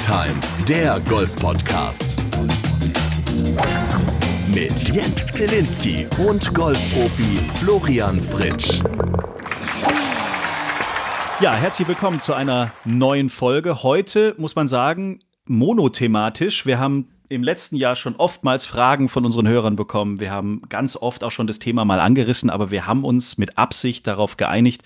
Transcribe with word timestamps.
Time, 0.00 0.34
der 0.66 0.98
Golf-Podcast. 1.00 2.16
Mit 4.48 4.88
Jens 4.88 5.26
Zielinski 5.26 6.06
und 6.26 6.54
Golfprofi 6.54 7.38
Florian 7.58 8.18
Fritsch. 8.18 8.80
Ja, 11.40 11.54
herzlich 11.54 11.86
willkommen 11.86 12.18
zu 12.18 12.32
einer 12.32 12.72
neuen 12.86 13.28
Folge. 13.28 13.82
Heute 13.82 14.34
muss 14.38 14.56
man 14.56 14.68
sagen, 14.68 15.20
monothematisch. 15.44 16.64
Wir 16.64 16.78
haben 16.78 17.08
im 17.28 17.42
letzten 17.42 17.76
Jahr 17.76 17.94
schon 17.94 18.16
oftmals 18.16 18.64
Fragen 18.64 19.08
von 19.08 19.26
unseren 19.26 19.46
Hörern 19.46 19.76
bekommen. 19.76 20.18
Wir 20.18 20.30
haben 20.30 20.62
ganz 20.70 20.96
oft 20.96 21.22
auch 21.22 21.30
schon 21.30 21.46
das 21.46 21.58
Thema 21.58 21.84
mal 21.84 22.00
angerissen, 22.00 22.48
aber 22.48 22.70
wir 22.70 22.86
haben 22.86 23.04
uns 23.04 23.36
mit 23.36 23.58
Absicht 23.58 24.06
darauf 24.06 24.38
geeinigt, 24.38 24.82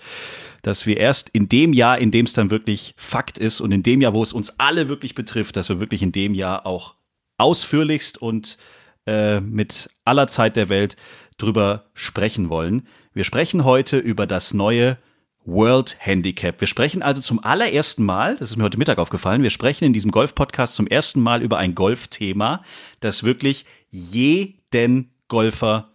dass 0.65 0.87
wir 0.87 0.97
erst 0.97 1.29
in 1.29 1.47
dem 1.47 1.73
Jahr, 1.73 1.99
in 1.99 2.09
dem 2.09 2.25
es 2.25 2.33
dann 2.33 2.49
wirklich 2.49 2.95
Fakt 2.97 3.37
ist 3.37 3.61
und 3.61 3.71
in 3.71 3.83
dem 3.83 4.01
Jahr, 4.01 4.15
wo 4.15 4.23
es 4.23 4.33
uns 4.33 4.59
alle 4.59 4.89
wirklich 4.89 5.13
betrifft, 5.13 5.55
dass 5.57 5.69
wir 5.69 5.79
wirklich 5.79 6.01
in 6.01 6.11
dem 6.11 6.33
Jahr 6.33 6.65
auch 6.65 6.95
ausführlichst 7.37 8.19
und 8.19 8.57
äh, 9.05 9.41
mit 9.41 9.91
aller 10.05 10.27
Zeit 10.27 10.55
der 10.55 10.69
Welt 10.69 10.95
drüber 11.37 11.85
sprechen 11.93 12.49
wollen. 12.49 12.87
Wir 13.13 13.25
sprechen 13.25 13.63
heute 13.63 13.99
über 13.99 14.25
das 14.25 14.55
neue 14.55 14.97
World 15.43 15.97
Handicap. 15.99 16.59
Wir 16.59 16.67
sprechen 16.67 17.03
also 17.03 17.21
zum 17.21 17.43
allerersten 17.43 18.03
Mal, 18.03 18.35
das 18.37 18.49
ist 18.49 18.57
mir 18.57 18.63
heute 18.63 18.79
Mittag 18.79 18.97
aufgefallen, 18.97 19.43
wir 19.43 19.51
sprechen 19.51 19.83
in 19.83 19.93
diesem 19.93 20.09
Golf-Podcast 20.09 20.73
zum 20.73 20.87
ersten 20.87 21.21
Mal 21.21 21.43
über 21.43 21.59
ein 21.59 21.75
Golfthema, 21.75 22.63
das 23.01 23.23
wirklich 23.23 23.65
jeden 23.91 25.11
Golfer 25.27 25.91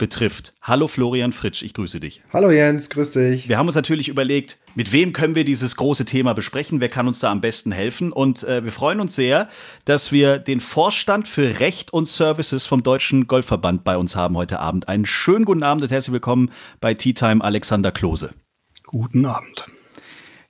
betrifft. 0.00 0.54
Hallo 0.62 0.88
Florian 0.88 1.32
Fritsch, 1.32 1.62
ich 1.62 1.74
grüße 1.74 2.00
dich. 2.00 2.22
Hallo 2.32 2.50
Jens, 2.50 2.90
grüß 2.90 3.12
dich. 3.12 3.48
Wir 3.48 3.58
haben 3.58 3.66
uns 3.66 3.76
natürlich 3.76 4.08
überlegt, 4.08 4.58
mit 4.74 4.90
wem 4.90 5.12
können 5.12 5.36
wir 5.36 5.44
dieses 5.44 5.76
große 5.76 6.04
Thema 6.04 6.32
besprechen, 6.32 6.80
wer 6.80 6.88
kann 6.88 7.06
uns 7.06 7.20
da 7.20 7.30
am 7.30 7.40
besten 7.40 7.70
helfen 7.70 8.10
und 8.10 8.42
äh, 8.42 8.64
wir 8.64 8.72
freuen 8.72 8.98
uns 8.98 9.14
sehr, 9.14 9.48
dass 9.84 10.10
wir 10.10 10.38
den 10.38 10.58
Vorstand 10.58 11.28
für 11.28 11.60
Recht 11.60 11.92
und 11.92 12.08
Services 12.08 12.66
vom 12.66 12.82
Deutschen 12.82 13.28
Golfverband 13.28 13.84
bei 13.84 13.96
uns 13.96 14.16
haben 14.16 14.36
heute 14.36 14.58
Abend. 14.58 14.88
Einen 14.88 15.06
schönen 15.06 15.44
guten 15.44 15.62
Abend 15.62 15.84
und 15.84 15.92
herzlich 15.92 16.14
willkommen 16.14 16.50
bei 16.80 16.94
Tea 16.94 17.12
Time 17.12 17.44
Alexander 17.44 17.92
Klose. 17.92 18.30
Guten 18.86 19.26
Abend. 19.26 19.69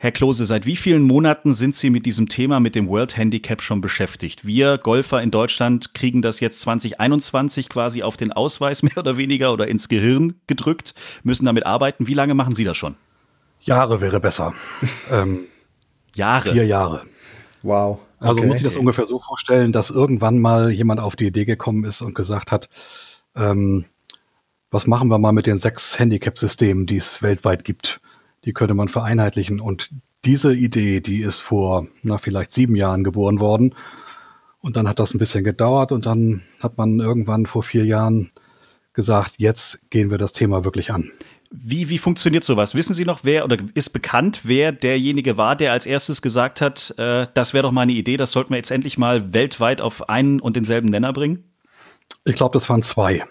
Herr 0.02 0.12
Klose, 0.12 0.46
seit 0.46 0.64
wie 0.64 0.76
vielen 0.76 1.02
Monaten 1.02 1.52
sind 1.52 1.76
Sie 1.76 1.90
mit 1.90 2.06
diesem 2.06 2.26
Thema, 2.26 2.58
mit 2.58 2.74
dem 2.74 2.88
World 2.88 3.18
Handicap 3.18 3.60
schon 3.60 3.82
beschäftigt? 3.82 4.46
Wir 4.46 4.78
Golfer 4.78 5.20
in 5.20 5.30
Deutschland 5.30 5.92
kriegen 5.92 6.22
das 6.22 6.40
jetzt 6.40 6.62
2021 6.62 7.68
quasi 7.68 8.02
auf 8.02 8.16
den 8.16 8.32
Ausweis 8.32 8.82
mehr 8.82 8.96
oder 8.96 9.18
weniger 9.18 9.52
oder 9.52 9.68
ins 9.68 9.90
Gehirn 9.90 10.40
gedrückt, 10.46 10.94
müssen 11.22 11.44
damit 11.44 11.66
arbeiten. 11.66 12.06
Wie 12.06 12.14
lange 12.14 12.32
machen 12.32 12.54
Sie 12.54 12.64
das 12.64 12.78
schon? 12.78 12.96
Jahre 13.60 14.00
wäre 14.00 14.20
besser. 14.20 14.54
ähm, 15.10 15.40
Jahre? 16.14 16.52
Vier 16.52 16.64
Jahre. 16.64 17.02
Wow. 17.62 17.98
Also 18.20 18.38
okay. 18.38 18.46
Muss 18.46 18.56
ich 18.56 18.62
das 18.62 18.76
ungefähr 18.76 19.04
so 19.04 19.18
vorstellen, 19.18 19.70
dass 19.70 19.90
irgendwann 19.90 20.38
mal 20.38 20.70
jemand 20.70 21.00
auf 21.00 21.14
die 21.14 21.26
Idee 21.26 21.44
gekommen 21.44 21.84
ist 21.84 22.00
und 22.00 22.14
gesagt 22.14 22.52
hat, 22.52 22.70
ähm, 23.36 23.84
was 24.70 24.86
machen 24.86 25.08
wir 25.10 25.18
mal 25.18 25.32
mit 25.32 25.46
den 25.46 25.58
sechs 25.58 25.98
Handicap-Systemen, 25.98 26.86
die 26.86 26.96
es 26.96 27.20
weltweit 27.20 27.66
gibt? 27.66 28.00
Die 28.44 28.52
könnte 28.52 28.74
man 28.74 28.88
vereinheitlichen. 28.88 29.60
Und 29.60 29.90
diese 30.24 30.54
Idee, 30.54 31.00
die 31.00 31.20
ist 31.20 31.40
vor, 31.40 31.86
na, 32.02 32.18
vielleicht 32.18 32.52
sieben 32.52 32.76
Jahren 32.76 33.04
geboren 33.04 33.40
worden. 33.40 33.74
Und 34.60 34.76
dann 34.76 34.88
hat 34.88 34.98
das 34.98 35.14
ein 35.14 35.18
bisschen 35.18 35.44
gedauert 35.44 35.92
und 35.92 36.04
dann 36.04 36.42
hat 36.62 36.76
man 36.76 37.00
irgendwann 37.00 37.46
vor 37.46 37.62
vier 37.62 37.86
Jahren 37.86 38.30
gesagt, 38.92 39.34
jetzt 39.38 39.90
gehen 39.90 40.10
wir 40.10 40.18
das 40.18 40.32
Thema 40.32 40.64
wirklich 40.64 40.92
an. 40.92 41.10
Wie, 41.50 41.88
wie 41.88 41.98
funktioniert 41.98 42.44
sowas? 42.44 42.74
Wissen 42.74 42.94
Sie 42.94 43.04
noch, 43.04 43.24
wer 43.24 43.44
oder 43.44 43.56
ist 43.74 43.90
bekannt, 43.90 44.42
wer 44.44 44.70
derjenige 44.70 45.36
war, 45.36 45.56
der 45.56 45.72
als 45.72 45.86
erstes 45.86 46.22
gesagt 46.22 46.60
hat, 46.60 46.94
äh, 46.96 47.26
das 47.34 47.54
wäre 47.54 47.62
doch 47.62 47.72
mal 47.72 47.82
eine 47.82 47.92
Idee, 47.92 48.16
das 48.16 48.30
sollten 48.30 48.50
wir 48.50 48.56
jetzt 48.56 48.70
endlich 48.70 48.98
mal 48.98 49.32
weltweit 49.32 49.80
auf 49.80 50.08
einen 50.08 50.40
und 50.40 50.54
denselben 50.54 50.88
Nenner 50.88 51.12
bringen? 51.12 51.44
Ich 52.24 52.34
glaube, 52.34 52.56
das 52.56 52.68
waren 52.68 52.82
zwei. 52.82 53.24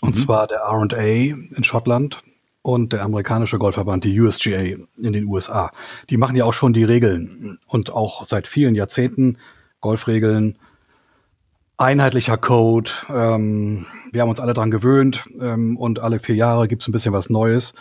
Und 0.00 0.16
mhm. 0.16 0.20
zwar 0.20 0.46
der 0.48 0.62
RA 0.62 0.96
in 0.98 1.62
Schottland 1.62 2.18
und 2.62 2.92
der 2.92 3.02
amerikanische 3.02 3.58
Golfverband, 3.58 4.04
die 4.04 4.18
USGA 4.20 4.60
in 4.60 5.12
den 5.12 5.24
USA. 5.24 5.72
Die 6.10 6.16
machen 6.16 6.36
ja 6.36 6.44
auch 6.44 6.54
schon 6.54 6.72
die 6.72 6.84
Regeln 6.84 7.58
und 7.66 7.90
auch 7.90 8.24
seit 8.24 8.46
vielen 8.46 8.74
Jahrzehnten 8.74 9.38
Golfregeln, 9.80 10.58
einheitlicher 11.76 12.36
Code. 12.36 12.90
Ähm, 13.08 13.86
wir 14.12 14.22
haben 14.22 14.30
uns 14.30 14.40
alle 14.40 14.54
dran 14.54 14.70
gewöhnt 14.70 15.28
ähm, 15.40 15.76
und 15.76 15.98
alle 15.98 16.20
vier 16.20 16.36
Jahre 16.36 16.68
gibt 16.68 16.82
es 16.82 16.88
ein 16.88 16.92
bisschen 16.92 17.12
was 17.12 17.28
Neues. 17.28 17.74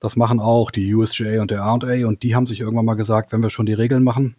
Das 0.00 0.14
machen 0.14 0.38
auch 0.38 0.70
die 0.70 0.94
USGA 0.94 1.40
und 1.42 1.50
der 1.50 1.58
R&A 1.58 2.06
und 2.06 2.22
die 2.22 2.36
haben 2.36 2.46
sich 2.46 2.60
irgendwann 2.60 2.84
mal 2.84 2.94
gesagt, 2.94 3.32
wenn 3.32 3.42
wir 3.42 3.50
schon 3.50 3.66
die 3.66 3.72
Regeln 3.72 4.04
machen, 4.04 4.36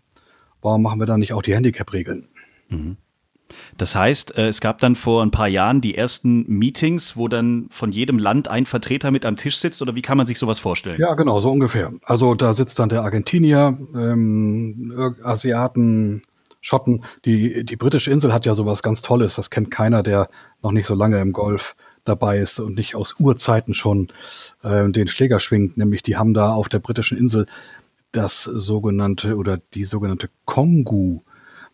warum 0.61 0.81
machen 0.81 0.99
wir 0.99 1.05
dann 1.05 1.19
nicht 1.19 1.33
auch 1.33 1.41
die 1.41 1.53
Handicap-Regeln? 1.53 2.29
Mhm. 2.69 2.97
Das 3.77 3.95
heißt, 3.95 4.37
äh, 4.37 4.47
es 4.47 4.61
gab 4.61 4.79
dann 4.79 4.95
vor 4.95 5.23
ein 5.23 5.31
paar 5.31 5.47
Jahren 5.47 5.81
die 5.81 5.95
ersten 5.95 6.45
Meetings, 6.47 7.17
wo 7.17 7.27
dann 7.27 7.67
von 7.71 7.91
jedem 7.91 8.17
Land 8.17 8.47
ein 8.47 8.65
Vertreter 8.65 9.11
mit 9.11 9.25
am 9.25 9.35
Tisch 9.35 9.57
sitzt 9.57 9.81
oder 9.81 9.95
wie 9.95 10.01
kann 10.01 10.17
man 10.17 10.27
sich 10.27 10.39
sowas 10.39 10.59
vorstellen? 10.59 10.99
Ja, 10.99 11.13
genau, 11.15 11.39
so 11.39 11.51
ungefähr. 11.51 11.91
Also 12.03 12.35
da 12.35 12.53
sitzt 12.53 12.79
dann 12.79 12.89
der 12.89 13.03
Argentinier, 13.03 13.77
ähm, 13.95 14.93
Asiaten, 15.23 16.23
Schotten. 16.61 17.05
Die, 17.25 17.63
die 17.65 17.75
britische 17.75 18.11
Insel 18.11 18.33
hat 18.33 18.45
ja 18.45 18.55
sowas 18.55 18.83
ganz 18.83 19.01
Tolles. 19.01 19.35
Das 19.35 19.49
kennt 19.49 19.71
keiner, 19.71 20.03
der 20.03 20.29
noch 20.61 20.71
nicht 20.71 20.87
so 20.87 20.95
lange 20.95 21.19
im 21.19 21.31
Golf 21.31 21.75
dabei 22.03 22.39
ist 22.39 22.59
und 22.59 22.75
nicht 22.75 22.95
aus 22.95 23.15
Urzeiten 23.19 23.73
schon 23.73 24.09
äh, 24.63 24.89
den 24.89 25.07
Schläger 25.07 25.39
schwingt. 25.39 25.77
Nämlich 25.77 26.03
die 26.03 26.17
haben 26.17 26.33
da 26.33 26.51
auf 26.51 26.69
der 26.69 26.79
britischen 26.79 27.17
Insel 27.17 27.45
das 28.11 28.43
sogenannte 28.43 29.35
oder 29.35 29.59
die 29.73 29.85
sogenannte 29.85 30.29
Kongu 30.45 31.21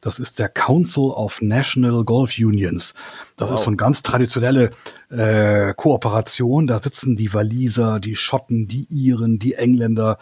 das 0.05 0.19
ist 0.19 0.37
der 0.37 0.49
Council 0.49 1.05
of 1.05 1.41
National 1.41 2.03
Golf 2.03 2.37
Unions. 2.37 2.93
Das 3.37 3.49
wow. 3.49 3.55
ist 3.55 3.63
so 3.63 3.71
eine 3.71 3.77
ganz 3.77 4.03
traditionelle 4.03 4.69
äh, 5.09 5.73
Kooperation. 5.73 6.67
Da 6.67 6.79
sitzen 6.79 7.15
die 7.15 7.33
Waliser, 7.33 7.99
die 7.99 8.15
Schotten, 8.15 8.67
die 8.67 8.85
Iren, 8.91 9.39
die 9.39 9.55
Engländer. 9.55 10.19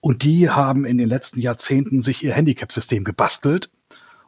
Und 0.00 0.24
die 0.24 0.50
haben 0.50 0.84
in 0.84 0.98
den 0.98 1.08
letzten 1.08 1.40
Jahrzehnten 1.40 2.02
sich 2.02 2.22
ihr 2.22 2.34
Handicap-System 2.34 3.02
gebastelt. 3.02 3.70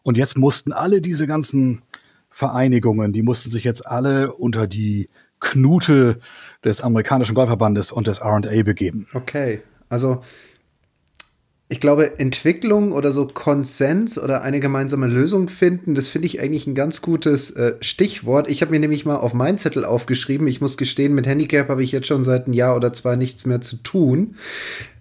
Und 0.03 0.17
jetzt 0.17 0.39
mussten 0.39 0.73
alle 0.73 1.03
diese 1.03 1.27
ganzen 1.27 1.83
Vereinigungen, 2.31 3.13
die 3.13 3.23
mussten 3.23 3.51
sich 3.51 3.65
jetzt 3.65 3.87
alle 3.87 4.33
unter 4.33 4.67
die 4.67 5.11
Knute 5.41 6.21
des 6.65 6.81
amerikanischen 6.81 7.34
Golfverbandes 7.34 7.93
und 7.93 8.07
des 8.07 8.21
R&A 8.21 8.63
begeben. 8.63 9.09
Okay, 9.13 9.61
also 9.91 10.23
ich 11.69 11.81
glaube, 11.81 12.21
Entwicklung 12.21 12.93
oder 12.93 13.10
so 13.10 13.27
Konsens 13.27 14.19
oder 14.19 14.43
eine 14.43 14.60
gemeinsame 14.60 15.09
Lösung 15.09 15.49
finden, 15.49 15.97
das 15.97 16.09
finde 16.09 16.27
ich 16.27 16.41
eigentlich 16.41 16.69
ein 16.69 16.77
ganz 16.77 17.03
gutes 17.03 17.50
äh, 17.50 17.75
Stichwort. 17.81 18.49
Ich 18.49 18.62
habe 18.62 18.71
mir 18.71 18.78
nämlich 18.78 19.04
mal 19.04 19.16
auf 19.16 19.34
meinen 19.34 19.59
Zettel 19.59 19.84
aufgeschrieben. 19.84 20.47
Ich 20.47 20.60
muss 20.60 20.77
gestehen, 20.77 21.15
mit 21.15 21.27
Handicap 21.27 21.69
habe 21.69 21.82
ich 21.82 21.91
jetzt 21.91 22.06
schon 22.06 22.22
seit 22.22 22.44
einem 22.44 22.54
Jahr 22.54 22.77
oder 22.77 22.93
zwei 22.93 23.16
nichts 23.16 23.47
mehr 23.47 23.60
zu 23.60 23.77
tun, 23.78 24.37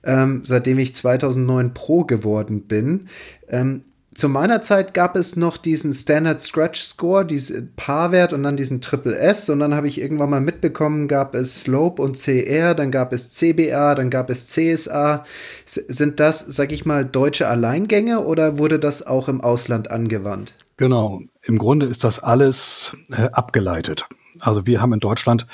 ähm, 0.03 0.41
seitdem 0.43 0.79
ich 0.79 0.95
2009 0.95 1.75
Pro 1.75 2.03
geworden 2.03 2.63
bin. 2.63 3.09
Ähm, 3.47 3.81
zu 4.15 4.29
meiner 4.29 4.61
Zeit 4.61 4.93
gab 4.93 5.17
es 5.17 5.35
noch 5.35 5.57
diesen 5.57 5.93
Standard 5.93 6.39
Scratch 6.39 6.81
Score, 6.81 7.25
diesen 7.25 7.73
Paarwert 7.75 8.31
und 8.31 8.43
dann 8.43 8.55
diesen 8.55 8.79
Triple 8.79 9.17
S. 9.17 9.49
Und 9.49 9.59
dann 9.59 9.75
habe 9.75 9.89
ich 9.89 9.99
irgendwann 9.99 10.29
mal 10.29 10.39
mitbekommen, 10.39 11.09
gab 11.09 11.35
es 11.35 11.61
Slope 11.61 12.01
und 12.01 12.17
CR, 12.17 12.73
dann 12.75 12.91
gab 12.91 13.11
es 13.11 13.33
CBA, 13.33 13.93
dann 13.93 14.09
gab 14.09 14.29
es 14.29 14.47
CSA. 14.47 15.25
S 15.65 15.73
sind 15.89 16.21
das, 16.21 16.39
sag 16.39 16.71
ich 16.71 16.85
mal, 16.85 17.03
deutsche 17.03 17.49
Alleingänge 17.49 18.23
oder 18.23 18.57
wurde 18.57 18.79
das 18.79 19.05
auch 19.05 19.27
im 19.27 19.41
Ausland 19.41 19.91
angewandt? 19.91 20.55
Genau. 20.77 21.21
Im 21.43 21.57
Grunde 21.57 21.85
ist 21.85 22.05
das 22.05 22.19
alles 22.19 22.95
äh, 23.11 23.29
abgeleitet. 23.33 24.07
Also 24.39 24.65
wir 24.65 24.81
haben 24.81 24.93
in 24.93 25.01
Deutschland 25.01 25.45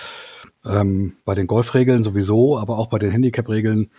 ähm, 0.66 1.13
bei 1.25 1.33
den 1.33 1.47
Golfregeln 1.47 2.03
sowieso, 2.03 2.59
aber 2.59 2.78
auch 2.78 2.88
bei 2.88 2.99
den 2.99 3.09
Handicap-Regeln 3.09 3.89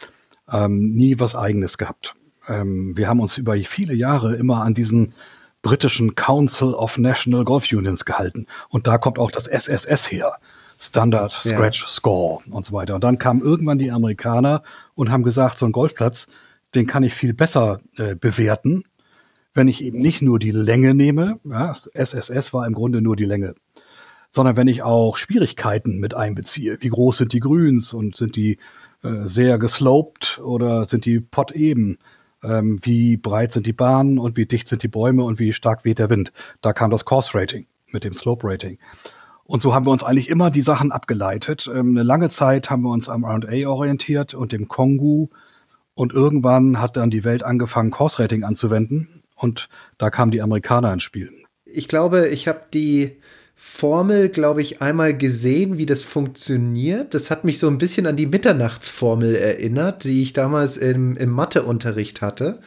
ähm, 0.53 0.94
nie 0.94 1.18
was 1.18 1.34
Eigenes 1.34 1.78
gehabt 1.78 2.15
ähm, 2.48 2.97
wir 2.97 3.09
haben 3.09 3.21
uns 3.21 3.39
über 3.39 3.54
viele 3.56 3.94
Jahre 3.94 4.36
immer 4.36 4.62
an 4.62 4.74
diesen 4.74 5.15
britischen 5.62 6.15
Council 6.15 6.74
of 6.74 6.98
National 6.98 7.44
Golf 7.44 7.71
Unions 7.72 8.04
gehalten. 8.04 8.47
Und 8.68 8.86
da 8.86 8.98
kommt 8.98 9.18
auch 9.18 9.30
das 9.30 9.47
SSS 9.47 10.10
her. 10.10 10.36
Standard 10.78 11.30
Scratch 11.33 11.83
ja. 11.83 11.89
Score 11.89 12.41
und 12.50 12.66
so 12.66 12.72
weiter. 12.72 12.97
Und 12.97 13.04
dann 13.04 13.18
kamen 13.18 13.41
irgendwann 13.41 13.78
die 13.78 13.92
Amerikaner 13.92 14.65
und 14.97 15.12
haben 15.12 15.22
gesagt, 15.22 15.59
so 15.59 15.66
ein 15.66 15.72
Golfplatz, 15.72 16.27
den 16.74 16.89
kann 16.89 17.04
ich 17.04 17.15
viel 17.15 17.34
besser 17.34 17.80
äh, 17.97 18.16
bewerten, 18.16 18.84
wenn 19.54 19.68
ich 19.68 19.84
eben 19.84 19.98
nicht 19.98 20.22
nur 20.22 20.39
die 20.39 20.50
Länge 20.50 20.94
nehme, 20.94 21.39
ja, 21.44 21.72
SSS 21.72 22.53
war 22.53 22.66
im 22.66 22.72
Grunde 22.72 23.03
nur 23.03 23.15
die 23.15 23.27
Länge, 23.27 23.54
sondern 24.30 24.56
wenn 24.56 24.66
ich 24.66 24.83
auch 24.83 25.18
Schwierigkeiten 25.18 25.98
mit 25.98 26.15
einbeziehe. 26.15 26.78
Wie 26.80 26.89
groß 26.89 27.18
sind 27.18 27.33
die 27.33 27.41
Grüns 27.41 27.92
und 27.92 28.16
sind 28.16 28.34
die 28.34 28.59
äh, 29.03 29.27
sehr 29.27 29.59
gesloped 29.59 30.41
oder 30.42 30.84
sind 30.86 31.04
die 31.04 31.21
pot 31.21 31.53
eben? 31.53 31.98
Ähm, 32.42 32.78
wie 32.83 33.16
breit 33.16 33.53
sind 33.53 33.66
die 33.66 33.72
Bahnen 33.72 34.18
und 34.18 34.36
wie 34.36 34.47
dicht 34.47 34.68
sind 34.68 34.83
die 34.83 34.89
Bäume 34.89 35.24
und 35.24 35.39
wie 35.39 35.53
stark 35.53 35.84
weht 35.84 35.98
der 35.98 36.10
Wind. 36.10 36.33
Da 36.60 36.72
kam 36.72 36.91
das 36.91 37.04
Course 37.04 37.30
Rating 37.34 37.66
mit 37.92 38.04
dem 38.04 38.15
Slope 38.15 38.47
Rating. 38.47 38.78
Und 39.44 39.60
so 39.62 39.74
haben 39.74 39.86
wir 39.86 39.91
uns 39.91 40.03
eigentlich 40.03 40.30
immer 40.30 40.50
die 40.50 40.62
Sachen 40.62 40.92
abgeleitet. 40.92 41.68
Ähm, 41.72 41.91
eine 41.91 42.03
lange 42.03 42.30
Zeit 42.30 42.71
haben 42.71 42.83
wir 42.83 42.91
uns 42.91 43.09
am 43.09 43.24
R&A 43.24 43.68
orientiert 43.68 44.34
und 44.34 44.53
dem 44.53 44.68
Kongu. 44.68 45.28
Und 45.94 46.12
irgendwann 46.12 46.80
hat 46.80 46.97
dann 46.97 47.10
die 47.10 47.24
Welt 47.24 47.42
angefangen, 47.42 47.91
Course 47.91 48.22
Rating 48.22 48.44
anzuwenden. 48.44 49.22
Und 49.36 49.68
da 49.98 50.10
kamen 50.10 50.30
die 50.30 50.41
Amerikaner 50.41 50.92
ins 50.92 51.03
Spiel. 51.03 51.30
Ich 51.65 51.89
glaube, 51.89 52.28
ich 52.28 52.48
habe 52.48 52.62
die 52.72 53.18
Formel, 53.64 54.28
glaube 54.28 54.60
ich, 54.60 54.82
einmal 54.82 55.16
gesehen, 55.16 55.78
wie 55.78 55.86
das 55.86 56.03
funktioniert. 56.03 57.14
Das 57.14 57.30
hat 57.30 57.44
mich 57.44 57.60
so 57.60 57.68
ein 57.68 57.78
bisschen 57.78 58.09
an 58.09 58.16
die 58.16 58.26
Mitternachtsformel 58.26 59.36
erinnert, 59.36 60.03
die 60.03 60.20
ich 60.20 60.32
damals 60.32 60.76
im, 60.76 61.16
im 61.16 61.30
Matheunterricht 61.30 62.22
hatte. 62.22 62.59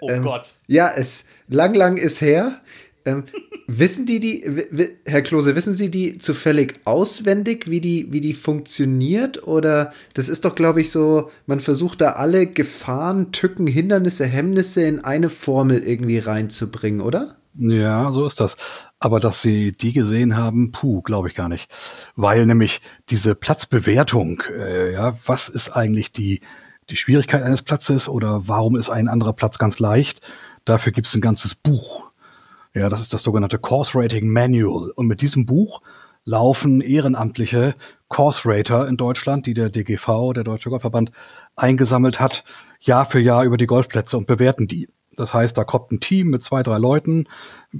Oh 0.00 0.08
ähm, 0.08 0.22
Gott. 0.22 0.54
Ja, 0.66 0.90
es 0.96 1.26
lang, 1.48 1.74
lang 1.74 1.98
ist 1.98 2.22
her. 2.22 2.62
Ähm, 3.04 3.24
wissen 3.66 4.06
die 4.06 4.20
die, 4.20 4.96
Herr 5.04 5.20
Klose, 5.20 5.54
wissen 5.54 5.74
Sie 5.74 5.90
die 5.90 6.16
zufällig 6.16 6.80
auswendig, 6.86 7.68
wie 7.68 7.82
die, 7.82 8.10
wie 8.10 8.22
die 8.22 8.34
funktioniert? 8.34 9.46
Oder 9.46 9.92
das 10.14 10.30
ist 10.30 10.46
doch, 10.46 10.54
glaube 10.54 10.80
ich, 10.80 10.90
so, 10.90 11.30
man 11.44 11.60
versucht 11.60 12.00
da 12.00 12.12
alle 12.12 12.46
Gefahren, 12.46 13.32
Tücken, 13.32 13.66
Hindernisse, 13.66 14.24
Hemmnisse 14.24 14.82
in 14.82 15.04
eine 15.04 15.28
Formel 15.28 15.84
irgendwie 15.84 16.18
reinzubringen, 16.18 17.02
oder? 17.02 17.36
Ja, 17.54 18.10
so 18.12 18.26
ist 18.26 18.40
das. 18.40 18.56
Aber 19.04 19.18
dass 19.18 19.42
sie 19.42 19.72
die 19.72 19.92
gesehen 19.92 20.36
haben, 20.36 20.70
puh, 20.70 21.02
glaube 21.02 21.26
ich 21.26 21.34
gar 21.34 21.48
nicht. 21.48 21.68
Weil 22.14 22.46
nämlich 22.46 22.80
diese 23.08 23.34
Platzbewertung, 23.34 24.44
äh, 24.56 24.92
ja, 24.92 25.14
was 25.26 25.48
ist 25.48 25.70
eigentlich 25.70 26.12
die, 26.12 26.40
die 26.88 26.94
Schwierigkeit 26.94 27.42
eines 27.42 27.62
Platzes 27.62 28.08
oder 28.08 28.46
warum 28.46 28.76
ist 28.76 28.90
ein 28.90 29.08
anderer 29.08 29.32
Platz 29.32 29.58
ganz 29.58 29.80
leicht? 29.80 30.20
Dafür 30.64 30.92
gibt 30.92 31.08
es 31.08 31.14
ein 31.14 31.20
ganzes 31.20 31.56
Buch. 31.56 32.12
Ja, 32.74 32.88
das 32.88 33.00
ist 33.00 33.12
das 33.12 33.24
sogenannte 33.24 33.58
Course 33.58 33.98
Rating 33.98 34.28
Manual. 34.28 34.92
Und 34.94 35.08
mit 35.08 35.20
diesem 35.20 35.46
Buch 35.46 35.82
laufen 36.24 36.80
ehrenamtliche 36.80 37.74
Course 38.06 38.42
Rater 38.44 38.86
in 38.86 38.96
Deutschland, 38.96 39.46
die 39.46 39.54
der 39.54 39.68
DGV, 39.68 40.32
der 40.32 40.44
Deutsche 40.44 40.70
Golfverband, 40.70 41.10
eingesammelt 41.56 42.20
hat, 42.20 42.44
Jahr 42.78 43.06
für 43.06 43.18
Jahr 43.18 43.42
über 43.42 43.56
die 43.56 43.66
Golfplätze 43.66 44.16
und 44.16 44.28
bewerten 44.28 44.68
die. 44.68 44.88
Das 45.16 45.34
heißt, 45.34 45.58
da 45.58 45.64
kommt 45.64 45.92
ein 45.92 46.00
Team 46.00 46.28
mit 46.28 46.42
zwei, 46.42 46.62
drei 46.62 46.78
Leuten, 46.78 47.26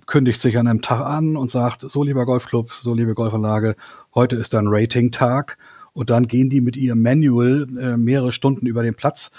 kündigt 0.06 0.40
sich 0.40 0.58
an 0.58 0.66
einem 0.66 0.82
Tag 0.82 1.00
an 1.00 1.36
und 1.36 1.50
sagt, 1.50 1.82
so 1.82 2.02
lieber 2.02 2.24
Golfclub, 2.24 2.72
so 2.78 2.94
liebe 2.94 3.14
Golfanlage, 3.14 3.76
heute 4.14 4.36
ist 4.36 4.54
ein 4.54 4.68
Rating-Tag. 4.68 5.58
Und 5.92 6.10
dann 6.10 6.26
gehen 6.26 6.48
die 6.48 6.60
mit 6.60 6.76
ihrem 6.76 7.02
Manual 7.02 7.66
äh, 7.78 7.96
mehrere 7.96 8.32
Stunden 8.32 8.66
über 8.66 8.82
den 8.82 8.94
Platz 8.94 9.30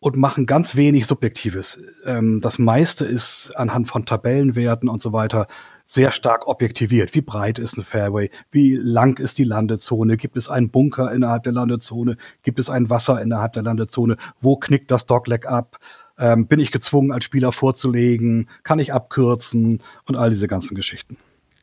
und 0.00 0.16
machen 0.16 0.46
ganz 0.46 0.76
wenig 0.76 1.06
Subjektives. 1.06 1.80
Ähm, 2.04 2.40
das 2.40 2.58
meiste 2.58 3.04
ist 3.04 3.52
anhand 3.56 3.88
von 3.88 4.04
Tabellenwerten 4.04 4.88
und 4.88 5.00
so 5.00 5.12
weiter 5.12 5.46
sehr 5.86 6.10
stark 6.10 6.48
objektiviert. 6.48 7.14
Wie 7.14 7.20
breit 7.20 7.58
ist 7.58 7.76
ein 7.76 7.84
Fairway? 7.84 8.30
Wie 8.50 8.74
lang 8.74 9.18
ist 9.20 9.38
die 9.38 9.44
Landezone? 9.44 10.16
Gibt 10.16 10.36
es 10.36 10.48
einen 10.48 10.70
Bunker 10.70 11.12
innerhalb 11.12 11.44
der 11.44 11.52
Landezone? 11.52 12.16
Gibt 12.42 12.58
es 12.58 12.68
ein 12.68 12.90
Wasser 12.90 13.22
innerhalb 13.22 13.52
der 13.52 13.62
Landezone? 13.62 14.16
Wo 14.40 14.56
knickt 14.56 14.90
das 14.90 15.06
Dogleg 15.06 15.46
ab? 15.46 15.78
Ähm, 16.18 16.46
bin 16.46 16.58
ich 16.58 16.72
gezwungen, 16.72 17.12
als 17.12 17.24
Spieler 17.24 17.52
vorzulegen? 17.52 18.48
Kann 18.62 18.78
ich 18.78 18.92
abkürzen? 18.92 19.82
Und 20.06 20.16
all 20.16 20.30
diese 20.30 20.48
ganzen 20.48 20.74
Geschichten. 20.74 21.16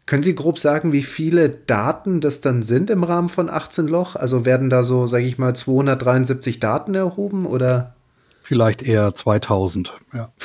Können 0.06 0.24
Sie 0.24 0.36
grob 0.36 0.60
sagen, 0.60 0.92
wie 0.92 1.04
viele 1.04 1.50
Daten 1.50 2.20
das 2.20 2.42
dann 2.42 2.62
sind 2.62 2.90
im 2.90 3.04
Rahmen 3.04 3.30
von 3.30 3.50
18 3.50 3.88
Loch? 3.88 4.16
Also 4.16 4.46
werden 4.46 4.70
da 4.70 4.84
so, 4.84 5.08
sage 5.08 5.26
ich 5.26 5.38
mal, 5.38 5.56
273 5.56 6.60
Daten 6.60 6.94
erhoben 6.94 7.46
oder? 7.46 7.96
Vielleicht 8.42 8.82
eher 8.82 9.16
2000, 9.16 9.94
ja. 10.14 10.32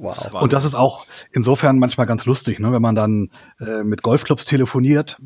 Wow. 0.00 0.42
Und 0.42 0.52
das 0.52 0.64
ist 0.64 0.76
auch 0.76 1.06
insofern 1.32 1.80
manchmal 1.80 2.06
ganz 2.06 2.24
lustig, 2.24 2.60
ne? 2.60 2.70
wenn 2.70 2.82
man 2.82 2.94
dann 2.94 3.30
äh, 3.58 3.82
mit 3.82 4.02
Golfclubs 4.02 4.44
telefoniert. 4.44 5.18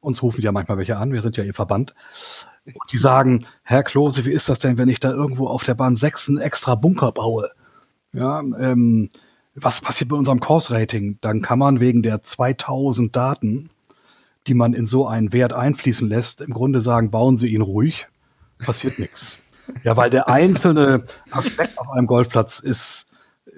Uns 0.00 0.22
rufen 0.22 0.42
ja 0.42 0.52
manchmal 0.52 0.76
welche 0.76 0.98
an, 0.98 1.12
wir 1.12 1.22
sind 1.22 1.38
ja 1.38 1.44
ihr 1.44 1.54
Verband. 1.54 1.94
Und 2.64 2.92
die 2.92 2.98
sagen, 2.98 3.46
Herr 3.62 3.82
Klose, 3.82 4.24
wie 4.24 4.30
ist 4.30 4.48
das 4.48 4.60
denn, 4.60 4.78
wenn 4.78 4.88
ich 4.88 5.00
da 5.00 5.10
irgendwo 5.10 5.48
auf 5.48 5.64
der 5.64 5.74
Bahn 5.74 5.96
6 5.96 6.28
einen 6.28 6.38
extra 6.38 6.74
Bunker 6.74 7.12
baue? 7.12 7.50
Ja, 8.12 8.40
ähm, 8.40 9.10
was 9.54 9.80
passiert 9.80 10.10
bei 10.10 10.16
unserem 10.16 10.40
Course-Rating? 10.40 11.18
Dann 11.20 11.42
kann 11.42 11.58
man 11.58 11.80
wegen 11.80 12.02
der 12.02 12.22
2000 12.22 13.14
Daten, 13.14 13.70
die 14.46 14.54
man 14.54 14.74
in 14.74 14.86
so 14.86 15.06
einen 15.06 15.32
Wert 15.32 15.52
einfließen 15.52 16.08
lässt, 16.08 16.40
im 16.40 16.52
Grunde 16.52 16.80
sagen, 16.80 17.10
bauen 17.10 17.36
Sie 17.36 17.48
ihn 17.48 17.62
ruhig, 17.62 18.06
passiert 18.58 18.98
nichts. 18.98 19.38
Ja, 19.84 19.96
weil 19.96 20.10
der 20.10 20.28
einzelne 20.28 21.04
Aspekt 21.30 21.78
auf 21.78 21.90
einem 21.90 22.06
Golfplatz 22.06 22.58
ist 22.58 23.06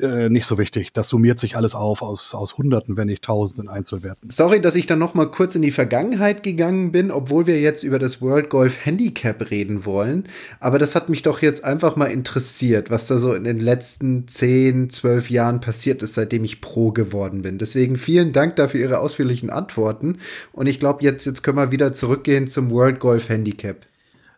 äh, 0.01 0.29
nicht 0.29 0.47
so 0.47 0.59
wichtig. 0.59 0.93
Das 0.93 1.09
summiert 1.09 1.39
sich 1.39 1.57
alles 1.57 1.75
auf 1.75 2.03
aus, 2.03 2.35
aus 2.35 2.57
Hunderten, 2.57 2.97
wenn 2.97 3.07
nicht 3.07 3.23
Tausenden 3.23 3.69
Einzelwerten. 3.69 4.29
Sorry, 4.31 4.61
dass 4.61 4.75
ich 4.75 4.87
dann 4.87 4.99
noch 4.99 5.15
mal 5.15 5.31
kurz 5.31 5.55
in 5.55 5.63
die 5.63 5.71
Vergangenheit 5.71 6.43
gegangen 6.43 6.91
bin, 6.93 7.11
obwohl 7.11 7.47
wir 7.47 7.61
jetzt 7.61 7.83
über 7.83 7.99
das 7.99 8.21
World 8.21 8.51
Golf 8.51 8.85
Handicap 8.85 9.51
reden 9.51 9.85
wollen. 9.85 10.25
Aber 10.59 10.79
das 10.79 10.95
hat 10.95 11.09
mich 11.09 11.23
doch 11.23 11.43
jetzt 11.43 11.65
einfach 11.65 11.97
mal 11.97 12.07
interessiert, 12.07 12.91
was 12.91 13.07
da 13.07 13.19
so 13.19 13.35
in 13.35 13.45
den 13.45 13.61
letzten 13.61 14.27
10, 14.27 14.91
12 14.91 15.31
Jahren 15.31 15.61
passiert 15.61 16.03
ist, 16.03 16.15
seitdem 16.15 16.45
ich 16.45 16.61
Pro 16.61 16.91
geworden 16.91 17.43
bin. 17.43 17.59
Deswegen 17.59 17.97
vielen 17.97 18.33
Dank 18.33 18.57
dafür 18.57 18.81
Ihre 18.81 18.99
ausführlichen 18.99 19.51
Antworten. 19.51 20.19
Und 20.53 20.67
ich 20.67 20.81
glaube, 20.81 21.05
jetzt, 21.05 21.25
jetzt 21.25 21.43
können 21.43 21.57
wir 21.57 21.71
wieder 21.71 21.93
zurückgehen 21.93 22.49
zum 22.49 22.71
World 22.71 22.99
Golf 22.99 23.29
Handicap. 23.29 23.87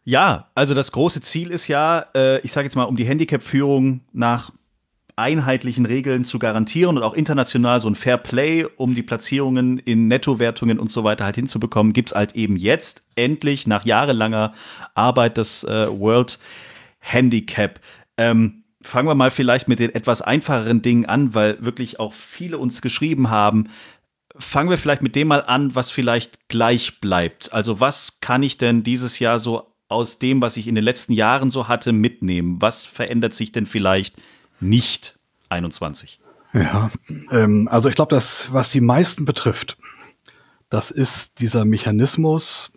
Ja, 0.04 0.50
also 0.54 0.74
das 0.74 0.92
große 0.92 1.20
Ziel 1.20 1.50
ist 1.50 1.66
ja, 1.66 2.06
äh, 2.14 2.40
ich 2.42 2.52
sage 2.52 2.66
jetzt 2.66 2.76
mal, 2.76 2.84
um 2.84 2.96
die 2.96 3.06
Handicap-Führung 3.06 4.02
nach 4.12 4.52
einheitlichen 5.16 5.86
Regeln 5.86 6.24
zu 6.24 6.38
garantieren 6.38 6.98
und 6.98 7.02
auch 7.02 7.14
international 7.14 7.80
so 7.80 7.88
ein 7.88 7.94
Fair 7.94 8.18
Play, 8.18 8.66
um 8.76 8.94
die 8.94 9.02
Platzierungen 9.02 9.78
in 9.78 10.08
Nettowertungen 10.08 10.78
und 10.78 10.90
so 10.90 11.04
weiter 11.04 11.24
halt 11.24 11.36
hinzubekommen, 11.36 11.94
gibt 11.94 12.10
es 12.10 12.14
halt 12.14 12.36
eben 12.36 12.56
jetzt 12.56 13.06
endlich 13.16 13.66
nach 13.66 13.86
jahrelanger 13.86 14.52
Arbeit 14.94 15.38
das 15.38 15.64
äh, 15.64 15.88
World 15.88 16.38
Handicap. 17.00 17.80
Ähm, 18.18 18.64
fangen 18.82 19.08
wir 19.08 19.14
mal 19.14 19.30
vielleicht 19.30 19.68
mit 19.68 19.78
den 19.78 19.94
etwas 19.94 20.20
einfacheren 20.20 20.82
Dingen 20.82 21.06
an, 21.06 21.34
weil 21.34 21.64
wirklich 21.64 21.98
auch 21.98 22.12
viele 22.12 22.58
uns 22.58 22.82
geschrieben 22.82 23.30
haben. 23.30 23.70
Fangen 24.38 24.68
wir 24.68 24.76
vielleicht 24.76 25.02
mit 25.02 25.16
dem 25.16 25.28
mal 25.28 25.42
an, 25.42 25.74
was 25.74 25.90
vielleicht 25.90 26.48
gleich 26.48 27.00
bleibt. 27.00 27.52
Also 27.54 27.80
was 27.80 28.20
kann 28.20 28.42
ich 28.42 28.58
denn 28.58 28.82
dieses 28.82 29.18
Jahr 29.18 29.38
so 29.38 29.72
aus 29.88 30.18
dem, 30.18 30.42
was 30.42 30.58
ich 30.58 30.68
in 30.68 30.74
den 30.74 30.84
letzten 30.84 31.14
Jahren 31.14 31.48
so 31.48 31.68
hatte, 31.68 31.92
mitnehmen? 31.92 32.60
Was 32.60 32.84
verändert 32.84 33.32
sich 33.32 33.52
denn 33.52 33.64
vielleicht 33.64 34.16
nicht 34.60 35.18
21. 35.48 36.20
Ja, 36.52 36.90
ähm, 37.30 37.68
also 37.70 37.88
ich 37.88 37.94
glaube, 37.94 38.14
das, 38.14 38.52
was 38.52 38.70
die 38.70 38.80
meisten 38.80 39.24
betrifft, 39.24 39.76
das 40.70 40.90
ist 40.90 41.40
dieser 41.40 41.64
Mechanismus, 41.64 42.72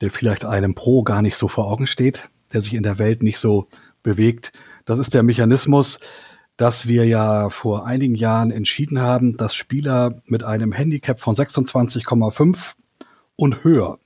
der 0.00 0.10
vielleicht 0.10 0.44
einem 0.44 0.74
Pro 0.74 1.02
gar 1.02 1.22
nicht 1.22 1.36
so 1.36 1.48
vor 1.48 1.68
Augen 1.70 1.86
steht, 1.86 2.28
der 2.52 2.62
sich 2.62 2.74
in 2.74 2.82
der 2.82 2.98
Welt 2.98 3.22
nicht 3.22 3.38
so 3.38 3.68
bewegt. 4.02 4.52
Das 4.84 4.98
ist 4.98 5.14
der 5.14 5.22
Mechanismus, 5.22 6.00
dass 6.56 6.86
wir 6.86 7.06
ja 7.06 7.50
vor 7.50 7.86
einigen 7.86 8.14
Jahren 8.14 8.50
entschieden 8.50 9.00
haben, 9.00 9.36
dass 9.36 9.54
Spieler 9.54 10.20
mit 10.26 10.42
einem 10.44 10.72
Handicap 10.72 11.20
von 11.20 11.34
26,5 11.34 12.72
und 13.36 13.62
höher, 13.62 14.00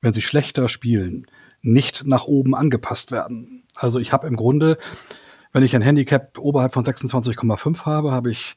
wenn 0.00 0.12
sie 0.12 0.22
schlechter 0.22 0.68
spielen, 0.68 1.26
nicht 1.62 2.04
nach 2.04 2.24
oben 2.24 2.54
angepasst 2.54 3.12
werden. 3.12 3.64
Also 3.74 4.00
ich 4.00 4.12
habe 4.12 4.26
im 4.26 4.36
Grunde 4.36 4.76
wenn 5.54 5.62
ich 5.62 5.74
ein 5.74 5.82
Handicap 5.82 6.36
oberhalb 6.38 6.74
von 6.74 6.84
26,5 6.84 7.86
habe, 7.86 8.10
habe 8.10 8.30
ich 8.30 8.56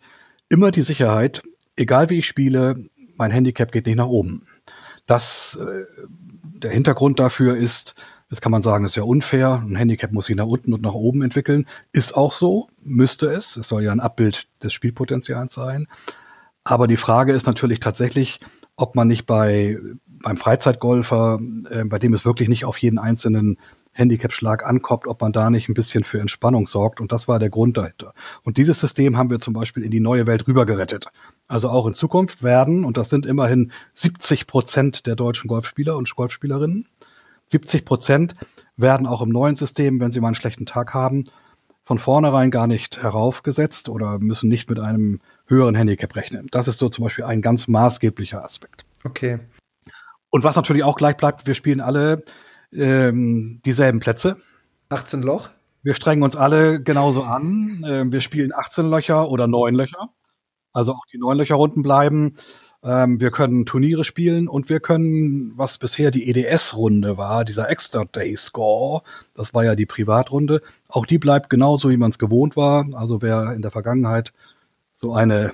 immer 0.50 0.72
die 0.72 0.82
Sicherheit, 0.82 1.44
egal 1.76 2.10
wie 2.10 2.20
ich 2.20 2.28
spiele, 2.28 2.90
mein 3.16 3.32
Handicap 3.32 3.72
geht 3.72 3.86
nicht 3.86 3.98
nach 3.98 4.08
oben. 4.08 4.48
Das, 5.06 5.58
äh, 5.62 5.86
der 6.60 6.72
Hintergrund 6.72 7.20
dafür 7.20 7.56
ist, 7.56 7.94
das 8.30 8.42
kann 8.42 8.52
man 8.52 8.64
sagen, 8.64 8.84
ist 8.84 8.96
ja 8.96 9.04
unfair. 9.04 9.64
Ein 9.64 9.76
Handicap 9.76 10.12
muss 10.12 10.26
sich 10.26 10.36
nach 10.36 10.48
unten 10.48 10.74
und 10.74 10.82
nach 10.82 10.94
oben 10.94 11.22
entwickeln. 11.22 11.68
Ist 11.94 12.18
auch 12.18 12.34
so, 12.34 12.68
müsste 12.84 13.28
es. 13.28 13.56
Es 13.56 13.68
soll 13.68 13.84
ja 13.84 13.92
ein 13.92 14.00
Abbild 14.00 14.48
des 14.64 14.74
Spielpotenzials 14.74 15.54
sein. 15.54 15.88
Aber 16.64 16.88
die 16.88 16.98
Frage 16.98 17.32
ist 17.32 17.46
natürlich 17.46 17.80
tatsächlich, 17.80 18.40
ob 18.76 18.96
man 18.96 19.08
nicht 19.08 19.28
bei 19.28 19.78
beim 20.08 20.36
Freizeitgolfer, 20.36 21.40
äh, 21.70 21.86
bei 21.86 22.00
dem 22.00 22.14
es 22.14 22.26
wirklich 22.26 22.50
nicht 22.50 22.66
auf 22.66 22.80
jeden 22.80 22.98
einzelnen 22.98 23.60
Handicap-Schlag 23.98 24.66
ankommt, 24.66 25.08
ob 25.08 25.22
man 25.22 25.32
da 25.32 25.50
nicht 25.50 25.68
ein 25.70 25.74
bisschen 25.74 26.04
für 26.04 26.20
Entspannung 26.20 26.68
sorgt. 26.68 27.02
Und 27.02 27.12
das 27.12 27.28
war 27.28 27.40
der 27.40 27.50
Grund 27.50 27.78
dahinter. 27.78 28.14
Und 28.44 28.58
dieses 28.58 28.80
System 28.80 29.18
haben 29.18 29.30
wir 29.30 29.40
zum 29.40 29.54
Beispiel 29.54 29.84
in 29.84 29.92
die 29.92 30.00
neue 30.00 30.28
Welt 30.28 30.48
rübergerettet. 30.48 31.08
Also 31.48 31.70
auch 31.70 31.88
in 31.88 31.94
Zukunft 31.94 32.44
werden, 32.44 32.86
und 32.86 32.98
das 32.98 33.10
sind 33.10 33.26
immerhin 33.26 33.72
70 33.96 34.48
Prozent 34.48 35.08
der 35.08 35.16
deutschen 35.16 35.48
Golfspieler 35.48 35.98
und 35.98 36.14
Golfspielerinnen, 36.16 36.88
70 37.48 37.86
Prozent 37.86 38.36
werden 38.76 39.08
auch 39.08 39.22
im 39.22 39.30
neuen 39.30 39.56
System, 39.56 40.00
wenn 40.00 40.12
sie 40.12 40.20
mal 40.20 40.28
einen 40.28 40.36
schlechten 40.36 40.66
Tag 40.66 40.94
haben, 40.94 41.26
von 41.86 42.00
vornherein 42.00 42.52
gar 42.52 42.68
nicht 42.68 43.02
heraufgesetzt 43.02 43.88
oder 43.88 44.20
müssen 44.20 44.50
nicht 44.50 44.70
mit 44.70 44.80
einem 44.80 45.22
höheren 45.48 45.74
Handicap 45.74 46.16
rechnen. 46.18 46.48
Das 46.52 46.68
ist 46.68 46.80
so 46.80 46.90
zum 46.90 47.06
Beispiel 47.06 47.24
ein 47.24 47.42
ganz 47.42 47.70
maßgeblicher 47.70 48.44
Aspekt. 48.44 48.84
Okay. 49.06 49.40
Und 50.30 50.44
was 50.44 50.58
natürlich 50.58 50.84
auch 50.84 50.98
gleich 50.98 51.16
bleibt, 51.16 51.48
wir 51.48 51.56
spielen 51.56 51.80
alle 51.80 52.24
ähm, 52.74 53.62
dieselben 53.66 54.00
Plätze. 54.00 54.38
18 54.90 55.22
Loch? 55.22 55.50
Wir 55.84 55.96
strengen 55.96 56.24
uns 56.24 56.36
alle 56.36 56.82
genauso 56.82 57.24
an. 57.24 57.84
Ähm, 57.88 58.12
wir 58.12 58.22
spielen 58.22 58.54
18 58.54 58.90
Löcher 58.90 59.30
oder 59.30 59.48
9 59.48 59.74
Löcher. 59.74 60.10
Also 60.74 60.94
auch 60.94 61.06
die 61.12 61.18
9 61.18 61.38
Löcher 61.38 61.56
Runden 61.56 61.82
bleiben. 61.82 62.36
Ähm, 62.84 63.20
wir 63.20 63.32
können 63.32 63.66
Turniere 63.66 64.04
spielen 64.04 64.48
und 64.48 64.70
wir 64.70 64.80
können, 64.80 65.54
was 65.56 65.78
bisher 65.78 66.12
die 66.12 66.30
EDS-Runde 66.30 67.18
war, 67.18 67.44
dieser 67.44 67.70
Extra 67.70 68.06
Day 68.06 68.36
Score, 68.38 69.02
das 69.34 69.54
war 69.54 69.66
ja 69.66 69.76
die 69.76 69.88
Privatrunde, 69.88 70.62
auch 70.88 71.06
die 71.06 71.18
bleibt 71.18 71.50
genauso, 71.50 71.90
wie 71.90 71.98
man 71.98 72.12
es 72.12 72.20
gewohnt 72.20 72.56
war. 72.56 72.86
Also 72.94 73.22
wer 73.22 73.54
in 73.54 73.62
der 73.62 73.72
Vergangenheit 73.72 74.32
so 74.94 75.14
eine 75.14 75.54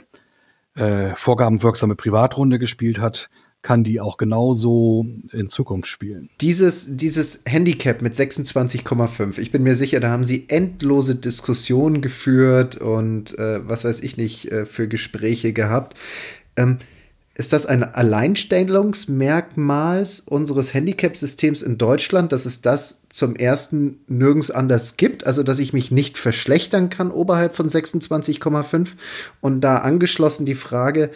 äh, 0.76 1.16
vorgabenwirksame 1.16 1.96
Privatrunde 1.96 2.60
gespielt 2.60 3.00
hat, 3.00 3.30
kann 3.64 3.84
die 3.84 4.00
auch 4.00 4.18
genauso 4.18 5.08
in 5.32 5.50
Zukunft 5.50 5.88
spielen. 5.88 6.30
Dieses, 6.42 6.86
dieses 6.90 7.42
Handicap 7.46 8.02
mit 8.02 8.14
26,5, 8.14 9.40
ich 9.40 9.52
bin 9.52 9.64
mir 9.64 9.76
sicher, 9.76 10.02
da 10.02 10.10
haben 10.10 10.26
sie 10.26 10.46
endlose 10.50 11.16
Diskussionen 11.16 12.02
geführt 12.02 12.76
und 12.76 13.38
äh, 13.40 13.68
was 13.68 13.86
weiß 13.86 14.02
ich 14.02 14.18
nicht 14.18 14.52
äh, 14.52 14.66
für 14.66 14.88
Gespräche 14.88 15.54
gehabt. 15.54 15.98
Ähm, 16.58 16.80
ist 17.36 17.52
das 17.52 17.66
ein 17.66 17.84
Alleinstellungsmerkmal 17.84 20.06
unseres 20.28 20.76
Handicap-Systems 20.76 21.64
in 21.64 21.80
Deutschland, 21.80 22.32
dass 22.32 22.46
es 22.46 22.62
das 22.62 23.10
zum 23.10 23.36
ersten 23.36 24.02
nirgends 24.08 24.52
anders 24.52 24.98
gibt? 24.98 25.26
Also, 25.26 25.42
dass 25.42 25.58
ich 25.58 25.74
mich 25.74 25.90
nicht 25.90 26.20
verschlechtern 26.20 26.92
kann 26.92 27.10
oberhalb 27.10 27.56
von 27.56 27.68
26,5? 27.68 28.90
Und 29.42 29.62
da 29.62 29.78
angeschlossen 29.78 30.46
die 30.46 30.54
Frage, 30.54 31.10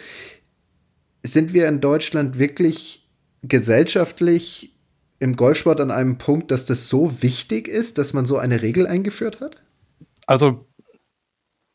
sind 1.22 1.52
wir 1.52 1.68
in 1.68 1.80
Deutschland 1.80 2.38
wirklich 2.38 3.08
gesellschaftlich 3.42 4.74
im 5.18 5.36
Golfsport 5.36 5.80
an 5.80 5.90
einem 5.90 6.18
Punkt, 6.18 6.50
dass 6.50 6.64
das 6.64 6.88
so 6.88 7.22
wichtig 7.22 7.68
ist, 7.68 7.98
dass 7.98 8.12
man 8.12 8.26
so 8.26 8.38
eine 8.38 8.62
Regel 8.62 8.86
eingeführt 8.86 9.40
hat? 9.40 9.62
Also 10.26 10.66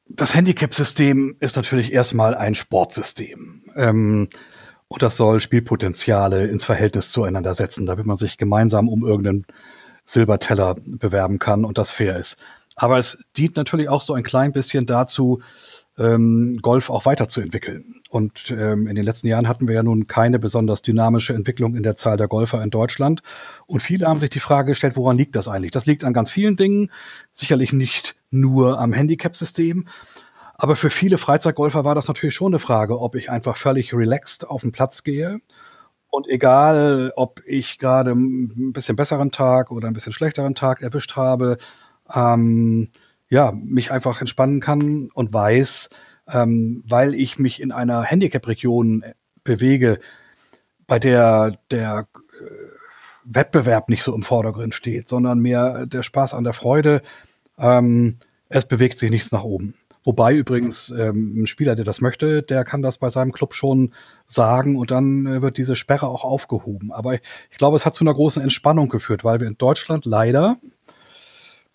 das 0.08 0.36
Handicap-System 0.36 1.38
ist 1.40 1.56
natürlich 1.56 1.92
erstmal 1.92 2.36
ein 2.36 2.56
Sportsystem. 2.56 3.64
Ähm, 3.76 4.30
und 4.88 5.02
das 5.02 5.18
soll 5.18 5.42
Spielpotenziale 5.42 6.48
ins 6.48 6.66
Verhältnis 6.66 7.10
zueinander 7.10 7.56
setzen, 7.56 7.86
damit 7.86 8.06
man 8.06 8.18
sich 8.18 8.38
gemeinsam 8.38 8.88
um 8.88 9.04
irgendeinen 9.04 9.46
Silberteller 10.06 10.76
bewerben 10.86 11.40
kann 11.40 11.66
und 11.66 11.78
das 11.78 11.90
fair 11.90 12.18
ist. 12.18 12.38
Aber 12.76 12.98
es 13.00 13.18
dient 13.38 13.56
natürlich 13.56 13.90
auch 13.90 14.04
so 14.04 14.14
ein 14.14 14.24
klein 14.24 14.52
bisschen 14.52 14.86
dazu, 14.86 15.42
ähm, 15.98 16.60
Golf 16.62 16.90
auch 16.90 17.06
weiterzuentwickeln. 17.06 17.96
Und 18.10 18.52
ähm, 18.52 18.88
in 18.88 18.96
den 18.96 19.04
letzten 19.04 19.28
Jahren 19.28 19.48
hatten 19.48 19.68
wir 19.68 19.76
ja 19.76 19.84
nun 19.84 20.08
keine 20.08 20.40
besonders 20.40 20.82
dynamische 20.82 21.34
Entwicklung 21.34 21.76
in 21.76 21.84
der 21.84 21.96
Zahl 21.96 22.18
der 22.18 22.28
Golfer 22.28 22.64
in 22.64 22.70
Deutschland. 22.70 23.22
Und 23.66 23.82
viele 23.82 24.08
haben 24.08 24.20
sich 24.20 24.30
die 24.30 24.40
Frage 24.40 24.72
gestellt, 24.72 24.96
woran 24.96 25.18
liegt 25.18 25.36
das 25.36 25.48
eigentlich? 25.48 25.72
Das 25.72 25.86
liegt 25.86 26.04
an 26.04 26.14
ganz 26.14 26.32
vielen 26.32 26.56
Dingen, 26.56 26.92
sicherlich 27.32 27.74
nicht 27.74 28.16
nur 28.30 28.80
am 28.80 28.94
Handicap-System. 28.94 29.88
Aber 30.56 30.76
für 30.76 30.90
viele 30.90 31.18
Freizeitgolfer 31.18 31.84
war 31.84 31.96
das 31.96 32.08
natürlich 32.08 32.36
schon 32.36 32.54
eine 32.54 32.60
Frage, 32.60 33.00
ob 33.00 33.16
ich 33.16 33.30
einfach 33.30 33.58
völlig 33.58 33.94
relaxed 33.94 34.48
auf 34.48 34.62
den 34.62 34.72
Platz 34.72 35.04
gehe 35.04 35.42
und 36.14 36.28
egal, 36.28 37.12
ob 37.16 37.42
ich 37.44 37.80
gerade 37.80 38.12
ein 38.12 38.72
bisschen 38.72 38.96
besseren 38.96 39.32
Tag 39.32 39.72
oder 39.72 39.88
ein 39.88 39.94
bisschen 39.94 40.14
schlechteren 40.14 40.54
Tag 40.54 40.84
erwischt 40.84 41.16
habe, 41.16 41.58
ähm, 42.14 42.90
ja, 43.34 43.52
mich 43.52 43.90
einfach 43.92 44.22
entspannen 44.22 44.60
kann 44.60 45.10
und 45.12 45.34
weiß, 45.34 45.90
ähm, 46.32 46.84
weil 46.88 47.16
ich 47.16 47.40
mich 47.40 47.64
in 47.64 47.72
einer 47.72 48.04
Handicap-Region 48.04 49.02
äh, 49.02 49.14
bewege, 49.44 50.00
bei 50.86 51.00
der 51.00 51.58
der 51.72 52.08
äh, 52.40 52.46
Wettbewerb 53.26 53.90
nicht 53.90 54.04
so 54.04 54.14
im 54.14 54.22
Vordergrund 54.22 54.76
steht, 54.76 55.10
sondern 55.10 55.40
mehr 55.40 55.88
der 55.88 56.04
Spaß 56.04 56.36
an 56.36 56.44
der 56.44 56.54
Freude. 56.54 57.02
Ähm, 57.58 58.18
es 58.50 58.66
bewegt 58.66 59.00
sich 59.00 59.10
nichts 59.10 59.32
nach 59.32 59.44
oben. 59.44 59.74
Wobei 60.04 60.36
übrigens 60.36 60.92
ähm, 60.92 61.42
ein 61.42 61.48
Spieler, 61.48 61.74
der 61.74 61.86
das 61.86 62.02
möchte, 62.02 62.44
der 62.44 62.64
kann 62.64 62.84
das 62.84 63.00
bei 63.00 63.10
seinem 63.10 63.32
Club 63.32 63.56
schon 63.56 63.96
sagen 64.28 64.76
und 64.78 64.92
dann 64.92 65.26
äh, 65.26 65.42
wird 65.42 65.58
diese 65.58 65.76
Sperre 65.76 66.08
auch 66.08 66.24
aufgehoben. 66.24 66.92
Aber 66.92 67.16
ich, 67.16 67.22
ich 67.50 67.58
glaube, 67.58 67.78
es 67.78 67.86
hat 67.88 67.96
zu 67.96 68.04
einer 68.04 68.14
großen 68.14 68.44
Entspannung 68.44 68.90
geführt, 68.90 69.24
weil 69.24 69.40
wir 69.40 69.48
in 69.48 69.58
Deutschland 69.58 70.06
leider 70.06 70.58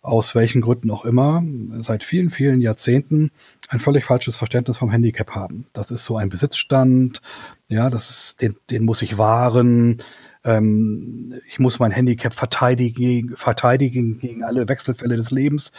aus 0.00 0.34
welchen 0.34 0.60
Gründen 0.60 0.90
auch 0.90 1.04
immer, 1.04 1.42
seit 1.78 2.04
vielen, 2.04 2.30
vielen 2.30 2.60
Jahrzehnten 2.60 3.30
ein 3.68 3.80
völlig 3.80 4.04
falsches 4.04 4.36
Verständnis 4.36 4.76
vom 4.76 4.90
Handicap 4.90 5.34
haben. 5.34 5.66
Das 5.72 5.90
ist 5.90 6.04
so 6.04 6.16
ein 6.16 6.28
Besitzstand, 6.28 7.20
ja, 7.66 7.90
das 7.90 8.10
ist, 8.10 8.42
den, 8.42 8.56
den 8.70 8.84
muss 8.84 9.02
ich 9.02 9.18
wahren. 9.18 10.02
Ähm, 10.44 11.34
ich 11.48 11.58
muss 11.58 11.78
mein 11.78 11.90
Handicap 11.90 12.34
verteidigen, 12.34 13.36
verteidigen 13.36 14.18
gegen 14.18 14.44
alle 14.44 14.68
Wechselfälle 14.68 15.16
des 15.16 15.30
Lebens. 15.30 15.72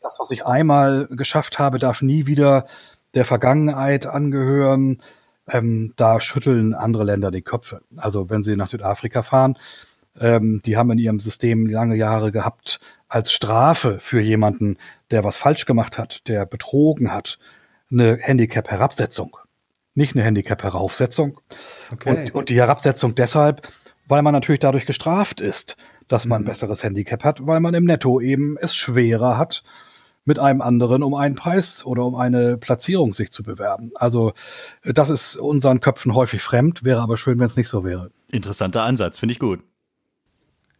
Das, 0.00 0.16
was 0.18 0.30
ich 0.30 0.46
einmal 0.46 1.06
geschafft 1.10 1.58
habe, 1.58 1.78
darf 1.78 2.02
nie 2.02 2.26
wieder 2.26 2.66
der 3.14 3.26
Vergangenheit 3.26 4.06
angehören. 4.06 4.98
Ähm, 5.48 5.92
da 5.96 6.20
schütteln 6.20 6.72
andere 6.72 7.04
Länder 7.04 7.30
die 7.30 7.42
Köpfe. 7.42 7.82
Also 7.96 8.30
wenn 8.30 8.42
sie 8.42 8.56
nach 8.56 8.68
Südafrika 8.68 9.22
fahren, 9.22 9.58
ähm, 10.18 10.62
die 10.64 10.76
haben 10.76 10.90
in 10.90 10.98
ihrem 10.98 11.20
System 11.20 11.66
lange 11.66 11.96
Jahre 11.96 12.32
gehabt, 12.32 12.80
als 13.12 13.30
Strafe 13.30 13.98
für 14.00 14.20
jemanden, 14.20 14.78
der 15.10 15.22
was 15.22 15.36
falsch 15.36 15.66
gemacht 15.66 15.98
hat, 15.98 16.26
der 16.28 16.46
betrogen 16.46 17.12
hat, 17.12 17.38
eine 17.90 18.16
Handicap-Herabsetzung. 18.16 19.36
Nicht 19.94 20.16
eine 20.16 20.24
Handicap-Heraufsetzung. 20.24 21.38
Okay. 21.92 22.10
Und, 22.10 22.34
und 22.34 22.48
die 22.48 22.56
Herabsetzung 22.56 23.14
deshalb, 23.14 23.68
weil 24.08 24.22
man 24.22 24.32
natürlich 24.32 24.60
dadurch 24.60 24.86
gestraft 24.86 25.42
ist, 25.42 25.76
dass 26.08 26.24
man 26.24 26.40
mhm. 26.40 26.46
ein 26.46 26.50
besseres 26.52 26.82
Handicap 26.82 27.22
hat, 27.22 27.46
weil 27.46 27.60
man 27.60 27.74
im 27.74 27.84
Netto 27.84 28.18
eben 28.18 28.56
es 28.58 28.74
schwerer 28.74 29.36
hat, 29.36 29.62
mit 30.24 30.38
einem 30.38 30.62
anderen 30.62 31.02
um 31.02 31.14
einen 31.14 31.34
Preis 31.34 31.84
oder 31.84 32.06
um 32.06 32.14
eine 32.14 32.56
Platzierung 32.56 33.12
sich 33.12 33.30
zu 33.30 33.42
bewerben. 33.42 33.90
Also 33.96 34.32
das 34.84 35.10
ist 35.10 35.36
unseren 35.36 35.80
Köpfen 35.80 36.14
häufig 36.14 36.40
fremd, 36.40 36.82
wäre 36.84 37.02
aber 37.02 37.18
schön, 37.18 37.38
wenn 37.38 37.46
es 37.46 37.56
nicht 37.56 37.68
so 37.68 37.84
wäre. 37.84 38.10
Interessanter 38.30 38.84
Ansatz, 38.84 39.18
finde 39.18 39.34
ich 39.34 39.38
gut. 39.38 39.60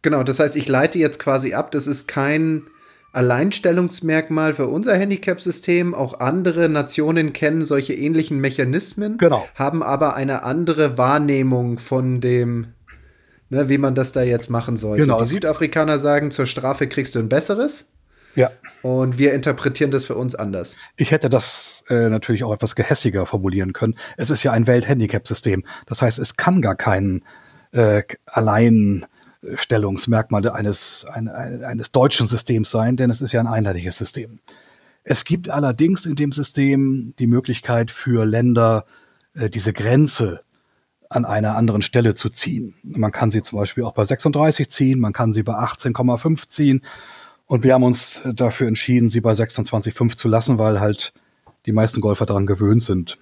Genau, 0.03 0.21
das 0.21 0.39
heißt, 0.39 0.55
ich 0.55 0.67
leite 0.67 0.99
jetzt 0.99 1.17
quasi 1.17 1.53
ab, 1.53 1.71
das 1.71 1.87
ist 1.87 2.07
kein 2.07 2.67
Alleinstellungsmerkmal 3.13 4.53
für 4.53 4.67
unser 4.67 4.95
Handicap-System. 4.97 5.93
Auch 5.93 6.19
andere 6.19 6.67
Nationen 6.67 7.31
kennen 7.31 7.63
solche 7.63 7.93
ähnlichen 7.93 8.39
Mechanismen, 8.39 9.17
genau. 9.17 9.47
haben 9.55 9.81
aber 9.81 10.15
eine 10.15 10.43
andere 10.43 10.97
Wahrnehmung 10.97 11.79
von 11.79 12.21
dem, 12.21 12.73
ne, 13.49 13.69
wie 13.69 13.77
man 13.77 13.95
das 13.95 14.11
da 14.11 14.23
jetzt 14.23 14.49
machen 14.49 14.77
sollte. 14.77 15.03
Genau. 15.03 15.19
Die 15.19 15.25
Südafrikaner 15.25 15.99
sagen, 15.99 16.31
zur 16.31 16.47
Strafe 16.47 16.87
kriegst 16.87 17.15
du 17.15 17.19
ein 17.19 17.29
besseres. 17.29 17.89
Ja. 18.35 18.49
Und 18.81 19.19
wir 19.19 19.33
interpretieren 19.33 19.91
das 19.91 20.05
für 20.05 20.15
uns 20.15 20.33
anders. 20.33 20.75
Ich 20.97 21.11
hätte 21.11 21.29
das 21.29 21.83
äh, 21.89 22.09
natürlich 22.09 22.43
auch 22.43 22.53
etwas 22.53 22.75
gehässiger 22.75 23.27
formulieren 23.27 23.73
können. 23.73 23.95
Es 24.17 24.31
ist 24.31 24.41
ja 24.41 24.51
ein 24.51 24.65
Welthandicap-System. 24.65 25.63
Das 25.85 26.01
heißt, 26.01 26.17
es 26.17 26.35
kann 26.35 26.61
gar 26.63 26.75
keinen 26.75 27.23
äh, 27.73 28.01
allein 28.25 29.05
Stellungsmerkmale 29.55 30.53
eines, 30.53 31.05
ein, 31.11 31.27
eines 31.27 31.91
deutschen 31.91 32.27
Systems 32.27 32.69
sein, 32.69 32.95
denn 32.95 33.09
es 33.09 33.21
ist 33.21 33.31
ja 33.31 33.39
ein 33.39 33.47
einheitliches 33.47 33.97
System. 33.97 34.39
Es 35.03 35.25
gibt 35.25 35.49
allerdings 35.49 36.05
in 36.05 36.15
dem 36.15 36.31
System 36.31 37.13
die 37.19 37.27
Möglichkeit 37.27 37.91
für 37.91 38.25
Länder, 38.25 38.85
äh, 39.33 39.49
diese 39.49 39.73
Grenze 39.73 40.41
an 41.09 41.25
einer 41.25 41.55
anderen 41.55 41.81
Stelle 41.81 42.15
zu 42.15 42.29
ziehen. 42.29 42.75
Man 42.83 43.11
kann 43.11 43.29
sie 43.29 43.43
zum 43.43 43.59
Beispiel 43.59 43.83
auch 43.83 43.93
bei 43.93 44.05
36 44.05 44.69
ziehen, 44.69 44.99
man 44.99 45.13
kann 45.13 45.33
sie 45.33 45.43
bei 45.43 45.53
18,5 45.53 46.47
ziehen. 46.47 46.81
Und 47.45 47.63
wir 47.63 47.73
haben 47.73 47.83
uns 47.83 48.21
dafür 48.33 48.67
entschieden, 48.67 49.09
sie 49.09 49.21
bei 49.21 49.33
26,5 49.33 50.15
zu 50.15 50.27
lassen, 50.27 50.57
weil 50.57 50.79
halt 50.79 51.13
die 51.65 51.71
meisten 51.71 52.01
Golfer 52.01 52.25
daran 52.25 52.45
gewöhnt 52.45 52.83
sind. 52.83 53.19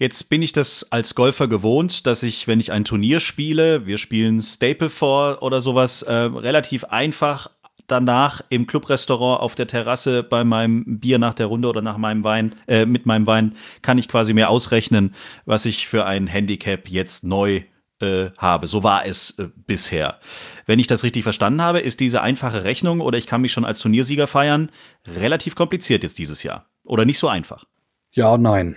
Jetzt 0.00 0.30
bin 0.30 0.40
ich 0.40 0.52
das 0.52 0.90
als 0.90 1.14
Golfer 1.14 1.46
gewohnt, 1.46 2.06
dass 2.06 2.22
ich, 2.22 2.48
wenn 2.48 2.58
ich 2.58 2.72
ein 2.72 2.86
Turnier 2.86 3.20
spiele, 3.20 3.84
wir 3.84 3.98
spielen 3.98 4.40
Staple 4.40 4.88
4 4.88 5.42
oder 5.42 5.60
sowas, 5.60 6.00
äh, 6.00 6.14
relativ 6.14 6.84
einfach 6.84 7.50
danach 7.86 8.40
im 8.48 8.66
Clubrestaurant 8.66 9.42
auf 9.42 9.56
der 9.56 9.66
Terrasse 9.66 10.22
bei 10.22 10.42
meinem 10.42 11.00
Bier 11.00 11.18
nach 11.18 11.34
der 11.34 11.46
Runde 11.46 11.68
oder 11.68 11.82
nach 11.82 11.98
meinem 11.98 12.24
Wein, 12.24 12.54
äh, 12.66 12.86
mit 12.86 13.04
meinem 13.04 13.26
Wein, 13.26 13.54
kann 13.82 13.98
ich 13.98 14.08
quasi 14.08 14.32
mir 14.32 14.48
ausrechnen, 14.48 15.14
was 15.44 15.66
ich 15.66 15.86
für 15.86 16.06
ein 16.06 16.26
Handicap 16.26 16.88
jetzt 16.88 17.22
neu 17.22 17.64
äh, 18.00 18.30
habe. 18.38 18.68
So 18.68 18.82
war 18.82 19.04
es 19.04 19.38
äh, 19.38 19.48
bisher. 19.54 20.18
Wenn 20.64 20.78
ich 20.78 20.86
das 20.86 21.02
richtig 21.02 21.24
verstanden 21.24 21.60
habe, 21.60 21.80
ist 21.80 22.00
diese 22.00 22.22
einfache 22.22 22.64
Rechnung 22.64 23.02
oder 23.02 23.18
ich 23.18 23.26
kann 23.26 23.42
mich 23.42 23.52
schon 23.52 23.66
als 23.66 23.80
Turniersieger 23.80 24.26
feiern, 24.26 24.70
relativ 25.06 25.56
kompliziert 25.56 26.02
jetzt 26.04 26.18
dieses 26.18 26.42
Jahr. 26.42 26.70
Oder 26.86 27.04
nicht 27.04 27.18
so 27.18 27.28
einfach. 27.28 27.66
Ja 28.12 28.38
nein. 28.38 28.76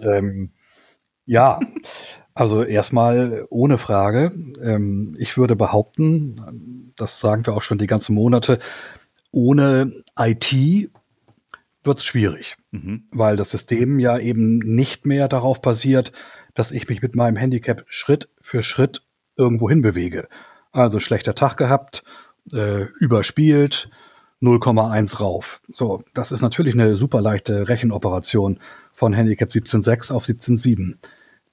Ähm, 0.00 0.50
ja, 1.26 1.60
also 2.34 2.62
erstmal 2.64 3.46
ohne 3.50 3.78
Frage. 3.78 4.32
Ähm, 4.60 5.14
ich 5.18 5.36
würde 5.36 5.56
behaupten, 5.56 6.92
das 6.96 7.20
sagen 7.20 7.46
wir 7.46 7.54
auch 7.54 7.62
schon 7.62 7.78
die 7.78 7.86
ganzen 7.86 8.14
Monate, 8.14 8.58
ohne 9.30 10.02
IT 10.18 10.90
wird 11.82 11.98
es 11.98 12.04
schwierig, 12.04 12.56
mhm. 12.70 13.04
weil 13.10 13.36
das 13.36 13.50
System 13.50 13.98
ja 13.98 14.18
eben 14.18 14.58
nicht 14.58 15.06
mehr 15.06 15.28
darauf 15.28 15.60
basiert, 15.60 16.12
dass 16.54 16.72
ich 16.72 16.88
mich 16.88 17.02
mit 17.02 17.14
meinem 17.14 17.36
Handicap 17.36 17.84
Schritt 17.86 18.28
für 18.40 18.62
Schritt 18.62 19.02
irgendwo 19.36 19.68
hinbewege. 19.68 20.28
Also 20.72 20.98
schlechter 20.98 21.34
Tag 21.34 21.56
gehabt, 21.56 22.04
äh, 22.52 22.84
überspielt, 22.98 23.90
0,1 24.40 25.20
rauf. 25.20 25.60
So, 25.72 26.02
das 26.14 26.32
ist 26.32 26.42
natürlich 26.42 26.74
eine 26.74 26.96
super 26.96 27.20
leichte 27.20 27.68
Rechenoperation 27.68 28.60
von 28.94 29.12
Handicap 29.12 29.50
17.6 29.50 30.12
auf 30.12 30.24
17.7. 30.24 30.96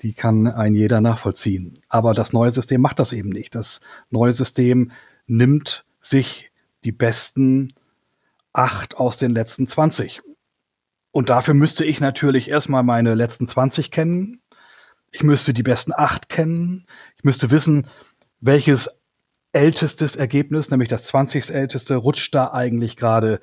Die 0.02 0.14
kann 0.14 0.48
ein 0.48 0.76
jeder 0.76 1.02
nachvollziehen. 1.02 1.80
Aber 1.90 2.14
das 2.14 2.34
neue 2.34 2.52
System 2.52 2.82
macht 2.82 3.00
das 3.00 3.12
eben 3.12 3.30
nicht. 3.30 3.56
Das 3.56 3.82
neue 4.10 4.34
System 4.34 4.92
nimmt 5.28 5.86
sich 6.00 6.52
die 6.84 6.92
besten 6.92 7.74
acht 8.54 8.98
aus 8.98 9.18
den 9.18 9.32
letzten 9.32 9.68
20 9.68 10.22
Und 11.12 11.30
dafür 11.30 11.54
müsste 11.54 11.84
ich 11.84 12.00
natürlich 12.00 12.50
erstmal 12.50 12.84
meine 12.84 13.16
letzten 13.16 13.48
20 13.48 13.92
kennen. 13.92 14.42
Ich 15.12 15.24
müsste 15.24 15.54
die 15.54 15.64
besten 15.64 15.94
acht 15.96 16.30
kennen. 16.30 16.86
Ich 17.18 17.24
müsste 17.24 17.52
wissen, 17.52 17.88
welches 18.40 19.02
ältestes 19.52 20.16
Ergebnis, 20.16 20.70
nämlich 20.70 20.90
das 20.90 21.06
20. 21.08 21.50
älteste, 21.50 21.96
rutscht 21.96 22.34
da 22.34 22.52
eigentlich 22.54 22.98
gerade 22.98 23.40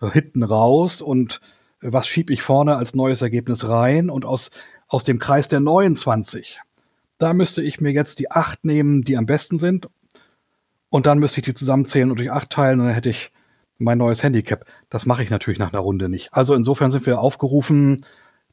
hinten 0.00 0.42
raus 0.42 1.02
und 1.02 1.40
was 1.80 2.06
schiebe 2.06 2.32
ich 2.32 2.42
vorne 2.42 2.76
als 2.76 2.94
neues 2.94 3.22
Ergebnis 3.22 3.68
rein 3.68 4.10
und 4.10 4.24
aus, 4.24 4.50
aus 4.88 5.04
dem 5.04 5.18
Kreis 5.18 5.48
der 5.48 5.60
29. 5.60 6.60
Da 7.18 7.32
müsste 7.32 7.62
ich 7.62 7.80
mir 7.80 7.92
jetzt 7.92 8.18
die 8.18 8.30
acht 8.30 8.64
nehmen, 8.64 9.02
die 9.02 9.16
am 9.16 9.26
besten 9.26 9.58
sind 9.58 9.88
und 10.88 11.06
dann 11.06 11.18
müsste 11.18 11.40
ich 11.40 11.44
die 11.44 11.54
zusammenzählen 11.54 12.10
und 12.10 12.18
durch 12.18 12.30
acht 12.30 12.50
teilen 12.50 12.80
und 12.80 12.86
dann 12.86 12.94
hätte 12.94 13.10
ich 13.10 13.32
mein 13.78 13.98
neues 13.98 14.22
Handicap. 14.22 14.66
Das 14.90 15.06
mache 15.06 15.22
ich 15.22 15.30
natürlich 15.30 15.58
nach 15.58 15.72
einer 15.72 15.80
Runde 15.80 16.08
nicht. 16.08 16.32
Also 16.32 16.54
insofern 16.54 16.90
sind 16.90 17.06
wir 17.06 17.20
aufgerufen, 17.20 18.04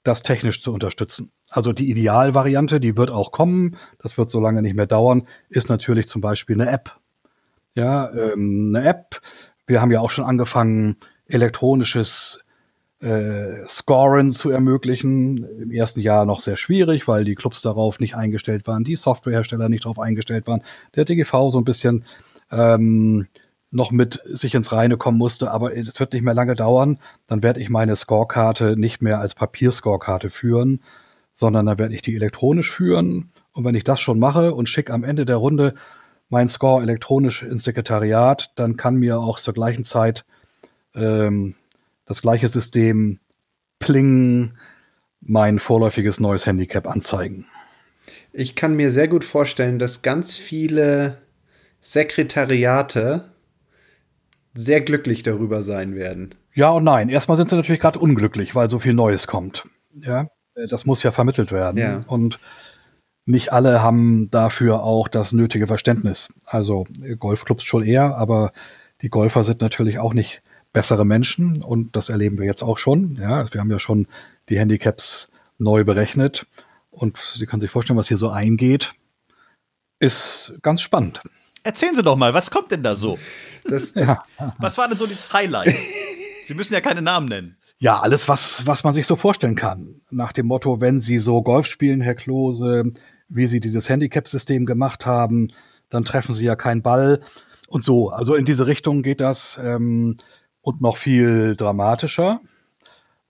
das 0.03 0.23
technisch 0.23 0.61
zu 0.61 0.73
unterstützen. 0.73 1.31
Also 1.49 1.73
die 1.73 1.89
Idealvariante, 1.89 2.79
die 2.79 2.95
wird 2.95 3.11
auch 3.11 3.31
kommen, 3.31 3.77
das 3.99 4.17
wird 4.17 4.29
so 4.29 4.39
lange 4.39 4.61
nicht 4.61 4.75
mehr 4.75 4.87
dauern, 4.87 5.27
ist 5.49 5.69
natürlich 5.69 6.07
zum 6.07 6.21
Beispiel 6.21 6.59
eine 6.59 6.71
App. 6.71 6.97
Ja, 7.75 8.09
ähm, 8.11 8.73
eine 8.73 8.87
App. 8.87 9.21
Wir 9.65 9.81
haben 9.81 9.91
ja 9.91 9.99
auch 9.99 10.09
schon 10.09 10.23
angefangen, 10.23 10.95
elektronisches 11.25 12.39
äh, 12.99 13.67
Scoren 13.67 14.31
zu 14.31 14.49
ermöglichen. 14.49 15.43
Im 15.59 15.71
ersten 15.71 15.99
Jahr 15.99 16.25
noch 16.25 16.39
sehr 16.39 16.57
schwierig, 16.57 17.07
weil 17.07 17.23
die 17.23 17.35
Clubs 17.35 17.61
darauf 17.61 17.99
nicht 17.99 18.15
eingestellt 18.15 18.67
waren, 18.67 18.83
die 18.83 18.95
Softwarehersteller 18.95 19.69
nicht 19.69 19.85
darauf 19.85 19.99
eingestellt 19.99 20.47
waren, 20.47 20.63
der 20.95 21.05
DGV 21.05 21.51
so 21.51 21.59
ein 21.59 21.65
bisschen 21.65 22.05
ähm, 22.51 23.27
noch 23.69 23.91
mit 23.91 24.21
sich 24.25 24.55
ins 24.55 24.71
Reine 24.71 24.97
kommen 24.97 25.17
musste, 25.17 25.51
aber 25.51 25.75
es 25.75 25.99
wird 25.99 26.13
nicht 26.13 26.23
mehr 26.23 26.33
lange 26.33 26.55
dauern. 26.55 26.99
Dann 27.27 27.43
werde 27.43 27.59
ich 27.59 27.69
meine 27.69 27.95
Scorekarte 27.95 28.77
nicht 28.77 29.01
mehr 29.01 29.19
als 29.19 29.35
Papierscorekarte 29.35 30.29
führen, 30.29 30.81
sondern 31.33 31.65
dann 31.65 31.77
werde 31.77 31.93
ich 31.93 32.01
die 32.01 32.15
elektronisch 32.15 32.71
führen. 32.71 33.31
Und 33.51 33.65
wenn 33.65 33.75
ich 33.75 33.83
das 33.83 33.99
schon 33.99 34.19
mache 34.19 34.53
und 34.53 34.69
schicke 34.69 34.93
am 34.93 35.03
Ende 35.03 35.25
der 35.25 35.35
Runde 35.35 35.75
mein 36.29 36.47
Score 36.47 36.81
elektronisch 36.81 37.43
ins 37.43 37.63
Sekretariat, 37.63 38.51
dann 38.55 38.77
kann 38.77 38.95
mir 38.95 39.19
auch 39.19 39.39
zur 39.39 39.53
gleichen 39.53 39.83
Zeit 39.83 40.25
ähm, 40.95 41.55
das 42.07 42.21
gleiche 42.21 42.49
System 42.49 43.19
Pling 43.79 44.53
mein 45.21 45.59
vorläufiges 45.59 46.19
neues 46.19 46.45
Handicap 46.45 46.87
anzeigen. 46.87 47.45
Ich 48.33 48.55
kann 48.55 48.75
mir 48.75 48.91
sehr 48.91 49.07
gut 49.07 49.23
vorstellen, 49.23 49.77
dass 49.77 50.01
ganz 50.01 50.37
viele 50.37 51.19
Sekretariate 51.81 53.25
sehr 54.53 54.81
glücklich 54.81 55.23
darüber 55.23 55.61
sein 55.61 55.95
werden. 55.95 56.33
Ja 56.53 56.69
und 56.69 56.83
nein. 56.83 57.09
Erstmal 57.09 57.37
sind 57.37 57.49
sie 57.49 57.55
natürlich 57.55 57.81
gerade 57.81 57.99
unglücklich, 57.99 58.55
weil 58.55 58.69
so 58.69 58.79
viel 58.79 58.93
Neues 58.93 59.27
kommt. 59.27 59.67
Ja, 60.01 60.27
das 60.69 60.85
muss 60.85 61.03
ja 61.03 61.11
vermittelt 61.11 61.51
werden. 61.51 61.77
Ja. 61.77 61.97
Und 62.07 62.39
nicht 63.25 63.51
alle 63.53 63.83
haben 63.83 64.29
dafür 64.31 64.81
auch 64.81 65.07
das 65.07 65.33
nötige 65.33 65.67
Verständnis. 65.67 66.33
Also 66.45 66.87
Golfclubs 67.19 67.63
schon 67.63 67.83
eher, 67.83 68.17
aber 68.17 68.51
die 69.01 69.09
Golfer 69.09 69.43
sind 69.43 69.61
natürlich 69.61 69.99
auch 69.99 70.13
nicht 70.13 70.41
bessere 70.77 71.05
Menschen 71.05 71.63
und 71.63 71.95
das 71.95 72.09
erleben 72.09 72.37
wir 72.37 72.45
jetzt 72.45 72.61
auch 72.61 72.77
schon. 72.77 73.15
Ja, 73.19 73.51
wir 73.51 73.59
haben 73.59 73.71
ja 73.71 73.79
schon 73.79 74.05
die 74.47 74.59
Handicaps 74.59 75.31
neu 75.57 75.83
berechnet 75.83 76.45
und 76.91 77.17
Sie 77.17 77.47
können 77.47 77.61
sich 77.61 77.71
vorstellen, 77.71 77.97
was 77.97 78.09
hier 78.09 78.19
so 78.19 78.29
eingeht. 78.29 78.93
Ist 79.99 80.53
ganz 80.61 80.83
spannend. 80.83 81.21
Erzählen 81.63 81.95
Sie 81.95 82.03
doch 82.03 82.15
mal, 82.15 82.35
was 82.35 82.51
kommt 82.51 82.69
denn 82.69 82.83
da 82.83 82.93
so? 82.93 83.17
Das, 83.67 83.91
das, 83.91 84.07
ja. 84.07 84.53
Was 84.59 84.77
war 84.77 84.87
denn 84.87 84.95
so 84.97 85.07
das 85.07 85.33
Highlight? 85.33 85.73
Sie 86.45 86.53
müssen 86.53 86.75
ja 86.75 86.79
keine 86.79 87.01
Namen 87.01 87.27
nennen. 87.27 87.57
Ja, 87.79 87.99
alles, 87.99 88.29
was, 88.29 88.67
was 88.67 88.83
man 88.83 88.93
sich 88.93 89.07
so 89.07 89.15
vorstellen 89.15 89.55
kann. 89.55 90.01
Nach 90.11 90.31
dem 90.31 90.45
Motto, 90.45 90.79
wenn 90.79 90.99
Sie 90.99 91.17
so 91.17 91.41
Golf 91.41 91.65
spielen, 91.65 92.01
Herr 92.01 92.13
Klose, 92.13 92.91
wie 93.29 93.47
Sie 93.47 93.59
dieses 93.59 93.89
Handicap-System 93.89 94.67
gemacht 94.67 95.07
haben, 95.07 95.47
dann 95.89 96.05
treffen 96.05 96.35
Sie 96.35 96.45
ja 96.45 96.55
keinen 96.55 96.83
Ball 96.83 97.21
und 97.67 97.83
so. 97.83 98.11
Also 98.11 98.35
in 98.35 98.45
diese 98.45 98.67
Richtung 98.67 99.01
geht 99.01 99.21
das 99.21 99.59
ähm, 99.59 100.17
und 100.67 100.81
noch 100.81 100.97
viel 100.97 101.55
dramatischer. 101.55 102.41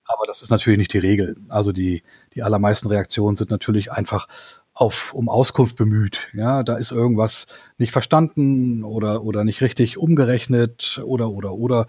Aber 0.05 0.25
das 0.25 0.41
ist 0.41 0.49
natürlich 0.49 0.79
nicht 0.79 0.93
die 0.93 0.97
Regel. 0.97 1.37
Also 1.49 1.71
die, 1.71 2.01
die 2.33 2.41
allermeisten 2.41 2.87
Reaktionen 2.87 3.37
sind 3.37 3.51
natürlich 3.51 3.91
einfach 3.91 4.27
auf, 4.73 5.13
um 5.13 5.29
Auskunft 5.29 5.77
bemüht. 5.77 6.29
Ja, 6.33 6.63
da 6.63 6.77
ist 6.77 6.91
irgendwas 6.91 7.45
nicht 7.77 7.91
verstanden 7.91 8.83
oder, 8.83 9.21
oder 9.21 9.43
nicht 9.43 9.61
richtig 9.61 9.99
umgerechnet 9.99 10.99
oder, 11.05 11.29
oder, 11.29 11.53
oder. 11.53 11.85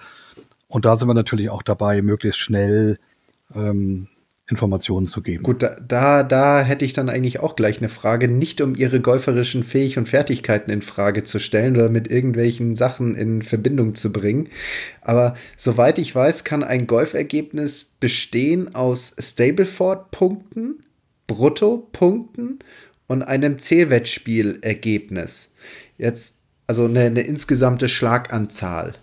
Und 0.67 0.85
da 0.85 0.99
sind 0.99 1.09
wir 1.09 1.15
natürlich 1.15 1.49
auch 1.49 1.63
dabei, 1.63 2.03
möglichst 2.03 2.41
schnell 2.41 2.99
ähm, 3.55 4.09
Informationen 4.49 5.07
zu 5.07 5.23
geben. 5.23 5.43
Gut, 5.43 5.63
da, 5.63 5.77
da, 5.87 6.23
da 6.23 6.63
hätte 6.63 6.85
ich 6.85 6.95
dann 6.95 7.11
eigentlich 7.11 7.41
auch 7.41 7.55
gleich 7.55 7.79
eine 7.79 7.91
Frage, 7.91 8.29
nicht 8.29 8.63
um 8.63 8.75
Ihre 8.75 9.01
golferischen 9.01 9.63
Fähig 9.63 9.99
und 9.99 10.09
Fertigkeiten 10.09 10.71
in 10.71 10.81
Frage 10.81 11.23
zu 11.23 11.39
stellen 11.39 11.77
oder 11.77 11.91
mit 11.91 12.11
irgendwelchen 12.11 12.75
Sachen 12.75 13.15
in 13.15 13.43
Verbindung 13.43 13.95
zu 13.95 14.11
bringen. 14.11 14.49
Aber 15.03 15.35
soweit 15.59 15.99
ich 15.99 16.15
weiß, 16.15 16.45
kann 16.45 16.65
ein 16.65 16.87
Golfergebnis 16.87 17.85
bestehen 18.01 18.75
aus 18.75 19.15
Stableford-Punkten, 19.19 20.83
Bruttopunkten 21.27 22.61
und 23.07 23.23
einem 23.23 23.59
Zählwettspielergebnis. 23.59 25.53
Jetzt, 25.99 26.39
also 26.67 26.87
eine, 26.87 27.01
eine 27.01 27.21
insgesamte 27.21 27.89
Schlaganzahl. 27.89 28.95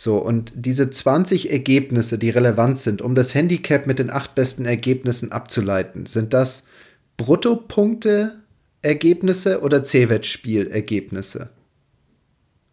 So, 0.00 0.18
und 0.18 0.52
diese 0.54 0.90
20 0.90 1.50
Ergebnisse, 1.50 2.18
die 2.18 2.30
relevant 2.30 2.78
sind, 2.78 3.02
um 3.02 3.16
das 3.16 3.34
Handicap 3.34 3.88
mit 3.88 3.98
den 3.98 4.10
acht 4.10 4.36
besten 4.36 4.64
Ergebnissen 4.64 5.32
abzuleiten, 5.32 6.06
sind 6.06 6.32
das 6.32 6.68
Bruttopunkte-Ergebnisse 7.16 9.60
oder 9.60 9.82
Zählwettspielergebnisse? 9.82 11.50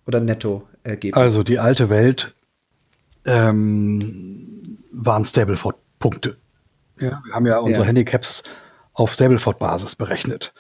Oder 0.05 0.19
Netto-Ergebnisse? 0.19 1.19
Also 1.19 1.41
die 1.41 1.57
alte 1.57 1.89
Welt 1.89 2.35
ähm, 3.25 4.77
waren 4.91 5.25
Stableford-Punkte. 5.25 6.37
Ja, 6.99 7.23
wir 7.25 7.33
haben 7.33 7.47
ja 7.47 7.57
unsere 7.57 7.85
ja. 7.85 7.87
Handicaps 7.87 8.43
auf 8.93 9.11
Stableford-Basis 9.11 9.95
berechnet. 9.95 10.53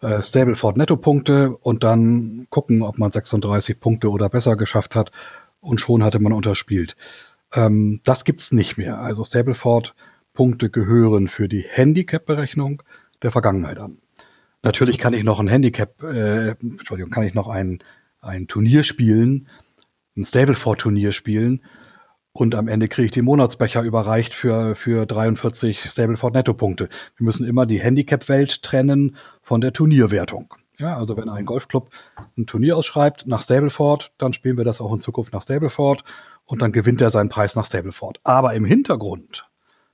Äh, 0.00 0.24
Stableford 0.24 0.78
Nettopunkte 0.78 1.56
und 1.56 1.84
dann 1.84 2.48
gucken, 2.50 2.82
ob 2.82 2.98
man 2.98 3.12
36 3.12 3.78
Punkte 3.78 4.10
oder 4.10 4.28
besser 4.28 4.56
geschafft 4.56 4.96
hat 4.96 5.12
und 5.68 5.80
schon 5.80 6.02
hatte 6.02 6.18
man 6.18 6.32
unterspielt. 6.32 6.96
Ähm, 7.54 8.00
das 8.04 8.24
gibt's 8.24 8.52
nicht 8.52 8.76
mehr. 8.76 8.98
Also 8.98 9.24
Stableford 9.24 9.94
Punkte 10.32 10.70
gehören 10.70 11.28
für 11.28 11.48
die 11.48 11.64
Handicap-Berechnung 11.68 12.82
der 13.22 13.30
Vergangenheit 13.30 13.78
an. 13.78 13.98
Natürlich 14.62 14.98
kann 14.98 15.14
ich 15.14 15.24
noch 15.24 15.40
ein 15.40 15.48
Handicap, 15.48 16.02
äh, 16.02 16.50
Entschuldigung, 16.60 17.10
kann 17.10 17.24
ich 17.24 17.34
noch 17.34 17.48
ein, 17.48 17.78
ein 18.20 18.48
Turnier 18.48 18.82
spielen, 18.82 19.48
ein 20.16 20.24
Stableford-Turnier 20.24 21.12
spielen 21.12 21.62
und 22.32 22.54
am 22.54 22.68
Ende 22.68 22.88
kriege 22.88 23.06
ich 23.06 23.12
die 23.12 23.22
Monatsbecher 23.22 23.82
überreicht 23.82 24.34
für, 24.34 24.74
für 24.74 25.06
43 25.06 25.80
Stableford 25.90 26.34
Nettopunkte. 26.34 26.88
Wir 27.16 27.24
müssen 27.24 27.46
immer 27.46 27.66
die 27.66 27.80
Handicap-Welt 27.80 28.62
trennen 28.62 29.16
von 29.42 29.60
der 29.60 29.72
Turnierwertung. 29.72 30.54
Ja, 30.78 30.96
also 30.96 31.16
wenn 31.16 31.28
ein 31.28 31.44
Golfclub 31.44 31.90
ein 32.36 32.46
Turnier 32.46 32.76
ausschreibt 32.76 33.26
nach 33.26 33.42
Stableford, 33.42 34.12
dann 34.16 34.32
spielen 34.32 34.56
wir 34.56 34.64
das 34.64 34.80
auch 34.80 34.92
in 34.92 35.00
Zukunft 35.00 35.32
nach 35.32 35.42
Stableford 35.42 36.04
und 36.44 36.62
dann 36.62 36.70
gewinnt 36.70 37.00
er 37.00 37.10
seinen 37.10 37.28
Preis 37.28 37.56
nach 37.56 37.66
Stableford. 37.66 38.20
Aber 38.22 38.54
im 38.54 38.64
Hintergrund, 38.64 39.44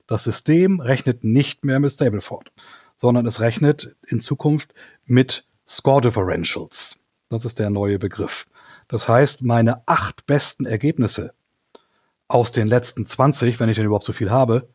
das 0.05 0.23
System 0.23 0.79
rechnet 0.79 1.23
nicht 1.23 1.65
mehr 1.65 1.79
mit 1.79 1.91
Stableford, 1.91 2.51
sondern 2.95 3.25
es 3.25 3.39
rechnet 3.39 3.95
in 4.07 4.19
Zukunft 4.19 4.75
mit 5.05 5.47
Score 5.67 6.01
Differentials. 6.01 6.99
Das 7.29 7.45
ist 7.45 7.57
der 7.57 7.71
neue 7.71 7.97
Begriff. 7.97 8.45
Das 8.87 9.07
heißt, 9.07 9.41
meine 9.41 9.81
acht 9.87 10.27
besten 10.27 10.65
Ergebnisse 10.65 11.33
aus 12.27 12.51
den 12.51 12.67
letzten 12.67 13.07
20, 13.07 13.59
wenn 13.59 13.69
ich 13.69 13.75
denn 13.75 13.85
überhaupt 13.85 14.05
so 14.05 14.13
viel 14.13 14.29
habe, 14.29 14.69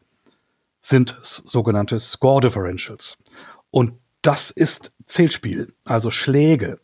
sind 0.81 1.17
sogenannte 1.23 2.01
Score 2.01 2.41
Differentials. 2.41 3.19
Und 3.71 4.00
das 4.23 4.51
ist 4.51 4.93
Zählspiel, 5.07 5.75
also 5.85 6.11
Schläge. 6.11 6.79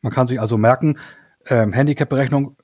Man 0.00 0.12
kann 0.12 0.26
sich 0.26 0.40
also 0.40 0.58
merken, 0.58 0.98
ähm, 1.46 1.72
Handicap-Berechnung 1.72 2.56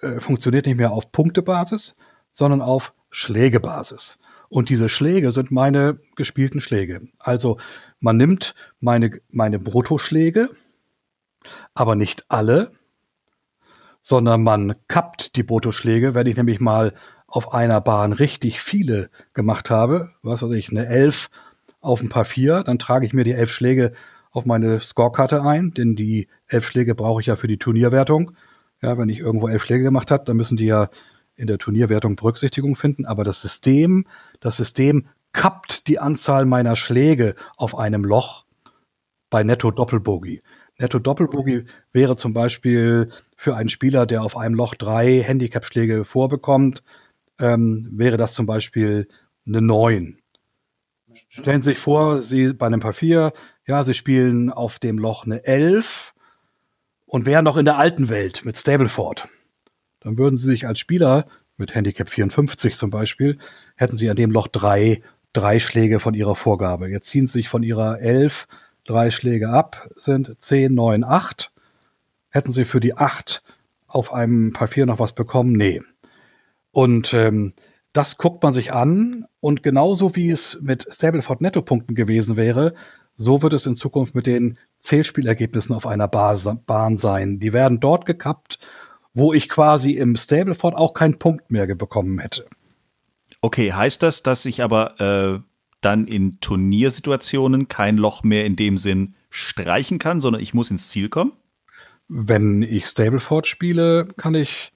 äh, 0.00 0.20
funktioniert 0.20 0.66
nicht 0.66 0.76
mehr 0.76 0.92
auf 0.92 1.12
Punktebasis, 1.12 1.96
sondern 2.30 2.60
auf 2.60 2.94
Schlägebasis. 3.10 4.18
Und 4.48 4.70
diese 4.70 4.88
Schläge 4.88 5.30
sind 5.32 5.50
meine 5.50 6.00
gespielten 6.16 6.60
Schläge. 6.60 7.08
Also 7.18 7.58
man 8.00 8.16
nimmt 8.16 8.54
meine, 8.80 9.18
meine 9.30 9.58
Bruttoschläge, 9.58 10.50
aber 11.74 11.94
nicht 11.94 12.24
alle, 12.28 12.72
sondern 14.00 14.42
man 14.42 14.74
kappt 14.88 15.36
die 15.36 15.42
Bruttoschläge. 15.42 16.14
Wenn 16.14 16.26
ich 16.26 16.36
nämlich 16.36 16.60
mal 16.60 16.94
auf 17.26 17.52
einer 17.52 17.80
Bahn 17.82 18.14
richtig 18.14 18.60
viele 18.60 19.10
gemacht 19.34 19.68
habe, 19.68 20.12
was 20.22 20.42
weiß 20.42 20.52
ich, 20.52 20.70
eine 20.70 20.86
Elf 20.86 21.28
auf 21.80 22.02
ein 22.02 22.08
paar 22.08 22.24
Vier, 22.24 22.62
dann 22.62 22.78
trage 22.78 23.06
ich 23.06 23.12
mir 23.12 23.24
die 23.24 23.32
elf 23.32 23.50
Schläge 23.50 23.92
auf 24.30 24.46
meine 24.46 24.80
Scorekarte 24.80 25.42
ein, 25.42 25.72
denn 25.72 25.96
die 25.96 26.28
elf 26.46 26.66
Schläge 26.66 26.94
brauche 26.94 27.20
ich 27.20 27.26
ja 27.26 27.36
für 27.36 27.48
die 27.48 27.58
Turnierwertung. 27.58 28.32
Ja, 28.82 28.98
wenn 28.98 29.08
ich 29.08 29.20
irgendwo 29.20 29.48
elf 29.48 29.64
Schläge 29.64 29.84
gemacht 29.84 30.10
habe, 30.10 30.24
dann 30.24 30.36
müssen 30.36 30.56
die 30.56 30.66
ja 30.66 30.88
in 31.36 31.46
der 31.46 31.58
Turnierwertung 31.58 32.16
Berücksichtigung 32.16 32.76
finden, 32.76 33.06
aber 33.06 33.24
das 33.24 33.40
System, 33.40 34.06
das 34.40 34.56
System 34.56 35.06
kappt 35.32 35.86
die 35.86 35.98
Anzahl 35.98 36.46
meiner 36.46 36.76
Schläge 36.76 37.34
auf 37.56 37.78
einem 37.78 38.04
Loch 38.04 38.44
bei 39.30 39.44
Netto 39.44 39.70
Doppelbogie. 39.70 40.42
Netto 40.78 40.98
Doppelbogie 40.98 41.64
wäre 41.92 42.16
zum 42.16 42.32
Beispiel 42.32 43.10
für 43.36 43.56
einen 43.56 43.68
Spieler, 43.68 44.06
der 44.06 44.22
auf 44.22 44.36
einem 44.36 44.54
Loch 44.54 44.74
drei 44.74 45.20
Handicap-Schläge 45.20 46.04
vorbekommt, 46.04 46.82
ähm, 47.38 47.88
wäre 47.92 48.16
das 48.16 48.32
zum 48.32 48.46
Beispiel 48.46 49.08
eine 49.46 49.60
9. 49.60 50.17
Stellen 51.28 51.62
Sie 51.62 51.70
sich 51.70 51.78
vor, 51.78 52.22
Sie 52.22 52.52
bei 52.52 52.66
einem 52.66 52.80
4, 52.80 53.32
ja, 53.66 53.84
Sie 53.84 53.94
spielen 53.94 54.50
auf 54.50 54.78
dem 54.78 54.98
Loch 54.98 55.24
eine 55.24 55.44
11 55.44 56.14
und 57.06 57.26
wären 57.26 57.44
noch 57.44 57.56
in 57.56 57.64
der 57.64 57.78
alten 57.78 58.08
Welt 58.08 58.44
mit 58.44 58.56
Stableford. 58.56 59.28
Dann 60.00 60.18
würden 60.18 60.36
Sie 60.36 60.46
sich 60.46 60.66
als 60.66 60.78
Spieler 60.78 61.26
mit 61.56 61.74
Handicap 61.74 62.08
54 62.08 62.76
zum 62.76 62.90
Beispiel, 62.90 63.38
hätten 63.76 63.96
Sie 63.96 64.08
an 64.10 64.16
dem 64.16 64.30
Loch 64.30 64.48
drei, 64.48 65.02
drei 65.32 65.60
Schläge 65.60 66.00
von 66.00 66.14
Ihrer 66.14 66.36
Vorgabe. 66.36 66.88
Jetzt 66.88 67.08
ziehen 67.08 67.26
Sie 67.26 67.34
sich 67.34 67.48
von 67.48 67.62
Ihrer 67.62 68.00
11 68.00 68.46
drei 68.84 69.10
Schläge 69.10 69.50
ab, 69.50 69.90
sind 69.96 70.36
10, 70.38 70.74
9, 70.74 71.04
8. 71.04 71.52
Hätten 72.30 72.52
Sie 72.52 72.64
für 72.64 72.80
die 72.80 72.96
8 72.96 73.42
auf 73.86 74.12
einem 74.12 74.54
4 74.54 74.86
noch 74.86 74.98
was 74.98 75.12
bekommen? 75.12 75.52
Nee. 75.52 75.82
Und 76.70 77.12
ähm, 77.12 77.52
das 77.98 78.16
guckt 78.16 78.44
man 78.44 78.52
sich 78.52 78.72
an 78.72 79.26
und 79.40 79.64
genauso 79.64 80.14
wie 80.14 80.30
es 80.30 80.56
mit 80.62 80.86
Stableford 80.88 81.40
Nettopunkten 81.40 81.96
gewesen 81.96 82.36
wäre, 82.36 82.74
so 83.16 83.42
wird 83.42 83.54
es 83.54 83.66
in 83.66 83.74
Zukunft 83.74 84.14
mit 84.14 84.28
den 84.28 84.56
Zählspielergebnissen 84.78 85.74
auf 85.74 85.84
einer 85.84 86.06
Bahn 86.06 86.96
sein. 86.96 87.40
Die 87.40 87.52
werden 87.52 87.80
dort 87.80 88.06
gekappt, 88.06 88.60
wo 89.14 89.32
ich 89.32 89.48
quasi 89.48 89.94
im 89.94 90.14
Stableford 90.14 90.76
auch 90.76 90.94
keinen 90.94 91.18
Punkt 91.18 91.50
mehr 91.50 91.66
bekommen 91.74 92.20
hätte. 92.20 92.46
Okay, 93.40 93.72
heißt 93.72 94.00
das, 94.04 94.22
dass 94.22 94.46
ich 94.46 94.62
aber 94.62 95.00
äh, 95.00 95.40
dann 95.80 96.06
in 96.06 96.38
Turniersituationen 96.38 97.66
kein 97.66 97.96
Loch 97.96 98.22
mehr 98.22 98.44
in 98.44 98.54
dem 98.54 98.78
Sinn 98.78 99.16
streichen 99.28 99.98
kann, 99.98 100.20
sondern 100.20 100.40
ich 100.40 100.54
muss 100.54 100.70
ins 100.70 100.86
Ziel 100.86 101.08
kommen? 101.08 101.32
Wenn 102.06 102.62
ich 102.62 102.86
Stableford 102.86 103.48
spiele, 103.48 104.06
kann 104.16 104.36
ich 104.36 104.72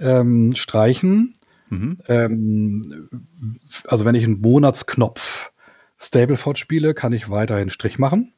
ähm, 0.00 0.54
streichen. 0.54 1.34
Mhm. 1.74 1.98
Ähm, 2.06 2.82
also 3.86 4.04
wenn 4.04 4.14
ich 4.14 4.24
einen 4.24 4.40
Monatsknopf 4.40 5.52
Stableford 5.98 6.58
spiele, 6.58 6.94
kann 6.94 7.12
ich 7.12 7.30
weiterhin 7.30 7.70
Strich 7.70 7.98
machen. 7.98 8.32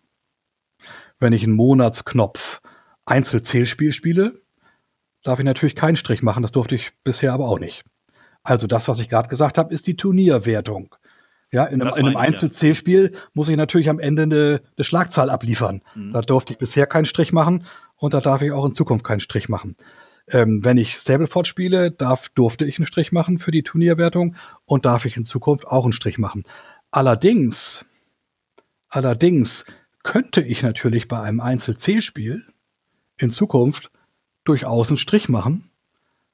Wenn 1.18 1.32
ich 1.32 1.44
einen 1.44 1.54
Monatsknopf 1.54 2.60
Einzelzählspiel 3.06 3.92
spiele, 3.92 4.42
darf 5.22 5.38
ich 5.38 5.44
natürlich 5.44 5.74
keinen 5.74 5.96
Strich 5.96 6.22
machen. 6.22 6.42
Das 6.42 6.52
durfte 6.52 6.74
ich 6.74 6.92
bisher 7.02 7.32
aber 7.32 7.48
auch 7.48 7.58
nicht. 7.58 7.84
Also 8.42 8.66
das, 8.66 8.88
was 8.88 8.98
ich 8.98 9.08
gerade 9.08 9.28
gesagt 9.28 9.58
habe, 9.58 9.74
ist 9.74 9.86
die 9.86 9.96
Turnierwertung. 9.96 10.94
Ja, 11.52 11.64
in 11.64 11.80
einem, 11.80 11.94
in 11.96 12.06
einem 12.06 12.16
Einzel-C-Spiel 12.16 13.12
muss 13.32 13.48
ich 13.48 13.56
natürlich 13.56 13.88
am 13.88 13.98
Ende 13.98 14.22
eine, 14.24 14.60
eine 14.76 14.84
Schlagzahl 14.84 15.30
abliefern. 15.30 15.82
Mhm. 15.94 16.12
Da 16.12 16.20
durfte 16.20 16.52
ich 16.52 16.58
bisher 16.58 16.86
keinen 16.86 17.04
Strich 17.04 17.32
machen 17.32 17.64
und 17.96 18.14
da 18.14 18.20
darf 18.20 18.42
ich 18.42 18.52
auch 18.52 18.66
in 18.66 18.74
Zukunft 18.74 19.04
keinen 19.04 19.20
Strich 19.20 19.48
machen. 19.48 19.76
Ähm, 20.28 20.64
wenn 20.64 20.76
ich 20.76 20.94
Stableford 20.94 21.46
spiele, 21.46 21.90
darf, 21.90 22.28
durfte 22.30 22.64
ich 22.64 22.78
einen 22.78 22.86
Strich 22.86 23.12
machen 23.12 23.38
für 23.38 23.52
die 23.52 23.62
Turnierwertung 23.62 24.34
und 24.64 24.84
darf 24.84 25.04
ich 25.04 25.16
in 25.16 25.24
Zukunft 25.24 25.66
auch 25.66 25.84
einen 25.84 25.92
Strich 25.92 26.18
machen. 26.18 26.42
Allerdings, 26.90 27.84
allerdings 28.88 29.64
könnte 30.02 30.40
ich 30.42 30.62
natürlich 30.62 31.08
bei 31.08 31.20
einem 31.20 31.40
Einzel-C-Spiel 31.40 32.42
in 33.18 33.30
Zukunft 33.30 33.90
durchaus 34.44 34.88
einen 34.88 34.98
Strich 34.98 35.28
machen. 35.28 35.70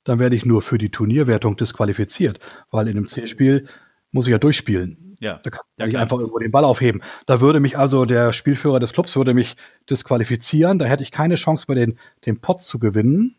Dann 0.05 0.19
werde 0.19 0.37
ich 0.37 0.45
nur 0.45 0.63
für 0.63 0.79
die 0.79 0.91
Turnierwertung 0.91 1.57
disqualifiziert, 1.57 2.41
weil 2.71 2.89
in 2.89 2.97
einem 2.97 3.09
C-Spiel 3.09 3.69
muss 4.11 4.27
ich 4.27 4.33
ja 4.33 4.39
durchspielen. 4.39 5.17
Ja. 5.21 5.41
Da 5.43 5.51
kann 5.51 5.63
ja, 5.77 5.87
ich 5.87 5.97
einfach 5.99 6.19
irgendwo 6.19 6.39
den 6.39 6.51
Ball 6.51 6.65
aufheben. 6.65 7.01
Da 7.27 7.41
würde 7.41 7.61
mich 7.61 7.79
also 7.79 8.05
der 8.05 8.33
Spielführer 8.33 8.81
des 8.81 8.93
Clubs 8.93 9.15
würde 9.15 9.35
mich 9.35 9.57
disqualifizieren. 9.89 10.79
Da 10.79 10.87
hätte 10.87 11.05
ich 11.05 11.13
keine 11.13 11.37
Chance 11.37 11.67
mehr, 11.69 11.77
den, 11.77 11.99
den 12.27 12.41
Pot 12.41 12.63
zu 12.63 12.79
gewinnen. 12.79 13.37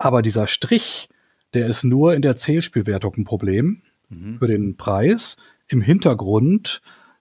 Aber 0.00 0.22
dieser 0.22 0.46
Strich, 0.46 1.10
der 1.52 1.66
ist 1.66 1.84
nur 1.84 2.14
in 2.14 2.22
der 2.22 2.38
Zählspielwertung 2.38 3.14
ein 3.18 3.24
Problem 3.24 3.82
mhm. 4.08 4.38
für 4.38 4.48
den 4.48 4.78
Preis. 4.78 5.36
Im 5.68 5.82
Hintergrund, 5.82 6.80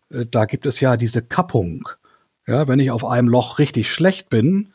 äh, 0.09 0.25
da 0.25 0.45
gibt 0.45 0.65
es 0.65 0.79
ja 0.79 0.95
diese 0.95 1.21
Kappung. 1.21 1.89
Ja, 2.47 2.69
wenn 2.69 2.79
ich 2.79 2.89
auf 2.89 3.03
einem 3.03 3.27
Loch 3.27 3.59
richtig 3.59 3.91
schlecht 3.91 4.29
bin, 4.29 4.69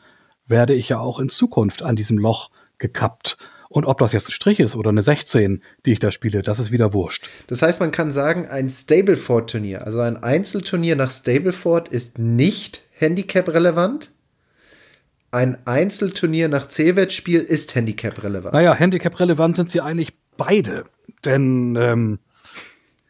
werde 0.45 0.75
ich 0.75 0.87
ja 0.89 0.99
auch 0.99 1.19
in 1.19 1.29
Zukunft 1.29 1.81
an 1.81 1.95
diesem 1.95 2.19
Loch 2.19 2.51
gekappt. 2.77 3.37
Und 3.69 3.85
ob 3.85 3.97
das 3.97 4.13
jetzt 4.13 4.29
ein 4.29 4.33
Strich 4.33 4.59
ist 4.59 4.75
oder 4.75 4.91
eine 4.91 5.01
16, 5.01 5.63
die 5.87 5.93
ich 5.93 5.99
da 5.99 6.11
spiele, 6.11 6.43
das 6.43 6.59
ist 6.59 6.71
wieder 6.71 6.93
wurscht. 6.93 7.27
Das 7.47 7.63
heißt, 7.63 7.79
man 7.79 7.91
kann 7.91 8.11
sagen, 8.11 8.45
ein 8.45 8.69
Stableford-Turnier, 8.69 9.83
also 9.83 9.99
ein 9.99 10.21
Einzelturnier 10.21 10.95
nach 10.95 11.09
Stableford 11.09 11.89
ist 11.89 12.19
nicht 12.19 12.83
Handicap-relevant. 12.91 14.11
Ein 15.35 15.57
Einzelturnier 15.67 16.47
nach 16.47 16.65
C-Wettspiel 16.65 17.41
ist 17.41 17.75
Handicap-relevant. 17.75 18.53
Naja, 18.53 18.73
Handicap-relevant 18.73 19.57
sind 19.57 19.69
sie 19.69 19.81
eigentlich 19.81 20.13
beide. 20.37 20.85
Denn 21.25 21.75
ähm, 21.75 22.19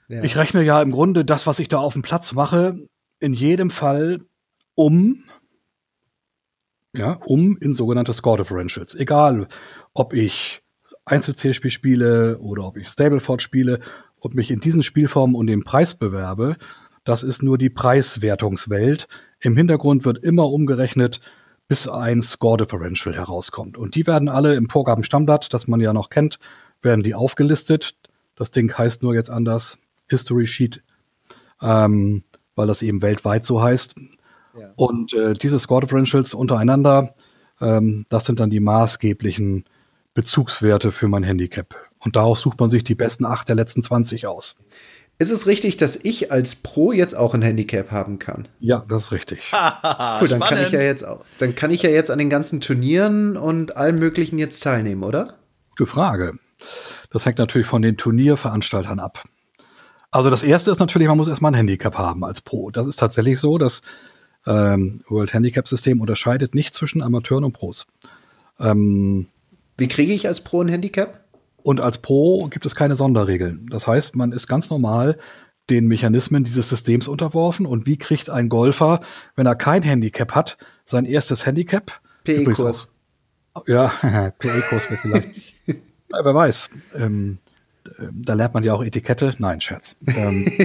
ja. 0.07 0.23
ich 0.23 0.35
rechne 0.35 0.63
ja 0.63 0.81
im 0.81 0.89
Grunde 0.89 1.23
das, 1.23 1.45
was 1.45 1.59
ich 1.59 1.67
da 1.67 1.77
auf 1.77 1.93
dem 1.93 2.01
Platz 2.01 2.33
mache, 2.33 2.79
in 3.19 3.33
jedem 3.33 3.69
Fall 3.69 4.21
um 4.73 5.23
ja, 6.95 7.19
um 7.25 7.59
in 7.61 7.75
sogenannte 7.75 8.15
Score 8.15 8.37
Differentials. 8.37 8.95
Egal, 8.95 9.47
ob 9.93 10.15
ich 10.15 10.63
Einzelzählspiel 11.05 11.69
spiele 11.69 12.39
oder 12.39 12.63
ob 12.63 12.77
ich 12.77 12.89
Stableford 12.89 13.43
spiele 13.43 13.81
und 14.15 14.33
mich 14.33 14.49
in 14.49 14.61
diesen 14.61 14.81
Spielformen 14.81 15.35
um 15.35 15.45
den 15.45 15.63
Preis 15.63 15.93
bewerbe, 15.93 16.55
das 17.03 17.21
ist 17.21 17.43
nur 17.43 17.59
die 17.59 17.69
Preiswertungswelt. 17.69 19.07
Im 19.41 19.55
Hintergrund 19.55 20.05
wird 20.05 20.23
immer 20.23 20.49
umgerechnet, 20.49 21.19
bis 21.67 21.87
ein 21.87 22.21
Score 22.21 22.57
Differential 22.57 23.15
herauskommt. 23.15 23.77
Und 23.77 23.95
die 23.95 24.05
werden 24.07 24.29
alle 24.29 24.55
im 24.55 24.69
Vorgabenstammblatt, 24.69 25.53
das 25.53 25.67
man 25.67 25.79
ja 25.79 25.93
noch 25.93 26.09
kennt, 26.09 26.39
werden 26.81 27.03
die 27.03 27.15
aufgelistet. 27.15 27.95
Das 28.35 28.51
Ding 28.51 28.71
heißt 28.77 29.01
nur 29.01 29.15
jetzt 29.15 29.29
anders, 29.29 29.79
History 30.07 30.45
Sheet, 30.45 30.83
ähm, 31.61 32.23
weil 32.55 32.67
das 32.67 32.81
eben 32.81 33.01
weltweit 33.01 33.45
so 33.45 33.61
heißt. 33.61 33.95
Und 34.75 35.13
äh, 35.13 35.33
diese 35.33 35.59
Score 35.59 35.81
Differentials 35.81 36.33
untereinander, 36.33 37.13
ähm, 37.59 38.05
das 38.09 38.25
sind 38.25 38.39
dann 38.39 38.49
die 38.49 38.59
maßgeblichen 38.59 39.65
Bezugswerte 40.13 40.91
für 40.91 41.07
mein 41.07 41.23
Handicap. 41.23 41.75
Und 41.99 42.15
daraus 42.15 42.41
sucht 42.41 42.59
man 42.59 42.69
sich 42.69 42.83
die 42.83 42.95
besten 42.95 43.25
acht 43.25 43.49
der 43.49 43.55
letzten 43.55 43.81
20 43.81 44.27
aus. 44.27 44.57
Ist 45.17 45.31
es 45.31 45.47
richtig, 45.47 45.77
dass 45.77 45.95
ich 45.95 46.31
als 46.31 46.55
Pro 46.55 46.91
jetzt 46.91 47.15
auch 47.15 47.33
ein 47.33 47.41
Handicap 47.41 47.89
haben 47.91 48.19
kann? 48.19 48.49
Ja, 48.59 48.83
das 48.87 49.05
ist 49.05 49.11
richtig. 49.13 49.39
cool, 49.53 50.27
dann 50.27 50.41
kann 50.41 50.61
ich 50.61 50.71
ja 50.71 50.81
jetzt 50.81 51.03
auch, 51.03 51.23
dann 51.39 51.55
kann 51.55 51.71
ich 51.71 51.83
ja 51.83 51.89
jetzt 51.89 52.11
an 52.11 52.19
den 52.19 52.29
ganzen 52.29 52.59
Turnieren 52.59 53.37
und 53.37 53.77
allem 53.77 53.97
möglichen 53.97 54.37
jetzt 54.37 54.61
teilnehmen, 54.61 55.03
oder? 55.03 55.35
Gute 55.71 55.89
Frage. 55.89 56.33
Das 57.11 57.25
hängt 57.25 57.37
natürlich 57.37 57.67
von 57.67 57.81
den 57.81 57.95
Turnierveranstaltern 57.95 58.99
ab. 58.99 59.23
Also 60.11 60.29
das 60.29 60.43
erste 60.43 60.71
ist 60.71 60.79
natürlich, 60.79 61.07
man 61.07 61.17
muss 61.17 61.27
erstmal 61.27 61.51
ein 61.51 61.55
Handicap 61.55 61.97
haben 61.97 62.23
als 62.25 62.41
Pro. 62.41 62.71
Das 62.71 62.87
ist 62.87 62.97
tatsächlich 62.97 63.39
so, 63.39 63.57
dass 63.57 63.81
ähm, 64.45 65.01
World 65.07 65.33
Handicap 65.33 65.67
System 65.67 66.01
unterscheidet 66.01 66.55
nicht 66.55 66.73
zwischen 66.73 67.01
Amateuren 67.01 67.43
und 67.43 67.53
Pros. 67.53 67.87
Ähm, 68.59 69.27
Wie 69.77 69.87
kriege 69.87 70.13
ich 70.13 70.27
als 70.27 70.41
Pro 70.41 70.61
ein 70.61 70.67
Handicap? 70.67 71.24
Und 71.65 71.81
als 71.81 71.97
Pro 71.97 72.47
gibt 72.49 72.67
es 72.67 72.75
keine 72.75 72.95
Sonderregeln. 72.95 73.65
Das 73.71 73.87
heißt, 73.87 74.15
man 74.15 74.31
ist 74.33 74.45
ganz 74.47 74.69
normal 74.69 75.17
den 75.71 75.87
Mechanismen 75.87 76.43
dieses 76.43 76.69
Systems 76.69 77.07
unterworfen. 77.07 77.65
Und 77.65 77.87
wie 77.87 77.97
kriegt 77.97 78.29
ein 78.29 78.49
Golfer, 78.49 79.01
wenn 79.35 79.47
er 79.47 79.55
kein 79.55 79.81
Handicap 79.81 80.33
hat, 80.35 80.59
sein 80.85 81.05
erstes 81.05 81.47
Handicap? 81.47 81.99
PE-Kurs. 82.23 82.93
Ja, 83.65 83.87
PE-Kurs 84.37 84.91
wird 84.91 84.99
vielleicht. 84.99 85.27
ja, 85.65 86.23
wer 86.23 86.35
weiß. 86.35 86.69
Ähm, 86.93 87.39
äh, 87.83 88.09
da 88.13 88.35
lernt 88.35 88.53
man 88.53 88.63
ja 88.63 88.75
auch 88.75 88.83
Etikette. 88.83 89.33
Nein, 89.39 89.59
Scherz. 89.59 89.95
Ähm, 90.05 90.45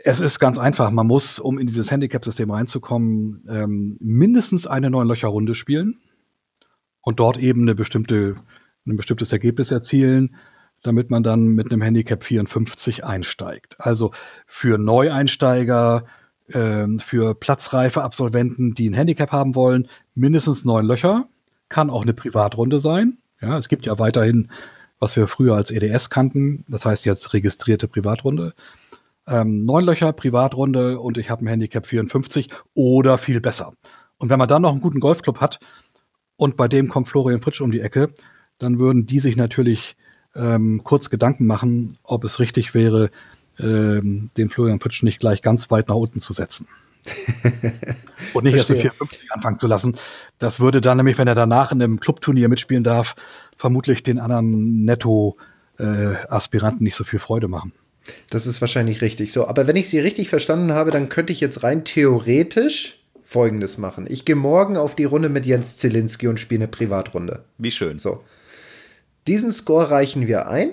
Es 0.00 0.20
ist 0.20 0.38
ganz 0.38 0.58
einfach. 0.58 0.90
Man 0.90 1.06
muss, 1.06 1.38
um 1.38 1.58
in 1.58 1.66
dieses 1.66 1.90
Handicap-System 1.90 2.50
reinzukommen, 2.50 3.44
ähm, 3.48 3.96
mindestens 4.00 4.66
eine 4.66 4.90
neun 4.90 5.06
Löcher 5.06 5.28
Runde 5.28 5.54
spielen 5.54 5.98
und 7.00 7.20
dort 7.20 7.38
eben 7.38 7.62
eine 7.62 7.74
bestimmte, 7.74 8.36
ein 8.86 8.96
bestimmtes 8.96 9.32
Ergebnis 9.32 9.70
erzielen, 9.70 10.36
damit 10.82 11.10
man 11.10 11.22
dann 11.22 11.46
mit 11.48 11.72
einem 11.72 11.82
Handicap 11.82 12.24
54 12.24 13.04
einsteigt. 13.04 13.76
Also 13.78 14.12
für 14.46 14.78
Neueinsteiger, 14.78 16.04
ähm, 16.52 16.98
für 16.98 17.34
platzreife 17.34 18.02
Absolventen, 18.02 18.74
die 18.74 18.88
ein 18.88 18.94
Handicap 18.94 19.32
haben 19.32 19.54
wollen, 19.54 19.88
mindestens 20.14 20.64
neun 20.64 20.86
Löcher. 20.86 21.28
Kann 21.68 21.90
auch 21.90 22.02
eine 22.02 22.14
Privatrunde 22.14 22.80
sein. 22.80 23.18
Ja, 23.40 23.58
es 23.58 23.68
gibt 23.68 23.86
ja 23.86 23.98
weiterhin, 23.98 24.50
was 24.98 25.16
wir 25.16 25.28
früher 25.28 25.54
als 25.54 25.70
EDS 25.70 26.10
kannten, 26.10 26.64
das 26.68 26.84
heißt 26.84 27.04
jetzt 27.04 27.32
registrierte 27.32 27.86
Privatrunde 27.88 28.54
ähm, 29.28 29.64
neun 29.64 29.84
Löcher, 29.84 30.12
Privatrunde 30.12 30.98
und 30.98 31.18
ich 31.18 31.30
habe 31.30 31.44
ein 31.44 31.48
Handicap 31.48 31.86
54 31.86 32.48
oder 32.74 33.18
viel 33.18 33.40
besser. 33.40 33.74
Und 34.18 34.30
wenn 34.30 34.38
man 34.38 34.48
dann 34.48 34.62
noch 34.62 34.72
einen 34.72 34.80
guten 34.80 35.00
Golfclub 35.00 35.40
hat 35.40 35.60
und 36.38 36.56
bei 36.56 36.68
dem 36.68 36.88
kommt 36.88 37.08
Florian 37.08 37.42
Fritsch 37.42 37.60
um 37.60 37.72
die 37.72 37.80
Ecke, 37.80 38.08
dann 38.58 38.78
würden 38.78 39.04
die 39.06 39.18
sich 39.20 39.36
natürlich 39.36 39.96
ähm, 40.34 40.82
kurz 40.84 41.10
Gedanken 41.10 41.46
machen, 41.46 41.98
ob 42.04 42.24
es 42.24 42.38
richtig 42.38 42.72
wäre, 42.74 43.10
ähm, 43.58 44.30
den 44.36 44.48
Florian 44.48 44.78
Pritsch 44.78 45.02
nicht 45.02 45.18
gleich 45.18 45.42
ganz 45.42 45.70
weit 45.70 45.88
nach 45.88 45.96
unten 45.96 46.20
zu 46.20 46.32
setzen. 46.32 46.68
Und 48.34 48.44
nicht 48.44 48.54
erst 48.54 48.70
mit 48.70 48.80
54 48.80 49.32
anfangen 49.32 49.58
zu 49.58 49.66
lassen. 49.66 49.96
Das 50.38 50.60
würde 50.60 50.80
dann 50.80 50.98
nämlich, 50.98 51.18
wenn 51.18 51.26
er 51.26 51.34
danach 51.34 51.72
in 51.72 51.82
einem 51.82 51.98
Clubturnier 51.98 52.48
mitspielen 52.48 52.84
darf, 52.84 53.16
vermutlich 53.56 54.04
den 54.04 54.20
anderen 54.20 54.84
Netto-Aspiranten 54.84 56.80
äh, 56.80 56.84
nicht 56.84 56.96
so 56.96 57.04
viel 57.04 57.18
Freude 57.18 57.48
machen. 57.48 57.72
Das 58.30 58.46
ist 58.46 58.60
wahrscheinlich 58.60 59.00
richtig 59.00 59.32
so. 59.32 59.48
Aber 59.48 59.66
wenn 59.66 59.76
ich 59.76 59.88
Sie 59.88 59.98
richtig 59.98 60.28
verstanden 60.28 60.72
habe, 60.72 60.92
dann 60.92 61.08
könnte 61.08 61.32
ich 61.32 61.40
jetzt 61.40 61.64
rein 61.64 61.84
theoretisch 61.84 62.97
Folgendes 63.28 63.76
machen. 63.76 64.06
Ich 64.08 64.24
gehe 64.24 64.36
morgen 64.36 64.78
auf 64.78 64.96
die 64.96 65.04
Runde 65.04 65.28
mit 65.28 65.44
Jens 65.44 65.76
Zielinski 65.76 66.28
und 66.28 66.40
spiele 66.40 66.60
eine 66.60 66.68
Privatrunde. 66.68 67.44
Wie 67.58 67.70
schön. 67.70 67.98
So. 67.98 68.24
Diesen 69.26 69.52
Score 69.52 69.90
reichen 69.90 70.26
wir 70.26 70.48
ein. 70.48 70.70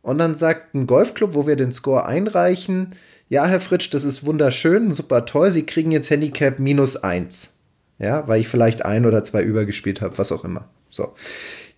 Und 0.00 0.18
dann 0.18 0.36
sagt 0.36 0.76
ein 0.76 0.86
Golfclub, 0.86 1.34
wo 1.34 1.48
wir 1.48 1.56
den 1.56 1.72
Score 1.72 2.06
einreichen, 2.06 2.94
ja, 3.28 3.46
Herr 3.46 3.58
Fritsch, 3.58 3.92
das 3.92 4.04
ist 4.04 4.24
wunderschön, 4.24 4.92
super 4.92 5.24
toll, 5.24 5.50
Sie 5.50 5.66
kriegen 5.66 5.90
jetzt 5.90 6.10
Handicap 6.10 6.60
minus 6.60 6.96
eins. 6.96 7.56
Ja, 7.98 8.28
weil 8.28 8.40
ich 8.40 8.46
vielleicht 8.46 8.84
ein 8.84 9.04
oder 9.04 9.24
zwei 9.24 9.42
übergespielt 9.42 10.00
habe, 10.00 10.16
was 10.16 10.30
auch 10.30 10.44
immer. 10.44 10.68
So. 10.90 11.14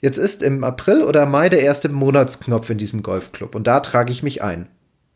Jetzt 0.02 0.18
ist 0.18 0.42
im 0.42 0.62
April 0.62 1.04
oder 1.04 1.24
Mai 1.24 1.48
der 1.48 1.62
erste 1.62 1.88
Monatsknopf 1.88 2.68
in 2.68 2.76
diesem 2.76 3.02
Golfclub 3.02 3.54
und 3.54 3.66
da 3.66 3.80
trage 3.80 4.12
ich 4.12 4.22
mich 4.22 4.42
ein. 4.42 4.68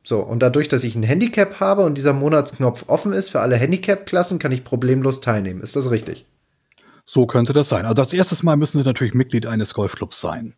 So, 0.03 0.21
und 0.21 0.41
dadurch, 0.41 0.69
dass 0.69 0.85
ich 0.85 0.95
ein 0.95 1.03
Handicap 1.03 1.61
habe 1.61 1.83
und 1.83 1.97
dieser 1.97 2.13
Monatsknopf 2.13 2.85
offen 2.89 3.13
ist 3.13 3.31
für 3.31 3.41
alle 3.41 3.57
Handicap-Klassen, 3.57 4.39
kann 4.39 4.53
ich 4.53 4.65
problemlos 4.65 5.21
teilnehmen. 5.21 5.61
Ist 5.61 5.77
das 5.77 5.91
richtig? 5.91 6.27
So 7.05 7.27
könnte 7.27 7.53
das 7.53 7.69
sein. 7.69 7.87
Also 7.87 8.03
als 8.03 8.13
erstes 8.13 8.43
Mal 8.43 8.57
müssen 8.57 8.79
Sie 8.79 8.85
natürlich 8.85 9.15
Mitglied 9.15 9.47
eines 9.47 9.75
Golfclubs 9.75 10.21
sein 10.21 10.55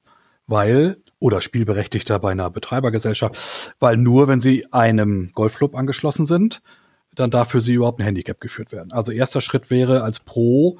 weil, 0.47 0.99
oder 1.19 1.41
Spielberechtigter 1.41 2.19
bei 2.19 2.33
einer 2.33 2.51
Betreibergesellschaft, 2.51 3.75
weil 3.79 3.97
nur 3.97 4.29
wenn 4.29 4.41
sie 4.41 4.67
einem 4.73 5.31
Golfclub 5.33 5.77
angeschlossen 5.77 6.27
sind, 6.27 6.63
dann 7.15 7.31
darf 7.31 7.51
für 7.51 7.61
sie 7.61 7.75
überhaupt 7.75 8.01
ein 8.01 8.05
Handicap 8.05 8.41
geführt 8.41 8.73
werden. 8.73 8.93
Also 8.93 9.13
erster 9.13 9.41
Schritt 9.41 9.71
wäre 9.71 10.03
als 10.03 10.21
Pro, 10.21 10.79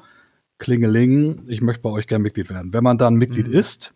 Klingeling, 0.57 1.43
ich 1.47 1.61
möchte 1.61 1.81
bei 1.81 1.89
euch 1.89 2.07
gerne 2.07 2.23
Mitglied 2.23 2.49
werden. 2.49 2.73
Wenn 2.73 2.83
man 2.83 2.97
dann 2.97 3.15
Mitglied 3.15 3.47
mhm. 3.47 3.53
ist, 3.53 3.93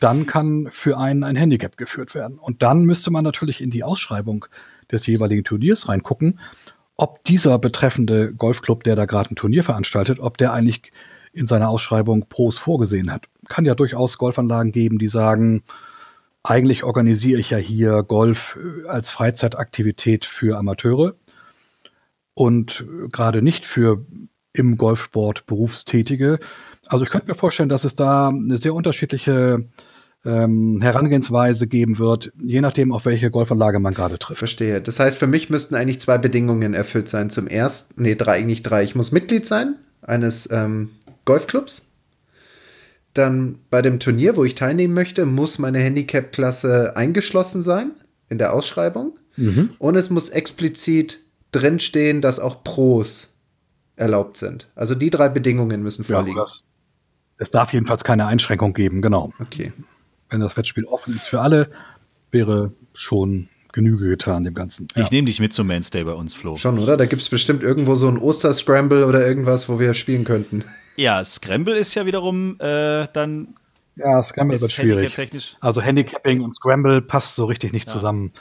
dann 0.00 0.26
kann 0.26 0.68
für 0.70 0.98
einen 0.98 1.24
ein 1.24 1.36
Handicap 1.36 1.76
geführt 1.76 2.14
werden. 2.14 2.38
Und 2.38 2.62
dann 2.62 2.84
müsste 2.84 3.10
man 3.10 3.24
natürlich 3.24 3.60
in 3.60 3.70
die 3.70 3.84
Ausschreibung 3.84 4.46
des 4.90 5.06
jeweiligen 5.06 5.44
Turniers 5.44 5.88
reingucken, 5.88 6.40
ob 6.96 7.24
dieser 7.24 7.58
betreffende 7.58 8.34
Golfclub, 8.34 8.84
der 8.84 8.96
da 8.96 9.06
gerade 9.06 9.30
ein 9.30 9.36
Turnier 9.36 9.64
veranstaltet, 9.64 10.20
ob 10.20 10.36
der 10.38 10.52
eigentlich 10.52 10.92
in 11.32 11.46
seiner 11.46 11.70
Ausschreibung 11.70 12.26
Pros 12.28 12.58
vorgesehen 12.58 13.10
hat 13.10 13.26
kann 13.48 13.64
ja 13.64 13.74
durchaus 13.74 14.18
Golfanlagen 14.18 14.72
geben, 14.72 14.98
die 14.98 15.08
sagen, 15.08 15.62
eigentlich 16.42 16.84
organisiere 16.84 17.40
ich 17.40 17.50
ja 17.50 17.58
hier 17.58 18.02
Golf 18.02 18.58
äh, 18.58 18.88
als 18.88 19.10
Freizeitaktivität 19.10 20.24
für 20.24 20.58
Amateure 20.58 21.14
und 22.34 22.84
gerade 23.10 23.42
nicht 23.42 23.66
für 23.66 24.04
im 24.52 24.76
Golfsport 24.76 25.46
Berufstätige. 25.46 26.38
Also 26.86 27.04
ich 27.04 27.10
könnte 27.10 27.28
mir 27.28 27.34
vorstellen, 27.34 27.68
dass 27.68 27.84
es 27.84 27.96
da 27.96 28.28
eine 28.28 28.58
sehr 28.58 28.74
unterschiedliche 28.74 29.64
ähm, 30.24 30.80
Herangehensweise 30.80 31.66
geben 31.66 31.98
wird, 31.98 32.32
je 32.40 32.60
nachdem, 32.60 32.92
auf 32.92 33.06
welche 33.06 33.30
Golfanlage 33.30 33.80
man 33.80 33.94
gerade 33.94 34.18
trifft. 34.18 34.38
Verstehe. 34.38 34.80
Das 34.80 35.00
heißt, 35.00 35.16
für 35.16 35.26
mich 35.26 35.50
müssten 35.50 35.74
eigentlich 35.74 36.00
zwei 36.00 36.18
Bedingungen 36.18 36.74
erfüllt 36.74 37.08
sein. 37.08 37.30
Zum 37.30 37.46
ersten, 37.46 38.02
nee, 38.02 38.14
drei, 38.14 38.34
eigentlich 38.34 38.62
drei. 38.62 38.84
Ich 38.84 38.94
muss 38.94 39.12
Mitglied 39.12 39.46
sein 39.46 39.76
eines 40.02 40.50
ähm, 40.50 40.90
Golfclubs 41.24 41.92
dann 43.14 43.58
bei 43.70 43.82
dem 43.82 43.98
Turnier, 43.98 44.36
wo 44.36 44.44
ich 44.44 44.54
teilnehmen 44.54 44.94
möchte, 44.94 45.26
muss 45.26 45.58
meine 45.58 45.78
Handicap-Klasse 45.78 46.96
eingeschlossen 46.96 47.62
sein 47.62 47.92
in 48.28 48.38
der 48.38 48.54
Ausschreibung. 48.54 49.18
Mhm. 49.36 49.70
Und 49.78 49.96
es 49.96 50.10
muss 50.10 50.30
explizit 50.30 51.18
drinstehen, 51.52 52.22
dass 52.22 52.38
auch 52.40 52.64
Pros 52.64 53.28
erlaubt 53.96 54.38
sind. 54.38 54.68
Also 54.74 54.94
die 54.94 55.10
drei 55.10 55.28
Bedingungen 55.28 55.82
müssen 55.82 56.04
vorliegen. 56.04 56.36
Ja, 56.36 56.42
das, 56.42 56.62
es 57.38 57.50
darf 57.50 57.72
jedenfalls 57.72 58.04
keine 58.04 58.26
Einschränkung 58.26 58.74
geben, 58.74 59.02
genau. 59.02 59.32
Okay. 59.40 59.72
Wenn 60.30 60.40
das 60.40 60.56
Wettspiel 60.56 60.84
offen 60.84 61.16
ist 61.16 61.26
für 61.26 61.40
alle, 61.40 61.70
wäre 62.30 62.72
schon 62.94 63.48
Genüge 63.72 64.08
getan 64.08 64.44
dem 64.44 64.54
Ganzen. 64.54 64.86
Ich 64.94 65.10
nehme 65.10 65.26
dich 65.26 65.40
mit 65.40 65.52
zum 65.52 65.66
Mainstay 65.66 66.04
bei 66.04 66.12
uns, 66.12 66.34
Flo. 66.34 66.56
Schon, 66.56 66.78
oder? 66.78 66.96
Da 66.96 67.06
gibt 67.06 67.22
es 67.22 67.28
bestimmt 67.28 67.62
irgendwo 67.62 67.96
so 67.96 68.08
ein 68.08 68.18
Oster-Scramble 68.18 69.06
oder 69.06 69.26
irgendwas, 69.26 69.68
wo 69.68 69.78
wir 69.80 69.94
spielen 69.94 70.24
könnten. 70.24 70.64
Ja, 70.96 71.24
Scramble 71.24 71.76
ist 71.76 71.94
ja 71.94 72.04
wiederum 72.04 72.56
äh, 72.60 73.06
dann. 73.12 73.54
Ja, 73.96 74.22
Scramble 74.22 74.60
wird 74.60 74.72
schwierig. 74.72 75.56
Also 75.60 75.80
Handicapping 75.80 76.42
und 76.42 76.54
Scramble 76.54 77.00
passt 77.00 77.34
so 77.34 77.46
richtig 77.46 77.72
nicht 77.72 77.88
ja. 77.88 77.92
zusammen. 77.92 78.32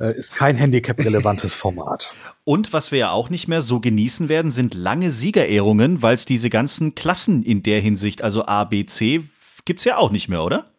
Äh, 0.00 0.16
ist 0.16 0.34
kein 0.34 0.56
Handicap-relevantes 0.56 1.54
Format. 1.54 2.12
Und 2.44 2.74
was 2.74 2.92
wir 2.92 2.98
ja 2.98 3.10
auch 3.10 3.30
nicht 3.30 3.48
mehr 3.48 3.62
so 3.62 3.80
genießen 3.80 4.28
werden, 4.28 4.50
sind 4.50 4.74
lange 4.74 5.10
Siegerehrungen, 5.10 6.02
weil 6.02 6.14
es 6.14 6.26
diese 6.26 6.50
ganzen 6.50 6.94
Klassen 6.94 7.42
in 7.42 7.62
der 7.62 7.80
Hinsicht, 7.80 8.22
also 8.22 8.44
A, 8.46 8.64
B, 8.64 8.84
C, 8.84 9.24
gibt 9.64 9.80
es 9.80 9.84
ja 9.84 9.96
auch 9.96 10.10
nicht 10.10 10.28
mehr, 10.28 10.44
oder? 10.44 10.70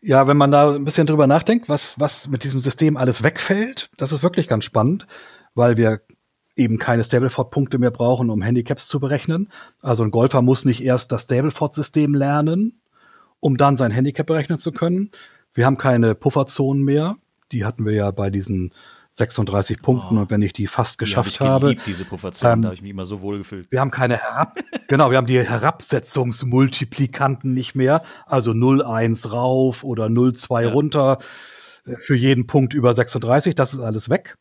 Ja, 0.00 0.26
wenn 0.26 0.36
man 0.36 0.50
da 0.50 0.74
ein 0.74 0.84
bisschen 0.84 1.06
drüber 1.06 1.28
nachdenkt, 1.28 1.68
was, 1.68 1.98
was 2.00 2.26
mit 2.26 2.42
diesem 2.42 2.60
System 2.60 2.96
alles 2.96 3.22
wegfällt, 3.22 3.88
das 3.96 4.10
ist 4.10 4.24
wirklich 4.24 4.48
ganz 4.48 4.64
spannend, 4.64 5.06
weil 5.54 5.76
wir 5.76 6.00
eben 6.56 6.78
keine 6.78 7.04
Stableford-Punkte 7.04 7.78
mehr 7.78 7.92
brauchen, 7.92 8.28
um 8.28 8.42
Handicaps 8.42 8.86
zu 8.86 8.98
berechnen. 8.98 9.48
Also 9.80 10.02
ein 10.02 10.10
Golfer 10.10 10.42
muss 10.42 10.64
nicht 10.64 10.82
erst 10.82 11.12
das 11.12 11.22
Stableford-System 11.22 12.14
lernen, 12.14 12.80
um 13.38 13.56
dann 13.56 13.76
sein 13.76 13.92
Handicap 13.92 14.26
berechnen 14.26 14.58
zu 14.58 14.72
können. 14.72 15.10
Wir 15.54 15.66
haben 15.66 15.78
keine 15.78 16.16
Pufferzonen 16.16 16.82
mehr. 16.82 17.16
Die 17.52 17.64
hatten 17.64 17.84
wir 17.84 17.92
ja 17.92 18.10
bei 18.10 18.30
diesen 18.30 18.72
36 19.12 19.80
Punkten 19.82 20.16
oh, 20.16 20.22
und 20.22 20.30
wenn 20.30 20.40
ich 20.40 20.54
die 20.54 20.66
fast 20.66 20.98
geschafft 20.98 21.38
hab 21.40 21.48
habe. 21.48 21.74
diese 21.74 22.06
Pufferzonen, 22.06 22.54
ähm, 22.54 22.62
da 22.62 22.68
habe 22.68 22.76
ich 22.76 22.82
mich 22.82 22.90
immer 22.90 23.04
so 23.04 23.20
wohl 23.20 23.36
gefühlt. 23.38 23.70
Wir 23.70 23.80
haben 23.80 23.90
keine 23.90 24.16
Herab 24.16 24.58
genau, 24.88 25.10
wir 25.10 25.18
haben 25.18 25.26
die 25.26 25.38
Herabsetzungsmultiplikanten 25.38 27.52
nicht 27.52 27.74
mehr, 27.74 28.02
also 28.26 28.52
0,1 28.52 29.28
rauf 29.30 29.84
oder 29.84 30.06
0,2 30.06 30.62
ja. 30.62 30.70
runter 30.70 31.18
äh, 31.84 31.96
für 31.96 32.16
jeden 32.16 32.46
Punkt 32.46 32.72
über 32.72 32.94
36, 32.94 33.54
das 33.54 33.74
ist 33.74 33.80
alles 33.80 34.08
weg. 34.08 34.38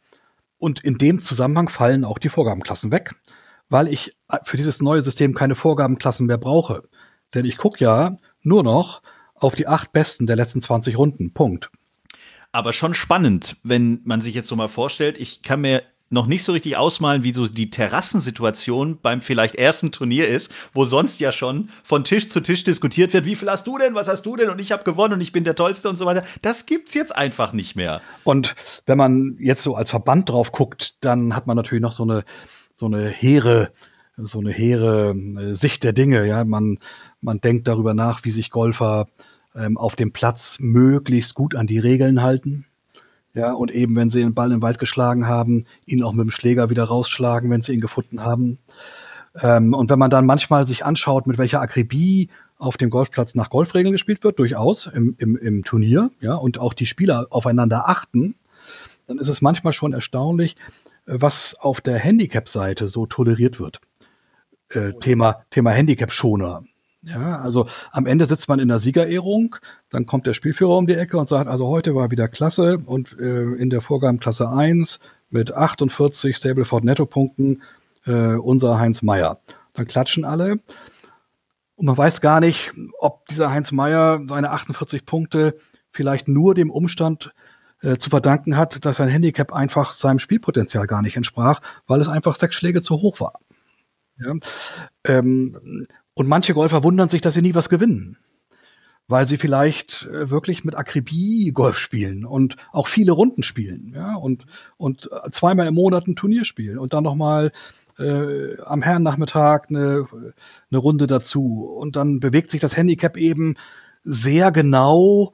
Und 0.58 0.82
in 0.84 0.98
dem 0.98 1.20
Zusammenhang 1.22 1.70
fallen 1.70 2.06
auch 2.06 2.20
die 2.20 2.30
Vorgabenklassen 2.30 2.92
weg, 2.92 3.16
weil 3.68 3.90
ich 3.90 4.12
äh, 4.30 4.38
für 4.44 4.56
dieses 4.56 4.82
neue 4.82 5.02
System 5.02 5.34
keine 5.34 5.56
Vorgabenklassen 5.56 6.28
mehr 6.28 6.38
brauche. 6.38 6.84
Denn 7.34 7.44
ich 7.46 7.58
gucke 7.58 7.84
ja 7.84 8.16
nur 8.42 8.64
noch 8.64 9.02
auf 9.36 9.56
die 9.56 9.68
acht 9.68 9.92
besten 9.92 10.28
der 10.28 10.38
letzten 10.38 10.62
20 10.62 10.98
Runden. 10.98 11.34
Punkt. 11.34 11.72
Aber 12.52 12.74
schon 12.74 12.94
spannend, 12.94 13.56
wenn 13.64 14.02
man 14.04 14.22
sich 14.22 14.36
jetzt 14.36 14.48
so 14.48 14.56
mal 14.56 14.68
vorstellt, 14.68 15.18
ich 15.18 15.42
kann 15.42 15.62
mir 15.62 15.84
noch 16.12 16.28
nicht 16.28 16.44
so 16.44 16.52
richtig 16.52 16.76
ausmalen, 16.76 17.24
wie 17.24 17.34
so 17.34 17.48
die 17.48 17.70
Terrassensituation 17.70 19.00
beim 19.02 19.22
vielleicht 19.22 19.56
ersten 19.56 19.92
Turnier 19.92 20.28
ist, 20.28 20.52
wo 20.74 20.84
sonst 20.84 21.20
ja 21.22 21.32
schon 21.32 21.70
von 21.84 22.04
Tisch 22.04 22.28
zu 22.28 22.42
Tisch 22.42 22.64
diskutiert 22.64 23.14
wird, 23.14 23.26
wie 23.26 23.36
viel 23.36 23.50
hast 23.50 23.66
du 23.66 23.78
denn, 23.78 23.96
was 23.96 24.10
hast 24.10 24.24
du 24.24 24.36
denn 24.36 24.50
und 24.50 24.60
ich 24.60 24.74
habe 24.74 24.84
gewonnen 24.84 25.14
und 25.14 25.22
ich 25.22 25.32
bin 25.32 25.46
der 25.46 25.56
Tollste 25.56 25.88
und 25.90 25.96
so 25.96 26.06
weiter. 26.06 26.24
Das 26.42 26.66
gibt's 26.66 26.94
jetzt 26.94 27.16
einfach 27.16 27.54
nicht 27.54 27.78
mehr. 27.78 28.02
Und 28.26 28.56
wenn 28.86 28.98
man 28.98 29.38
jetzt 29.40 29.64
so 29.64 29.76
als 29.76 29.90
Verband 29.90 30.30
drauf 30.30 30.52
guckt, 30.52 30.96
dann 31.00 31.34
hat 31.34 31.48
man 31.48 31.56
natürlich 31.56 31.82
noch 31.82 31.94
so 31.94 32.04
eine 32.04 32.24
so 32.74 32.88
eine 32.88 33.08
hehre 33.08 33.72
so 34.18 34.40
eine 34.40 34.52
hehre 34.52 35.16
äh, 35.16 35.56
Sicht 35.56 35.84
der 35.84 35.94
Dinge, 35.94 36.28
ja, 36.28 36.44
man 36.44 36.78
man 37.22 37.40
denkt 37.40 37.70
darüber 37.70 37.94
nach, 37.94 38.26
wie 38.26 38.32
sich 38.32 38.52
Golfer 38.52 39.08
ähm, 39.56 39.78
auf 39.78 39.96
dem 39.96 40.12
Platz 40.12 40.58
möglichst 40.60 41.36
gut 41.36 41.56
an 41.56 41.68
die 41.68 41.80
Regeln 41.80 42.22
halten 42.22 42.66
ja, 43.34 43.54
und 43.54 43.72
eben, 43.72 43.96
wenn 43.96 44.10
sie 44.10 44.20
den 44.20 44.34
Ball 44.34 44.52
im 44.52 44.62
Wald 44.62 44.78
geschlagen 44.78 45.28
haben, 45.28 45.66
ihn 45.86 46.04
auch 46.04 46.12
mit 46.12 46.24
dem 46.24 46.32
Schläger 46.32 46.70
wieder 46.70 46.84
rausschlagen, 46.84 47.50
wenn 47.50 47.62
sie 47.62 47.74
ihn 47.74 47.82
gefunden 47.82 48.22
haben. 48.22 48.60
Ähm, 49.42 49.74
und 49.74 49.90
wenn 49.90 50.00
man 50.00 50.10
dann 50.10 50.26
manchmal 50.26 50.68
sich 50.68 50.86
anschaut, 50.86 51.28
mit 51.28 51.38
welcher 51.38 51.62
Akribie 51.62 52.30
auf 52.58 52.76
dem 52.78 52.90
Golfplatz 52.90 53.34
nach 53.34 53.50
Golfregeln 53.50 53.94
gespielt 53.94 54.24
wird, 54.24 54.38
durchaus 54.38 54.88
im, 54.88 55.16
im, 55.18 55.38
im 55.38 55.64
Turnier, 55.64 56.12
ja, 56.20 56.36
und 56.36 56.60
auch 56.60 56.74
die 56.74 56.86
Spieler 56.86 57.28
aufeinander 57.30 57.88
achten, 57.88 58.36
dann 59.08 59.18
ist 59.18 59.30
es 59.30 59.42
manchmal 59.42 59.74
schon 59.74 59.94
erstaunlich, 59.94 60.56
was 61.06 61.56
auf 61.60 61.80
der 61.80 61.98
Handicap-Seite 61.98 62.90
so 62.90 63.06
toleriert 63.06 63.60
wird. 63.60 63.80
Äh, 64.70 64.94
Thema, 65.00 65.44
Thema 65.50 65.72
Handicap-Schoner. 65.72 66.64
Ja, 67.04 67.40
also 67.40 67.66
am 67.92 68.06
Ende 68.06 68.28
sitzt 68.28 68.48
man 68.48 68.60
in 68.60 68.68
der 68.68 68.80
Siegerehrung, 68.80 69.56
dann 69.90 70.06
kommt 70.06 70.28
der 70.28 70.36
Spielführer 70.36 70.78
um 70.78 70.86
die 70.86 70.94
Ecke 70.94 71.18
und 71.18 71.28
sagt, 71.28 71.50
also 71.50 71.68
heute 71.68 71.96
war 71.96 72.12
wieder 72.12 72.28
klasse 72.28 72.78
und 72.86 73.18
äh, 73.20 73.54
in 73.54 73.72
der 73.72 73.82
Vorgabenklasse 73.82 74.50
1 74.50 75.00
mit 75.32 75.52
48 75.52 76.38
Stableford 76.38 76.84
Nettopunkten 76.84 77.64
äh, 78.06 78.36
unser 78.36 78.80
Heinz 78.80 79.02
Meier. 79.02 79.40
Dann 79.74 79.88
klatschen 79.88 80.26
alle 80.26 80.60
und 81.76 81.88
man 81.88 81.98
weiß 81.98 82.22
gar 82.22 82.40
nicht, 82.40 82.72
ob 83.00 83.28
dieser 83.30 83.50
Heinz 83.50 83.72
Meier 83.72 84.22
seine 84.28 84.52
48 84.52 85.04
Punkte 85.04 85.58
vielleicht 85.88 86.28
nur 86.28 86.54
dem 86.54 86.70
Umstand 86.70 87.34
äh, 87.82 87.98
zu 87.98 88.12
verdanken 88.12 88.58
hat, 88.58 88.86
dass 88.86 88.98
sein 88.98 89.10
Handicap 89.10 89.52
einfach 89.54 89.94
seinem 89.94 90.20
Spielpotenzial 90.20 90.86
gar 90.86 91.02
nicht 91.02 91.18
entsprach, 91.18 91.62
weil 91.88 92.00
es 92.00 92.08
einfach 92.08 92.36
sechs 92.36 92.56
Schläge 92.56 92.84
zu 92.84 93.02
hoch 93.02 93.20
war. 93.20 93.40
Ja? 94.20 94.36
Ähm, 95.06 95.88
und 96.14 96.28
manche 96.28 96.54
Golfer 96.54 96.84
wundern 96.84 97.10
sich, 97.10 97.22
dass 97.22 97.34
sie 97.34 97.42
nie 97.42 97.56
was 97.56 97.70
gewinnen. 97.70 98.18
weil 99.08 99.28
sie 99.28 99.38
vielleicht 99.38 100.04
äh, 100.04 100.30
wirklich 100.30 100.64
mit 100.64 100.76
Akribie 100.76 101.52
Golf 101.52 101.78
spielen 101.78 102.26
und 102.26 102.56
auch 102.72 102.88
viele 102.88 103.12
Runden 103.12 103.44
spielen, 103.44 103.92
ja, 103.94 104.16
und, 104.16 104.46
und 104.78 105.10
zweimal 105.32 105.68
im 105.68 105.74
Monat 105.74 106.08
ein 106.08 106.16
Turnier 106.16 106.46
spielen 106.46 106.80
und 106.80 106.94
dann 106.94 107.04
nochmal 107.04 107.52
äh, 108.00 108.58
am 108.62 108.82
Herrennachmittag 108.82 109.70
eine, 109.70 110.08
eine 110.70 110.78
Runde 110.80 111.08
dazu. 111.08 111.66
Und 111.66 111.96
dann 111.98 112.20
bewegt 112.20 112.52
sich 112.52 112.62
das 112.62 112.78
Handicap 112.78 113.18
eben 113.18 113.56
sehr 114.04 114.52
genau 114.52 115.34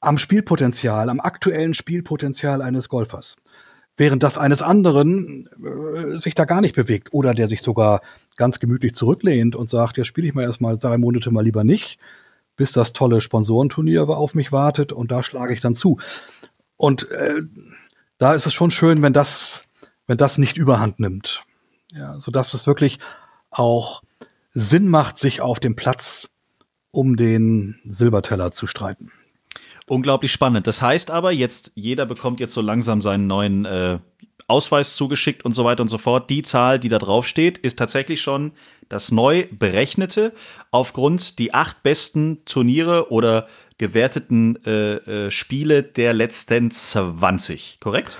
am 0.00 0.18
Spielpotenzial, 0.18 1.10
am 1.10 1.20
aktuellen 1.20 1.74
Spielpotenzial 1.74 2.62
eines 2.62 2.88
Golfers. 2.88 3.36
Während 3.96 4.22
das 4.22 4.38
eines 4.38 4.62
anderen 4.62 5.48
äh, 5.62 6.18
sich 6.18 6.34
da 6.34 6.44
gar 6.44 6.60
nicht 6.60 6.74
bewegt 6.74 7.12
oder 7.12 7.34
der 7.34 7.48
sich 7.48 7.62
sogar 7.62 8.00
ganz 8.36 8.58
gemütlich 8.58 8.94
zurücklehnt 8.94 9.54
und 9.54 9.68
sagt, 9.68 9.98
ja, 9.98 10.04
spiele 10.04 10.26
ich 10.28 10.34
mal 10.34 10.42
erstmal 10.42 10.78
drei 10.78 10.96
Monate 10.98 11.30
mal 11.30 11.44
lieber 11.44 11.62
nicht, 11.62 11.98
bis 12.56 12.72
das 12.72 12.92
tolle 12.92 13.20
Sponsorenturnier 13.20 14.08
auf 14.08 14.34
mich 14.34 14.52
wartet 14.52 14.92
und 14.92 15.10
da 15.10 15.22
schlage 15.22 15.52
ich 15.52 15.60
dann 15.60 15.74
zu. 15.74 15.98
Und 16.76 17.10
äh, 17.10 17.42
da 18.18 18.34
ist 18.34 18.46
es 18.46 18.54
schon 18.54 18.70
schön, 18.70 19.02
wenn 19.02 19.12
das, 19.12 19.64
wenn 20.06 20.16
das 20.16 20.38
nicht 20.38 20.56
überhand 20.56 20.98
nimmt. 20.98 21.44
Ja, 21.92 22.14
so 22.18 22.32
dass 22.32 22.54
es 22.54 22.66
wirklich 22.66 22.98
auch 23.50 24.02
Sinn 24.52 24.88
macht, 24.88 25.18
sich 25.18 25.40
auf 25.40 25.60
dem 25.60 25.76
Platz 25.76 26.30
um 26.90 27.16
den 27.16 27.80
Silberteller 27.84 28.50
zu 28.50 28.66
streiten. 28.66 29.10
Unglaublich 29.92 30.32
spannend. 30.32 30.66
Das 30.66 30.80
heißt 30.80 31.10
aber, 31.10 31.32
jetzt 31.32 31.70
jeder 31.74 32.06
bekommt 32.06 32.40
jetzt 32.40 32.54
so 32.54 32.62
langsam 32.62 33.02
seinen 33.02 33.26
neuen 33.26 33.66
äh, 33.66 33.98
Ausweis 34.46 34.94
zugeschickt 34.94 35.44
und 35.44 35.52
so 35.52 35.66
weiter 35.66 35.82
und 35.82 35.88
so 35.88 35.98
fort. 35.98 36.30
Die 36.30 36.40
Zahl, 36.40 36.78
die 36.78 36.88
da 36.88 36.98
drauf 36.98 37.26
steht, 37.26 37.58
ist 37.58 37.78
tatsächlich 37.78 38.22
schon 38.22 38.52
das 38.88 39.12
neu 39.12 39.44
berechnete 39.50 40.32
aufgrund 40.70 41.38
die 41.38 41.52
acht 41.52 41.82
besten 41.82 42.42
Turniere 42.46 43.12
oder 43.12 43.48
gewerteten 43.76 44.64
äh, 44.64 44.94
äh, 45.26 45.30
Spiele 45.30 45.82
der 45.82 46.14
letzten 46.14 46.70
20, 46.70 47.78
korrekt? 47.78 48.18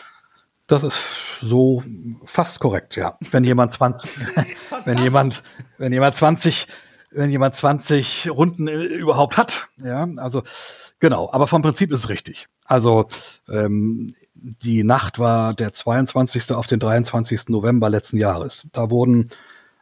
Das 0.66 0.85
ist 0.85 1.00
so 1.40 1.82
fast 2.26 2.61
korrekt, 2.61 2.96
ja. 2.96 3.16
Wenn 3.30 3.44
jemand 3.44 3.72
20, 3.72 4.11
wenn 4.85 4.98
jemand, 4.98 5.42
wenn 5.78 5.94
jemand 5.94 6.16
20, 6.16 6.66
wenn 7.12 7.30
jemand 7.30 7.54
20 7.54 8.28
Runden 8.30 8.68
äh, 8.68 8.74
überhaupt 8.74 9.38
hat, 9.38 9.68
ja, 9.82 10.06
also 10.18 10.42
genau. 11.03 11.29
Aber 11.33 11.47
vom 11.47 11.61
Prinzip 11.61 11.93
ist 11.93 11.99
es 11.99 12.09
richtig. 12.09 12.47
Also 12.65 13.09
ähm, 13.51 14.15
die 14.35 14.85
Nacht 14.85 15.19
war 15.19 15.53
der 15.53 15.75
22. 15.75 16.53
auf 16.53 16.67
den 16.67 16.79
23. 16.79 17.49
November 17.49 17.91
letzten 17.91 18.17
Jahres. 18.17 18.67
Da 18.73 18.88
wurden 18.91 19.29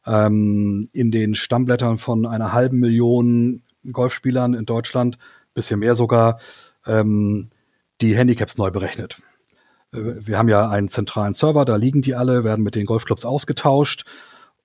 ähm, 0.07 0.89
in 0.93 1.11
den 1.11 1.35
Stammblättern 1.35 1.99
von 1.99 2.27
einer 2.27 2.53
halben 2.53 2.81
Million 2.81 3.63
Golfspielern 3.93 4.55
in 4.55 4.65
Deutschland, 4.65 5.19
bisschen 5.55 5.81
mehr 5.81 5.95
sogar, 5.95 6.41
ähm, 6.87 7.49
die 8.01 8.17
Handicaps 8.17 8.57
neu 8.57 8.71
berechnet. 8.71 9.21
Äh, 9.93 9.99
wir 10.27 10.39
haben 10.39 10.49
ja 10.49 10.69
einen 10.71 10.89
zentralen 10.89 11.35
Server, 11.35 11.67
da 11.67 11.77
liegen 11.77 12.01
die 12.01 12.15
alle, 12.15 12.45
werden 12.45 12.63
mit 12.63 12.75
den 12.75 12.87
Golfclubs 12.87 13.27
ausgetauscht. 13.27 14.05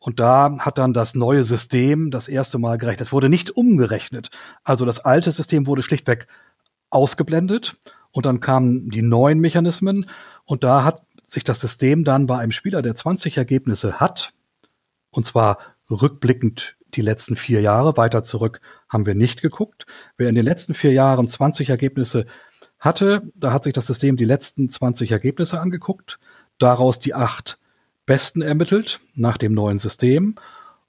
Und 0.05 0.19
da 0.19 0.57
hat 0.59 0.77
dann 0.77 0.93
das 0.93 1.15
neue 1.15 1.43
System 1.43 2.11
das 2.11 2.27
erste 2.27 2.59
Mal 2.59 2.77
gerechnet. 2.77 3.07
Es 3.07 3.11
wurde 3.11 3.27
nicht 3.27 3.57
umgerechnet. 3.57 4.29
Also 4.63 4.85
das 4.85 4.99
alte 4.99 5.31
System 5.31 5.65
wurde 5.65 5.81
schlichtweg 5.81 6.27
ausgeblendet 6.91 7.77
und 8.11 8.27
dann 8.27 8.39
kamen 8.39 8.91
die 8.91 9.01
neuen 9.01 9.39
Mechanismen 9.39 10.05
und 10.43 10.63
da 10.63 10.83
hat 10.83 11.01
sich 11.25 11.43
das 11.43 11.59
System 11.59 12.03
dann 12.03 12.27
bei 12.27 12.37
einem 12.37 12.51
Spieler, 12.51 12.83
der 12.83 12.95
20 12.95 13.37
Ergebnisse 13.37 13.99
hat, 13.99 14.33
und 15.09 15.25
zwar 15.25 15.57
rückblickend 15.89 16.77
die 16.93 17.01
letzten 17.01 17.35
vier 17.35 17.61
Jahre, 17.61 17.97
weiter 17.97 18.23
zurück 18.23 18.61
haben 18.87 19.07
wir 19.07 19.15
nicht 19.15 19.41
geguckt. 19.41 19.87
Wer 20.17 20.29
in 20.29 20.35
den 20.35 20.45
letzten 20.45 20.75
vier 20.75 20.93
Jahren 20.93 21.27
20 21.27 21.69
Ergebnisse 21.69 22.27
hatte. 22.77 23.23
Da 23.33 23.51
hat 23.51 23.63
sich 23.63 23.73
das 23.73 23.87
System 23.87 24.17
die 24.17 24.25
letzten 24.25 24.69
20 24.69 25.11
Ergebnisse 25.11 25.59
angeguckt, 25.59 26.19
daraus 26.59 26.99
die 26.99 27.13
acht 27.13 27.57
besten 28.05 28.41
ermittelt 28.41 28.99
nach 29.13 29.37
dem 29.37 29.53
neuen 29.53 29.79
System 29.79 30.35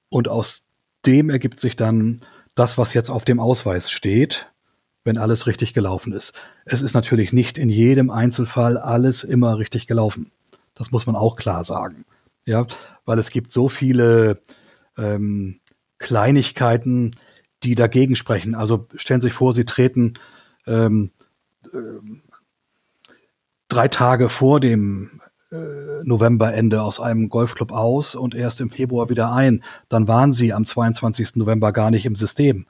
und 0.09 0.29
aus 0.29 0.63
dem 1.05 1.31
ergibt 1.31 1.61
sich 1.61 1.77
dann 1.77 2.21
das, 2.55 2.79
was 2.79 2.95
jetzt 2.95 3.11
auf 3.11 3.25
dem 3.25 3.41
Ausweis 3.41 3.91
steht, 3.91 4.51
wenn 5.05 5.19
alles 5.19 5.47
richtig 5.47 5.73
gelaufen 5.73 6.13
ist. 6.13 6.33
Es 6.65 6.83
ist 6.83 6.95
natürlich 6.95 7.33
nicht 7.33 7.59
in 7.59 7.69
jedem 7.69 8.11
Einzelfall 8.11 8.77
alles 8.77 9.25
immer 9.25 9.59
richtig 9.59 9.87
gelaufen. 9.87 10.33
Das 10.75 10.91
muss 10.91 11.07
man 11.07 11.17
auch 11.17 11.37
klar 11.37 11.65
sagen. 11.65 12.05
Ja, 12.45 12.67
weil 13.05 13.19
es 13.19 13.31
gibt 13.31 13.53
so 13.53 13.69
viele 13.69 14.41
ähm, 14.97 15.61
Kleinigkeiten, 15.99 17.13
die 17.63 17.75
dagegen 17.75 18.17
sprechen. 18.17 18.55
Also 18.55 18.89
stellen 18.95 19.21
Sie 19.21 19.29
sich 19.29 19.35
vor, 19.35 19.53
Sie 19.53 19.65
treten 19.65 20.15
ähm, 20.67 21.11
äh, 21.73 22.01
drei 23.69 23.89
Tage 23.89 24.29
vor 24.29 24.61
dem 24.61 25.21
Novemberende 25.51 26.83
aus 26.83 26.99
einem 26.99 27.29
Golfclub 27.29 27.71
aus 27.71 28.15
und 28.15 28.35
erst 28.35 28.61
im 28.61 28.69
Februar 28.69 29.09
wieder 29.11 29.33
ein. 29.33 29.63
Dann 29.89 30.09
waren 30.09 30.33
sie 30.33 30.53
am 30.53 30.65
22. 30.65 31.37
November 31.37 31.73
gar 31.73 31.91
nicht 31.91 32.05
im 32.05 32.17
System. 32.17 32.67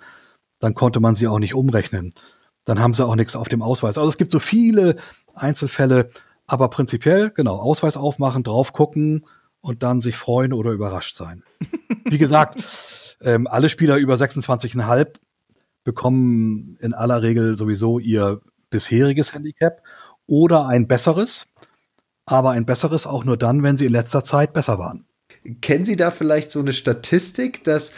Dann 0.58 0.74
konnte 0.74 1.00
man 1.00 1.14
sie 1.14 1.26
auch 1.26 1.38
nicht 1.38 1.54
umrechnen. 1.54 2.12
Dann 2.64 2.80
haben 2.80 2.94
sie 2.94 3.04
auch 3.04 3.16
nichts 3.16 3.36
auf 3.36 3.48
dem 3.48 3.62
Ausweis. 3.62 3.96
Also 3.96 4.10
es 4.10 4.18
gibt 4.18 4.30
so 4.30 4.40
viele 4.40 4.96
Einzelfälle, 5.34 6.10
aber 6.46 6.68
prinzipiell, 6.68 7.30
genau, 7.30 7.56
Ausweis 7.56 7.96
aufmachen, 7.96 8.42
drauf 8.42 8.72
gucken 8.72 9.24
und 9.60 9.82
dann 9.82 10.00
sich 10.00 10.16
freuen 10.16 10.52
oder 10.52 10.72
überrascht 10.72 11.16
sein. 11.16 11.42
Wie 12.04 12.18
gesagt, 12.18 12.62
ähm, 13.22 13.46
alle 13.46 13.68
Spieler 13.68 13.96
über 13.96 14.14
26,5 14.14 15.14
bekommen 15.84 16.76
in 16.80 16.92
aller 16.92 17.22
Regel 17.22 17.56
sowieso 17.56 17.98
ihr 17.98 18.40
bisheriges 18.70 19.32
Handicap 19.32 19.82
oder 20.26 20.66
ein 20.66 20.86
besseres, 20.86 21.46
aber 22.26 22.50
ein 22.50 22.66
besseres 22.66 23.06
auch 23.06 23.24
nur 23.24 23.36
dann, 23.36 23.62
wenn 23.62 23.76
sie 23.76 23.86
in 23.86 23.92
letzter 23.92 24.24
Zeit 24.24 24.52
besser 24.52 24.78
waren. 24.78 25.06
Kennen 25.60 25.84
Sie 25.84 25.96
da 25.96 26.10
vielleicht 26.10 26.50
so 26.50 26.60
eine 26.60 26.72
Statistik, 26.72 27.62
dass 27.64 27.92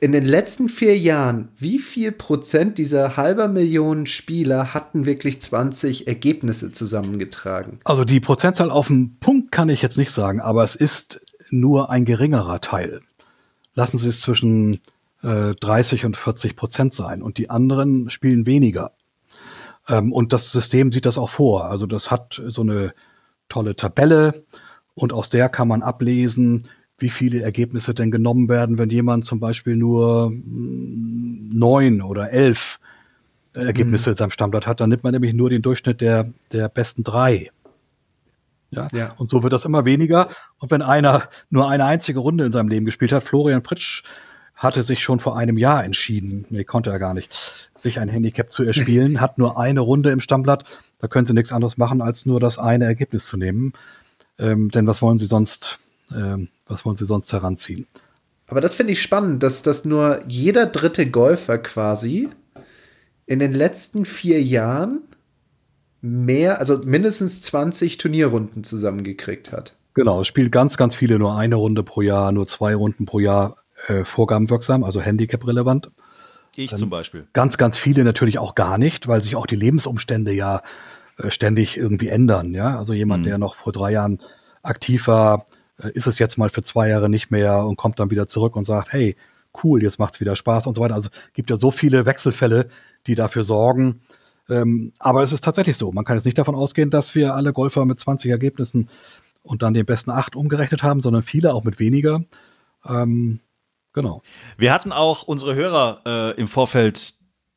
in 0.00 0.12
den 0.12 0.24
letzten 0.24 0.68
vier 0.68 0.98
Jahren, 0.98 1.48
wie 1.58 1.78
viel 1.78 2.10
Prozent 2.10 2.78
dieser 2.78 3.16
halber 3.16 3.48
Million 3.48 4.06
Spieler 4.06 4.74
hatten 4.74 5.06
wirklich 5.06 5.40
20 5.40 6.08
Ergebnisse 6.08 6.72
zusammengetragen? 6.72 7.78
Also 7.84 8.04
die 8.04 8.20
Prozentzahl 8.20 8.70
auf 8.70 8.88
den 8.88 9.18
Punkt 9.20 9.52
kann 9.52 9.68
ich 9.68 9.82
jetzt 9.82 9.98
nicht 9.98 10.10
sagen, 10.10 10.40
aber 10.40 10.64
es 10.64 10.74
ist 10.74 11.20
nur 11.50 11.90
ein 11.90 12.04
geringerer 12.04 12.60
Teil. 12.60 13.00
Lassen 13.74 13.98
Sie 13.98 14.08
es 14.08 14.20
zwischen 14.20 14.80
äh, 15.22 15.54
30 15.60 16.04
und 16.06 16.16
40 16.16 16.56
Prozent 16.56 16.94
sein 16.94 17.22
und 17.22 17.38
die 17.38 17.50
anderen 17.50 18.10
spielen 18.10 18.46
weniger. 18.46 18.92
Ähm, 19.88 20.12
und 20.12 20.32
das 20.32 20.50
System 20.50 20.90
sieht 20.92 21.06
das 21.06 21.18
auch 21.18 21.30
vor. 21.30 21.66
Also 21.66 21.86
das 21.86 22.10
hat 22.10 22.40
so 22.44 22.62
eine 22.62 22.92
tolle 23.50 23.76
Tabelle 23.76 24.44
und 24.94 25.12
aus 25.12 25.28
der 25.28 25.50
kann 25.50 25.68
man 25.68 25.82
ablesen, 25.82 26.68
wie 26.96 27.10
viele 27.10 27.42
Ergebnisse 27.42 27.94
denn 27.94 28.10
genommen 28.10 28.48
werden, 28.48 28.78
wenn 28.78 28.90
jemand 28.90 29.24
zum 29.26 29.40
Beispiel 29.40 29.76
nur 29.76 30.30
mm, 30.30 31.50
neun 31.52 32.00
oder 32.02 32.30
elf 32.30 32.78
Ergebnisse 33.54 34.10
mhm. 34.10 34.12
in 34.12 34.16
seinem 34.16 34.30
Stammblatt 34.30 34.66
hat, 34.66 34.80
dann 34.80 34.90
nimmt 34.90 35.02
man 35.02 35.12
nämlich 35.12 35.34
nur 35.34 35.50
den 35.50 35.62
Durchschnitt 35.62 36.00
der, 36.00 36.32
der 36.52 36.68
besten 36.68 37.02
drei. 37.02 37.50
Ja? 38.70 38.88
ja. 38.92 39.12
Und 39.16 39.28
so 39.28 39.42
wird 39.42 39.52
das 39.52 39.64
immer 39.64 39.84
weniger. 39.84 40.28
Und 40.58 40.70
wenn 40.70 40.82
einer 40.82 41.28
nur 41.48 41.68
eine 41.68 41.84
einzige 41.84 42.20
Runde 42.20 42.44
in 42.44 42.52
seinem 42.52 42.68
Leben 42.68 42.86
gespielt 42.86 43.12
hat, 43.12 43.24
Florian 43.24 43.64
Fritsch 43.64 44.04
hatte 44.54 44.82
sich 44.82 45.02
schon 45.02 45.20
vor 45.20 45.36
einem 45.36 45.56
Jahr 45.56 45.84
entschieden, 45.84 46.44
nee, 46.50 46.64
konnte 46.64 46.90
er 46.90 46.98
gar 46.98 47.14
nicht, 47.14 47.70
sich 47.74 47.98
ein 47.98 48.08
Handicap 48.08 48.52
zu 48.52 48.62
erspielen, 48.62 49.20
hat 49.20 49.38
nur 49.38 49.58
eine 49.58 49.80
Runde 49.80 50.10
im 50.10 50.20
Stammblatt. 50.20 50.64
Da 51.00 51.08
können 51.08 51.26
sie 51.26 51.34
nichts 51.34 51.52
anderes 51.52 51.78
machen, 51.78 52.02
als 52.02 52.26
nur 52.26 52.40
das 52.40 52.58
eine 52.58 52.84
Ergebnis 52.84 53.26
zu 53.26 53.36
nehmen. 53.36 53.72
Ähm, 54.38 54.70
denn 54.70 54.86
was 54.86 55.02
wollen 55.02 55.18
sie 55.18 55.26
sonst, 55.26 55.78
ähm, 56.14 56.48
was 56.66 56.84
wollen 56.84 56.96
sie 56.96 57.06
sonst 57.06 57.32
heranziehen? 57.32 57.86
Aber 58.46 58.60
das 58.60 58.74
finde 58.74 58.92
ich 58.92 59.02
spannend, 59.02 59.42
dass, 59.42 59.62
dass 59.62 59.84
nur 59.84 60.22
jeder 60.26 60.66
dritte 60.66 61.08
Golfer 61.08 61.58
quasi 61.58 62.28
in 63.26 63.38
den 63.38 63.52
letzten 63.52 64.04
vier 64.04 64.42
Jahren 64.42 65.02
mehr, 66.00 66.58
also 66.58 66.78
mindestens 66.84 67.42
20 67.42 67.98
Turnierrunden 67.98 68.64
zusammengekriegt 68.64 69.52
hat. 69.52 69.76
Genau, 69.94 70.22
es 70.22 70.26
spielt 70.26 70.50
ganz, 70.50 70.76
ganz 70.76 70.96
viele 70.96 71.18
nur 71.18 71.36
eine 71.36 71.56
Runde 71.56 71.82
pro 71.82 72.00
Jahr, 72.00 72.32
nur 72.32 72.48
zwei 72.48 72.74
Runden 72.74 73.06
pro 73.06 73.20
Jahr 73.20 73.56
äh, 73.86 74.04
vorgabenwirksam, 74.04 74.82
also 74.82 75.00
Handicap-relevant. 75.00 75.90
Ich 76.56 76.74
zum 76.74 76.90
Beispiel. 76.90 77.26
Ganz, 77.32 77.56
ganz 77.56 77.78
viele 77.78 78.02
natürlich 78.02 78.38
auch 78.38 78.54
gar 78.54 78.78
nicht, 78.78 79.06
weil 79.06 79.22
sich 79.22 79.36
auch 79.36 79.46
die 79.46 79.56
Lebensumstände 79.56 80.32
ja 80.32 80.56
äh, 80.56 80.60
ständig 81.28 81.76
irgendwie 81.76 82.08
ändern. 82.08 82.54
Ja, 82.54 82.78
also 82.78 82.92
jemand, 82.92 83.24
mhm. 83.24 83.28
der 83.28 83.38
noch 83.38 83.54
vor 83.54 83.72
drei 83.72 83.92
Jahren 83.92 84.20
aktiv 84.62 85.06
war, 85.06 85.46
äh, 85.78 85.90
ist 85.92 86.06
es 86.06 86.18
jetzt 86.18 86.38
mal 86.38 86.50
für 86.50 86.62
zwei 86.62 86.88
Jahre 86.88 87.08
nicht 87.08 87.30
mehr 87.30 87.64
und 87.64 87.76
kommt 87.76 88.00
dann 88.00 88.10
wieder 88.10 88.26
zurück 88.26 88.56
und 88.56 88.64
sagt, 88.64 88.92
hey, 88.92 89.16
cool, 89.62 89.82
jetzt 89.82 89.98
macht's 89.98 90.20
wieder 90.20 90.36
Spaß 90.36 90.66
und 90.66 90.76
so 90.76 90.82
weiter. 90.82 90.94
Also 90.94 91.10
gibt 91.34 91.50
ja 91.50 91.56
so 91.56 91.70
viele 91.70 92.06
Wechselfälle, 92.06 92.68
die 93.06 93.14
dafür 93.14 93.44
sorgen. 93.44 94.00
Ähm, 94.48 94.92
aber 94.98 95.22
es 95.22 95.32
ist 95.32 95.44
tatsächlich 95.44 95.76
so. 95.76 95.92
Man 95.92 96.04
kann 96.04 96.16
jetzt 96.16 96.24
nicht 96.24 96.38
davon 96.38 96.54
ausgehen, 96.54 96.90
dass 96.90 97.14
wir 97.14 97.34
alle 97.34 97.52
Golfer 97.52 97.84
mit 97.84 98.00
20 98.00 98.30
Ergebnissen 98.30 98.88
und 99.42 99.62
dann 99.62 99.74
den 99.74 99.86
besten 99.86 100.10
acht 100.10 100.36
umgerechnet 100.36 100.82
haben, 100.82 101.00
sondern 101.00 101.22
viele 101.22 101.54
auch 101.54 101.64
mit 101.64 101.78
weniger. 101.78 102.22
Ähm, 102.86 103.40
Genau. 103.92 104.22
Wir 104.56 104.72
hatten 104.72 104.92
auch 104.92 105.24
unsere 105.24 105.54
Hörer 105.54 106.02
äh, 106.06 106.40
im 106.40 106.48
Vorfeld 106.48 107.14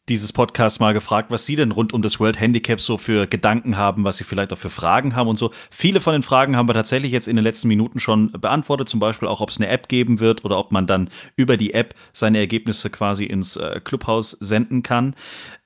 dieses 0.09 0.33
Podcast 0.33 0.81
mal 0.81 0.93
gefragt, 0.93 1.31
was 1.31 1.45
Sie 1.45 1.55
denn 1.55 1.71
rund 1.71 1.93
um 1.93 2.01
das 2.01 2.19
World 2.19 2.37
Handicap 2.39 2.81
so 2.81 2.97
für 2.97 3.25
Gedanken 3.25 3.77
haben, 3.77 4.03
was 4.03 4.17
Sie 4.17 4.25
vielleicht 4.25 4.51
auch 4.51 4.57
für 4.57 4.69
Fragen 4.69 5.15
haben 5.15 5.29
und 5.29 5.37
so. 5.37 5.51
Viele 5.71 6.01
von 6.01 6.11
den 6.11 6.23
Fragen 6.23 6.57
haben 6.57 6.67
wir 6.67 6.73
tatsächlich 6.73 7.13
jetzt 7.13 7.29
in 7.29 7.37
den 7.37 7.43
letzten 7.43 7.69
Minuten 7.69 8.01
schon 8.01 8.31
beantwortet, 8.33 8.89
zum 8.89 8.99
Beispiel 8.99 9.29
auch, 9.29 9.39
ob 9.39 9.49
es 9.49 9.57
eine 9.57 9.69
App 9.69 9.87
geben 9.87 10.19
wird 10.19 10.43
oder 10.43 10.57
ob 10.57 10.73
man 10.73 10.87
dann 10.87 11.09
über 11.37 11.55
die 11.55 11.73
App 11.73 11.95
seine 12.11 12.39
Ergebnisse 12.39 12.89
quasi 12.89 13.23
ins 13.23 13.55
äh, 13.55 13.79
Clubhaus 13.81 14.31
senden 14.31 14.83
kann. 14.83 15.15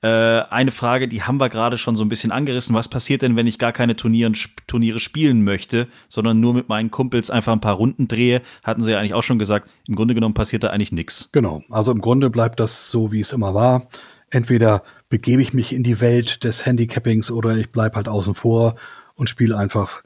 Äh, 0.02 0.08
eine 0.08 0.70
Frage, 0.70 1.08
die 1.08 1.24
haben 1.24 1.40
wir 1.40 1.48
gerade 1.48 1.76
schon 1.76 1.96
so 1.96 2.04
ein 2.04 2.08
bisschen 2.08 2.30
angerissen. 2.30 2.76
Was 2.76 2.86
passiert 2.86 3.22
denn, 3.22 3.34
wenn 3.34 3.48
ich 3.48 3.58
gar 3.58 3.72
keine 3.72 3.96
Turnieren, 3.96 4.36
Turniere 4.68 5.00
spielen 5.00 5.42
möchte, 5.42 5.88
sondern 6.08 6.38
nur 6.38 6.54
mit 6.54 6.68
meinen 6.68 6.92
Kumpels 6.92 7.30
einfach 7.30 7.52
ein 7.52 7.60
paar 7.60 7.74
Runden 7.74 8.06
drehe? 8.06 8.42
Hatten 8.62 8.82
Sie 8.82 8.92
ja 8.92 9.00
eigentlich 9.00 9.14
auch 9.14 9.24
schon 9.24 9.40
gesagt, 9.40 9.68
im 9.88 9.96
Grunde 9.96 10.14
genommen 10.14 10.34
passiert 10.34 10.62
da 10.62 10.68
eigentlich 10.68 10.92
nichts. 10.92 11.30
Genau, 11.32 11.62
also 11.70 11.90
im 11.90 12.00
Grunde 12.00 12.30
bleibt 12.30 12.60
das 12.60 12.92
so, 12.92 13.10
wie 13.10 13.20
es 13.20 13.32
immer 13.32 13.52
war 13.54 13.88
entweder 14.30 14.82
begebe 15.08 15.42
ich 15.42 15.52
mich 15.52 15.72
in 15.72 15.82
die 15.82 16.00
Welt 16.00 16.44
des 16.44 16.66
Handicappings 16.66 17.30
oder 17.30 17.56
ich 17.56 17.70
bleibe 17.70 17.96
halt 17.96 18.08
außen 18.08 18.34
vor 18.34 18.76
und 19.14 19.28
spiele 19.28 19.56
einfach 19.56 20.02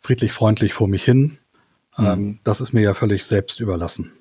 friedlich, 0.00 0.32
freundlich 0.32 0.74
vor 0.74 0.88
mich 0.88 1.04
hin. 1.04 1.38
Mhm. 1.96 2.06
Ähm, 2.06 2.38
das 2.44 2.60
ist 2.60 2.72
mir 2.72 2.82
ja 2.82 2.94
völlig 2.94 3.24
selbst 3.24 3.60
überlassen. 3.60 4.12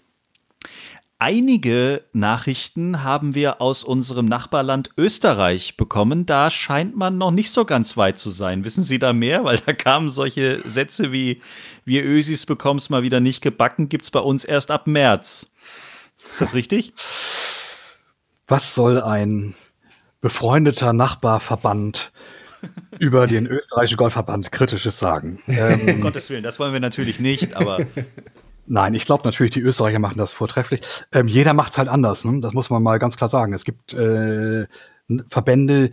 Einige 1.23 2.03
Nachrichten 2.13 3.03
haben 3.03 3.35
wir 3.35 3.61
aus 3.61 3.83
unserem 3.83 4.25
Nachbarland 4.25 4.89
Österreich 4.97 5.77
bekommen. 5.77 6.25
Da 6.25 6.49
scheint 6.49 6.97
man 6.97 7.19
noch 7.19 7.29
nicht 7.29 7.51
so 7.51 7.63
ganz 7.63 7.95
weit 7.95 8.17
zu 8.17 8.31
sein. 8.31 8.63
Wissen 8.63 8.83
Sie 8.83 8.97
da 8.97 9.13
mehr? 9.13 9.43
Weil 9.43 9.59
da 9.59 9.73
kamen 9.73 10.09
solche 10.09 10.67
Sätze 10.67 11.11
wie 11.11 11.39
wir 11.85 12.03
Ösis 12.03 12.47
bekomm's 12.47 12.89
mal 12.89 13.03
wieder 13.03 13.19
nicht 13.19 13.41
gebacken, 13.41 13.87
gibt's 13.87 14.09
bei 14.09 14.19
uns 14.19 14.45
erst 14.45 14.71
ab 14.71 14.87
März. 14.87 15.45
Ist 16.15 16.41
das 16.41 16.55
richtig? 16.55 16.93
Was 18.51 18.75
soll 18.75 19.01
ein 19.01 19.55
befreundeter 20.19 20.93
Nachbarverband 20.93 22.11
über 22.99 23.25
den 23.25 23.47
österreichischen 23.47 23.97
Golfverband 23.97 24.51
Kritisches 24.51 24.99
sagen? 24.99 25.41
Ähm, 25.47 25.95
um 25.95 26.01
Gottes 26.01 26.29
Willen, 26.29 26.43
das 26.43 26.59
wollen 26.59 26.73
wir 26.73 26.79
natürlich 26.81 27.19
nicht, 27.19 27.55
aber. 27.55 27.79
Nein, 28.67 28.93
ich 28.93 29.05
glaube 29.05 29.23
natürlich, 29.23 29.53
die 29.53 29.61
Österreicher 29.61 29.99
machen 29.99 30.17
das 30.17 30.33
vortrefflich. 30.33 30.81
Ähm, 31.11 31.27
jeder 31.27 31.53
macht 31.53 31.71
es 31.71 31.77
halt 31.77 31.89
anders, 31.89 32.23
ne? 32.23 32.39
das 32.41 32.53
muss 32.53 32.69
man 32.69 32.83
mal 32.83 32.99
ganz 32.99 33.17
klar 33.17 33.29
sagen. 33.29 33.53
Es 33.53 33.63
gibt 33.63 33.93
äh, 33.93 34.67
Verbände, 35.29 35.91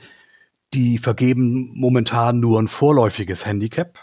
die 0.75 0.99
vergeben 0.99 1.73
momentan 1.75 2.41
nur 2.41 2.61
ein 2.61 2.69
vorläufiges 2.69 3.47
Handicap 3.47 3.99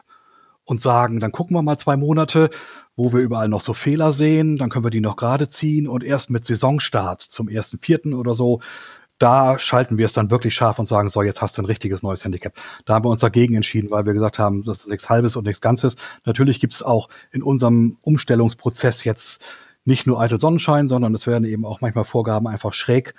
und 0.63 0.81
sagen, 0.81 1.19
dann 1.19 1.31
gucken 1.31 1.55
wir 1.55 1.61
mal 1.61 1.77
zwei 1.77 1.95
Monate, 1.95 2.49
wo 2.95 3.11
wir 3.13 3.19
überall 3.19 3.49
noch 3.49 3.61
so 3.61 3.73
Fehler 3.73 4.11
sehen, 4.11 4.57
dann 4.57 4.69
können 4.69 4.85
wir 4.85 4.91
die 4.91 5.01
noch 5.01 5.17
gerade 5.17 5.49
ziehen 5.49 5.87
und 5.87 6.03
erst 6.03 6.29
mit 6.29 6.45
Saisonstart 6.45 7.21
zum 7.21 7.49
ersten 7.49 7.79
Vierten 7.79 8.13
oder 8.13 8.35
so, 8.35 8.61
da 9.17 9.57
schalten 9.59 9.97
wir 9.97 10.05
es 10.05 10.13
dann 10.13 10.29
wirklich 10.29 10.53
scharf 10.53 10.77
und 10.77 10.87
sagen, 10.87 11.09
so, 11.09 11.21
jetzt 11.21 11.41
hast 11.41 11.57
du 11.57 11.61
ein 11.61 11.65
richtiges 11.65 12.03
neues 12.03 12.25
Handicap. 12.25 12.53
Da 12.85 12.95
haben 12.95 13.05
wir 13.05 13.09
uns 13.09 13.21
dagegen 13.21 13.55
entschieden, 13.55 13.89
weil 13.89 14.05
wir 14.05 14.13
gesagt 14.13 14.39
haben, 14.39 14.63
das 14.63 14.79
ist 14.79 14.89
nichts 14.89 15.09
Halbes 15.09 15.35
und 15.35 15.45
nichts 15.45 15.61
Ganzes. 15.61 15.95
Natürlich 16.25 16.59
gibt 16.59 16.73
es 16.73 16.83
auch 16.83 17.07
in 17.31 17.41
unserem 17.41 17.97
Umstellungsprozess 18.01 19.03
jetzt 19.05 19.41
nicht 19.85 20.05
nur 20.05 20.19
eitel 20.19 20.39
Sonnenschein, 20.39 20.89
sondern 20.89 21.15
es 21.15 21.27
werden 21.27 21.45
eben 21.45 21.65
auch 21.65 21.79
manchmal 21.79 22.05
Vorgaben 22.05 22.47
einfach 22.47 22.73
schräg 22.73 23.13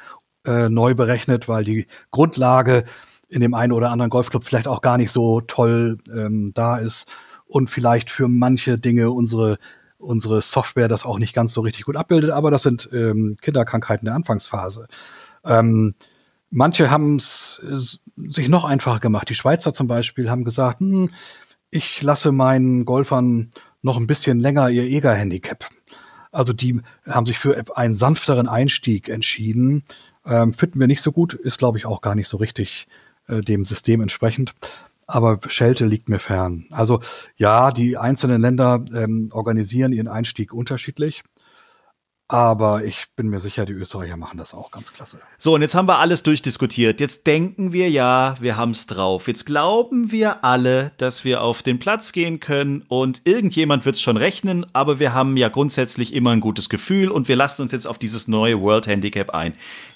äh, 0.46 0.68
neu 0.68 0.94
berechnet, 0.94 1.48
weil 1.48 1.64
die 1.64 1.86
Grundlage 2.10 2.84
in 3.28 3.40
dem 3.40 3.54
einen 3.54 3.72
oder 3.72 3.90
anderen 3.90 4.10
Golfclub 4.10 4.44
vielleicht 4.44 4.68
auch 4.68 4.82
gar 4.82 4.98
nicht 4.98 5.10
so 5.10 5.40
toll 5.40 5.98
ähm, 6.12 6.52
da 6.54 6.76
ist 6.76 7.06
und 7.46 7.70
vielleicht 7.70 8.10
für 8.10 8.28
manche 8.28 8.78
Dinge 8.78 9.10
unsere 9.10 9.58
unsere 9.98 10.42
Software 10.42 10.88
das 10.88 11.04
auch 11.04 11.18
nicht 11.18 11.34
ganz 11.34 11.52
so 11.52 11.62
richtig 11.62 11.84
gut 11.84 11.96
abbildet, 11.96 12.30
aber 12.30 12.50
das 12.50 12.62
sind 12.62 12.88
ähm, 12.92 13.38
Kinderkrankheiten 13.40 14.04
der 14.04 14.14
Anfangsphase. 14.14 14.88
Ähm, 15.44 15.94
manche 16.50 16.90
haben 16.90 17.16
es 17.16 17.60
sich 18.16 18.48
noch 18.48 18.64
einfacher 18.64 19.00
gemacht. 19.00 19.28
Die 19.28 19.34
Schweizer 19.34 19.72
zum 19.72 19.86
Beispiel 19.86 20.30
haben 20.30 20.44
gesagt, 20.44 20.80
hm, 20.80 21.10
ich 21.70 22.02
lasse 22.02 22.32
meinen 22.32 22.84
Golfern 22.84 23.50
noch 23.82 23.96
ein 23.96 24.06
bisschen 24.06 24.40
länger 24.40 24.68
ihr 24.70 24.84
EGA-Handicap. 24.84 25.68
Also 26.32 26.52
die 26.52 26.80
haben 27.06 27.26
sich 27.26 27.38
für 27.38 27.62
einen 27.76 27.94
sanfteren 27.94 28.48
Einstieg 28.48 29.08
entschieden. 29.08 29.84
Ähm, 30.24 30.52
finden 30.52 30.80
wir 30.80 30.86
nicht 30.86 31.02
so 31.02 31.12
gut, 31.12 31.34
ist 31.34 31.58
glaube 31.58 31.78
ich 31.78 31.86
auch 31.86 32.00
gar 32.00 32.14
nicht 32.14 32.28
so 32.28 32.36
richtig 32.36 32.88
äh, 33.28 33.40
dem 33.40 33.64
System 33.64 34.00
entsprechend 34.00 34.54
aber 35.06 35.38
Schelte 35.46 35.86
liegt 35.86 36.08
mir 36.08 36.18
fern. 36.18 36.66
Also 36.70 37.00
ja, 37.36 37.70
die 37.70 37.96
einzelnen 37.96 38.40
Länder 38.40 38.84
ähm, 38.94 39.30
organisieren 39.32 39.92
ihren 39.92 40.08
Einstieg 40.08 40.52
unterschiedlich. 40.52 41.22
Aber 42.28 42.82
ich 42.82 43.06
bin 43.14 43.28
mir 43.28 43.38
sicher, 43.38 43.66
die 43.66 43.72
Österreicher 43.72 44.16
machen 44.16 44.36
das 44.36 44.52
auch 44.52 44.72
ganz 44.72 44.92
klasse. 44.92 45.20
So, 45.38 45.54
und 45.54 45.62
jetzt 45.62 45.76
haben 45.76 45.86
wir 45.86 45.98
alles 45.98 46.24
durchdiskutiert. 46.24 46.98
Jetzt 46.98 47.24
denken 47.28 47.72
wir 47.72 47.88
ja, 47.88 48.34
wir 48.40 48.56
haben 48.56 48.72
es 48.72 48.88
drauf. 48.88 49.28
Jetzt 49.28 49.46
glauben 49.46 50.10
wir 50.10 50.42
alle, 50.42 50.90
dass 50.96 51.24
wir 51.24 51.40
auf 51.40 51.62
den 51.62 51.78
Platz 51.78 52.10
gehen 52.10 52.40
können 52.40 52.82
und 52.88 53.20
irgendjemand 53.24 53.84
wird 53.84 53.94
es 53.94 54.02
schon 54.02 54.16
rechnen, 54.16 54.66
aber 54.72 54.98
wir 54.98 55.14
haben 55.14 55.36
ja 55.36 55.48
grundsätzlich 55.48 56.12
immer 56.12 56.30
ein 56.30 56.40
gutes 56.40 56.68
Gefühl 56.68 57.12
und 57.12 57.28
wir 57.28 57.36
lassen 57.36 57.62
uns 57.62 57.70
jetzt 57.70 57.86
auf 57.86 57.98
dieses 57.98 58.26
neue 58.26 58.60
World 58.60 58.88
Handicap 58.88 59.30
ein. 59.30 59.52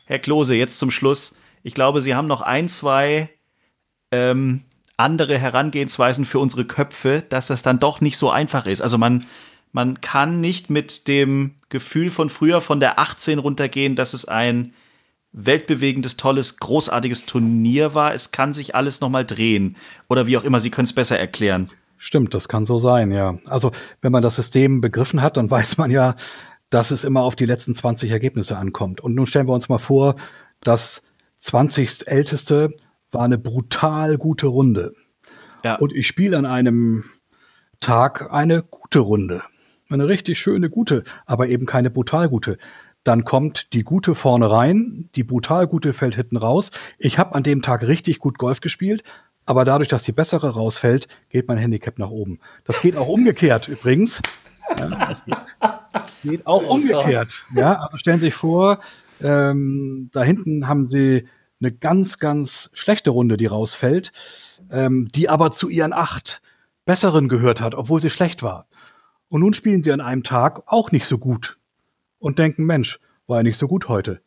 Herr 0.07 0.21
Klose, 0.21 0.55
jetzt 0.55 0.79
zum 0.79 0.93
Schluss. 0.93 1.37
Ich 1.65 1.75
glaube, 1.75 2.01
Sie 2.01 2.15
haben 2.15 2.29
noch 2.29 2.43
ein, 2.43 2.69
zwei 2.69 3.29
ähm, 4.13 4.63
andere 5.01 5.39
Herangehensweisen 5.39 6.25
für 6.25 6.39
unsere 6.39 6.65
Köpfe, 6.65 7.23
dass 7.29 7.49
das 7.49 7.63
dann 7.63 7.79
doch 7.79 8.01
nicht 8.01 8.17
so 8.17 8.31
einfach 8.31 8.67
ist. 8.67 8.81
Also 8.81 8.99
man, 8.99 9.27
man 9.73 10.01
kann 10.01 10.41
nicht 10.41 10.71
mit 10.71 11.09
dem 11.09 11.55
Gefühl 11.69 12.11
von 12.11 12.29
früher 12.29 12.61
von 12.61 12.81
der 12.81 12.99
18 12.99 13.39
runtergehen, 13.39 13.97
dass 13.97 14.15
es 14.15 14.27
ein 14.27 14.75
weltbewegendes, 15.33 16.17
tolles, 16.17 16.59
großartiges 16.59 17.27
Turnier 17.27 17.95
war. 17.95 18.15
Es 18.15 18.33
kann 18.33 18.53
sich 18.53 18.75
alles 18.75 19.01
nochmal 19.01 19.25
drehen. 19.25 19.77
Oder 20.09 20.27
wie 20.27 20.37
auch 20.37 20.45
immer, 20.45 20.61
Sie 20.61 20.71
können 20.71 20.87
es 20.87 20.93
besser 20.93 21.19
erklären. 21.19 21.71
Stimmt, 21.97 22.35
das 22.35 22.49
kann 22.49 22.67
so 22.67 22.79
sein, 22.79 23.13
ja. 23.13 23.39
Also, 23.45 23.73
wenn 24.01 24.11
man 24.11 24.23
das 24.23 24.37
System 24.37 24.81
begriffen 24.81 25.23
hat, 25.23 25.37
dann 25.37 25.51
weiß 25.51 25.77
man 25.79 25.91
ja, 25.91 26.17
dass 26.71 26.91
es 26.91 27.05
immer 27.05 27.23
auf 27.23 27.37
die 27.37 27.47
letzten 27.47 27.75
20 27.75 28.11
Ergebnisse 28.11 28.57
ankommt. 28.57 29.01
Und 29.01 29.15
nun 29.15 29.27
stellen 29.27 29.49
wir 29.49 29.55
uns 29.55 29.69
mal 29.69 29.79
vor, 29.79 30.17
das 30.61 31.03
20. 31.41 32.07
älteste 32.07 32.75
war 33.13 33.25
eine 33.25 33.39
brutal 33.39 34.17
gute 34.19 34.47
Runde. 34.47 34.95
Ja. 35.65 35.77
Und 35.77 35.93
ich 35.95 36.07
spiele 36.07 36.39
an 36.39 36.47
einem 36.47 37.05
Tag 37.81 38.33
eine 38.33 38.63
gute 38.63 39.01
Runde. 39.01 39.43
Eine 39.89 40.07
richtig 40.07 40.39
schöne 40.39 40.71
gute, 40.71 41.05
aber 41.27 41.49
eben 41.49 41.67
keine 41.67 41.91
brutal 41.91 42.29
gute. 42.29 42.59
Dann 43.03 43.25
kommt 43.25 43.73
die 43.73 43.83
gute 43.83 44.15
vorne 44.15 44.51
rein, 44.51 45.09
die 45.15 45.25
brutal 45.25 45.67
gute 45.67 45.93
fällt 45.93 46.15
hinten 46.15 46.37
raus. 46.37 46.71
Ich 46.99 47.19
habe 47.19 47.35
an 47.35 47.43
dem 47.43 47.63
Tag 47.63 47.87
richtig 47.87 48.19
gut 48.19 48.39
Golf 48.39 48.61
gespielt, 48.61 49.03
aber 49.47 49.65
dadurch, 49.65 49.89
dass 49.89 50.05
die 50.05 50.13
bessere 50.13 50.51
rausfällt, 50.51 51.09
geht 51.31 51.49
mein 51.49 51.59
Handicap 51.59 51.99
nach 51.99 52.11
oben. 52.11 52.39
Das 52.65 52.83
geht 52.83 52.97
auch 52.97 53.09
umgekehrt 53.09 53.69
übrigens. 53.69 54.21
Ja, 54.79 55.87
geht 56.23 56.47
auch 56.47 56.65
oh 56.67 56.75
umgekehrt. 56.75 57.45
Ja, 57.55 57.81
also 57.81 57.97
stellen 57.97 58.21
Sie 58.21 58.27
sich 58.27 58.35
vor, 58.35 58.81
ähm, 59.23 60.11
da 60.13 60.23
hinten 60.23 60.69
haben 60.69 60.87
Sie 60.87 61.27
eine 61.61 61.73
ganz, 61.73 62.19
ganz 62.19 62.71
schlechte 62.73 63.11
Runde, 63.11 63.37
die 63.37 63.47
rausfällt, 63.47 64.13
ähm, 64.71 65.09
die 65.09 65.29
aber 65.29 65.53
zu 65.53 65.69
ihren 65.69 65.93
acht 65.93 66.43
besseren 66.85 67.29
gehört 67.29 67.61
hat, 67.61 67.75
obwohl 67.75 68.01
sie 68.01 68.11
schlecht 68.11 68.43
war. 68.43 68.67
Und 69.29 69.43
nun 69.43 69.55
spielen 69.55 69.83
sie 69.83 69.93
an 69.93 70.01
einem 70.01 70.25
Tag 70.25 70.63
auch 70.67 70.91
nicht 70.91 71.07
so 71.07 71.19
gut 71.19 71.59
und 72.19 72.39
denken, 72.39 72.65
Mensch, 72.65 72.99
war 73.27 73.39
ja 73.39 73.43
nicht 73.43 73.59
so 73.59 73.69
gut 73.69 73.89
heute. 73.89 74.21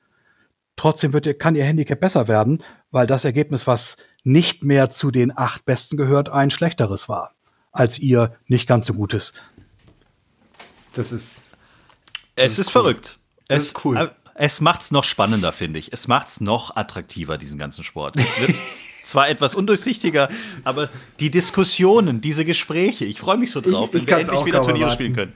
Trotzdem 0.75 1.13
wird, 1.13 1.39
kann 1.39 1.55
ihr 1.55 1.65
Handicap 1.65 1.99
besser 1.99 2.27
werden, 2.27 2.63
weil 2.89 3.05
das 3.05 3.25
Ergebnis, 3.25 3.67
was 3.67 3.97
nicht 4.23 4.63
mehr 4.63 4.89
zu 4.89 5.11
den 5.11 5.37
acht 5.37 5.65
Besten 5.65 5.97
gehört, 5.97 6.29
ein 6.29 6.49
schlechteres 6.49 7.09
war, 7.09 7.35
als 7.71 7.99
ihr 7.99 8.35
nicht 8.47 8.67
ganz 8.67 8.87
so 8.87 8.93
gutes. 8.93 9.33
Das 10.93 11.11
ist. 11.11 11.49
Das 12.35 12.45
es 12.45 12.53
ist, 12.53 12.59
ist 12.59 12.67
cool. 12.67 12.71
verrückt. 12.71 13.19
Das 13.47 13.63
es 13.63 13.67
ist 13.69 13.85
cool. 13.85 14.15
Es 14.35 14.61
macht's 14.61 14.91
noch 14.91 15.03
spannender, 15.03 15.51
finde 15.51 15.79
ich. 15.79 15.93
Es 15.93 16.07
macht's 16.07 16.41
noch 16.41 16.75
attraktiver, 16.75 17.37
diesen 17.37 17.59
ganzen 17.59 17.83
Sport. 17.83 18.15
Es 18.17 18.41
wird 18.41 18.57
zwar 19.05 19.29
etwas 19.29 19.55
undurchsichtiger, 19.55 20.29
aber 20.63 20.89
die 21.19 21.29
Diskussionen, 21.29 22.21
diese 22.21 22.45
Gespräche, 22.45 23.05
ich 23.05 23.19
freue 23.19 23.37
mich 23.37 23.51
so 23.51 23.61
drauf, 23.61 23.89
ich, 23.93 24.01
ich 24.01 24.07
wenn 24.07 24.07
wir 24.07 24.17
endlich 24.17 24.45
wieder 24.45 24.61
Turniere 24.61 24.85
warten. 24.87 24.93
spielen 24.93 25.13
können. 25.13 25.33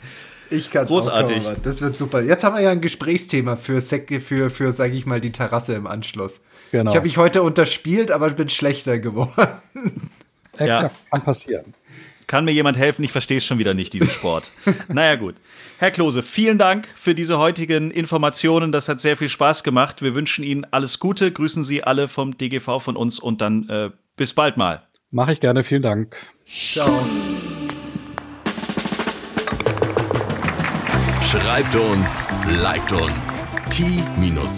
Ich 0.50 0.72
kann 0.72 0.88
Großartig. 0.88 1.46
Auch 1.46 1.56
das 1.62 1.82
wird 1.82 1.98
super. 1.98 2.22
Jetzt 2.22 2.44
haben 2.44 2.56
wir 2.56 2.62
ja 2.62 2.72
ein 2.72 2.82
Gesprächsthema 2.82 3.58
für, 3.58 3.82
für, 3.82 4.50
für 4.50 4.72
sage 4.72 4.96
ich 4.96 5.06
mal, 5.06 5.20
die 5.20 5.32
Terrasse 5.32 5.76
im 5.76 5.88
Anschluss. 5.88 6.42
Genau. 6.72 6.90
Ich 6.90 6.96
habe 6.96 7.06
mich 7.06 7.18
heute 7.18 7.44
unterspielt, 7.44 8.12
aber 8.12 8.30
bin 8.30 8.50
schlechter 8.50 9.00
geworden. 9.00 9.60
Exakt, 10.54 10.68
ja. 10.68 10.92
kann 11.12 11.24
passieren. 11.24 11.74
Kann 12.28 12.44
mir 12.44 12.52
jemand 12.52 12.78
helfen? 12.78 13.04
Ich 13.04 13.12
verstehe 13.14 13.38
es 13.38 13.46
schon 13.46 13.58
wieder 13.58 13.74
nicht, 13.74 13.94
diesen 13.94 14.10
Sport. 14.10 14.44
naja, 14.90 15.16
gut. 15.16 15.36
Herr 15.80 15.92
Klose, 15.92 16.22
vielen 16.22 16.58
Dank 16.58 16.90
für 16.96 17.16
diese 17.16 17.38
heutigen 17.38 17.90
Informationen. 17.90 18.74
Das 18.74 18.90
hat 18.90 19.00
sehr 19.00 19.16
viel 19.16 19.30
Spaß 19.30 19.64
gemacht. 19.64 20.02
Wir 20.02 20.14
wünschen 20.14 20.44
Ihnen 20.44 20.66
alles 20.72 21.00
Gute. 21.00 21.32
Grüßen 21.32 21.64
Sie 21.64 21.86
alle 21.86 22.10
vom 22.10 22.38
DGV 22.38 22.80
von 22.82 22.98
uns 22.98 23.18
und 23.18 23.40
dann 23.40 23.70
äh, 23.70 23.92
bis 24.18 24.34
bald 24.34 24.58
mal. 24.58 24.84
Mache 25.10 25.32
ich 25.32 25.40
gerne. 25.40 25.64
Vielen 25.64 25.84
Dank. 25.84 26.18
Ciao. 26.46 26.92
Schreibt 31.32 31.76
uns, 31.76 32.28
liked 32.62 32.92
uns. 32.92 33.46
t-time.golf 33.70 34.58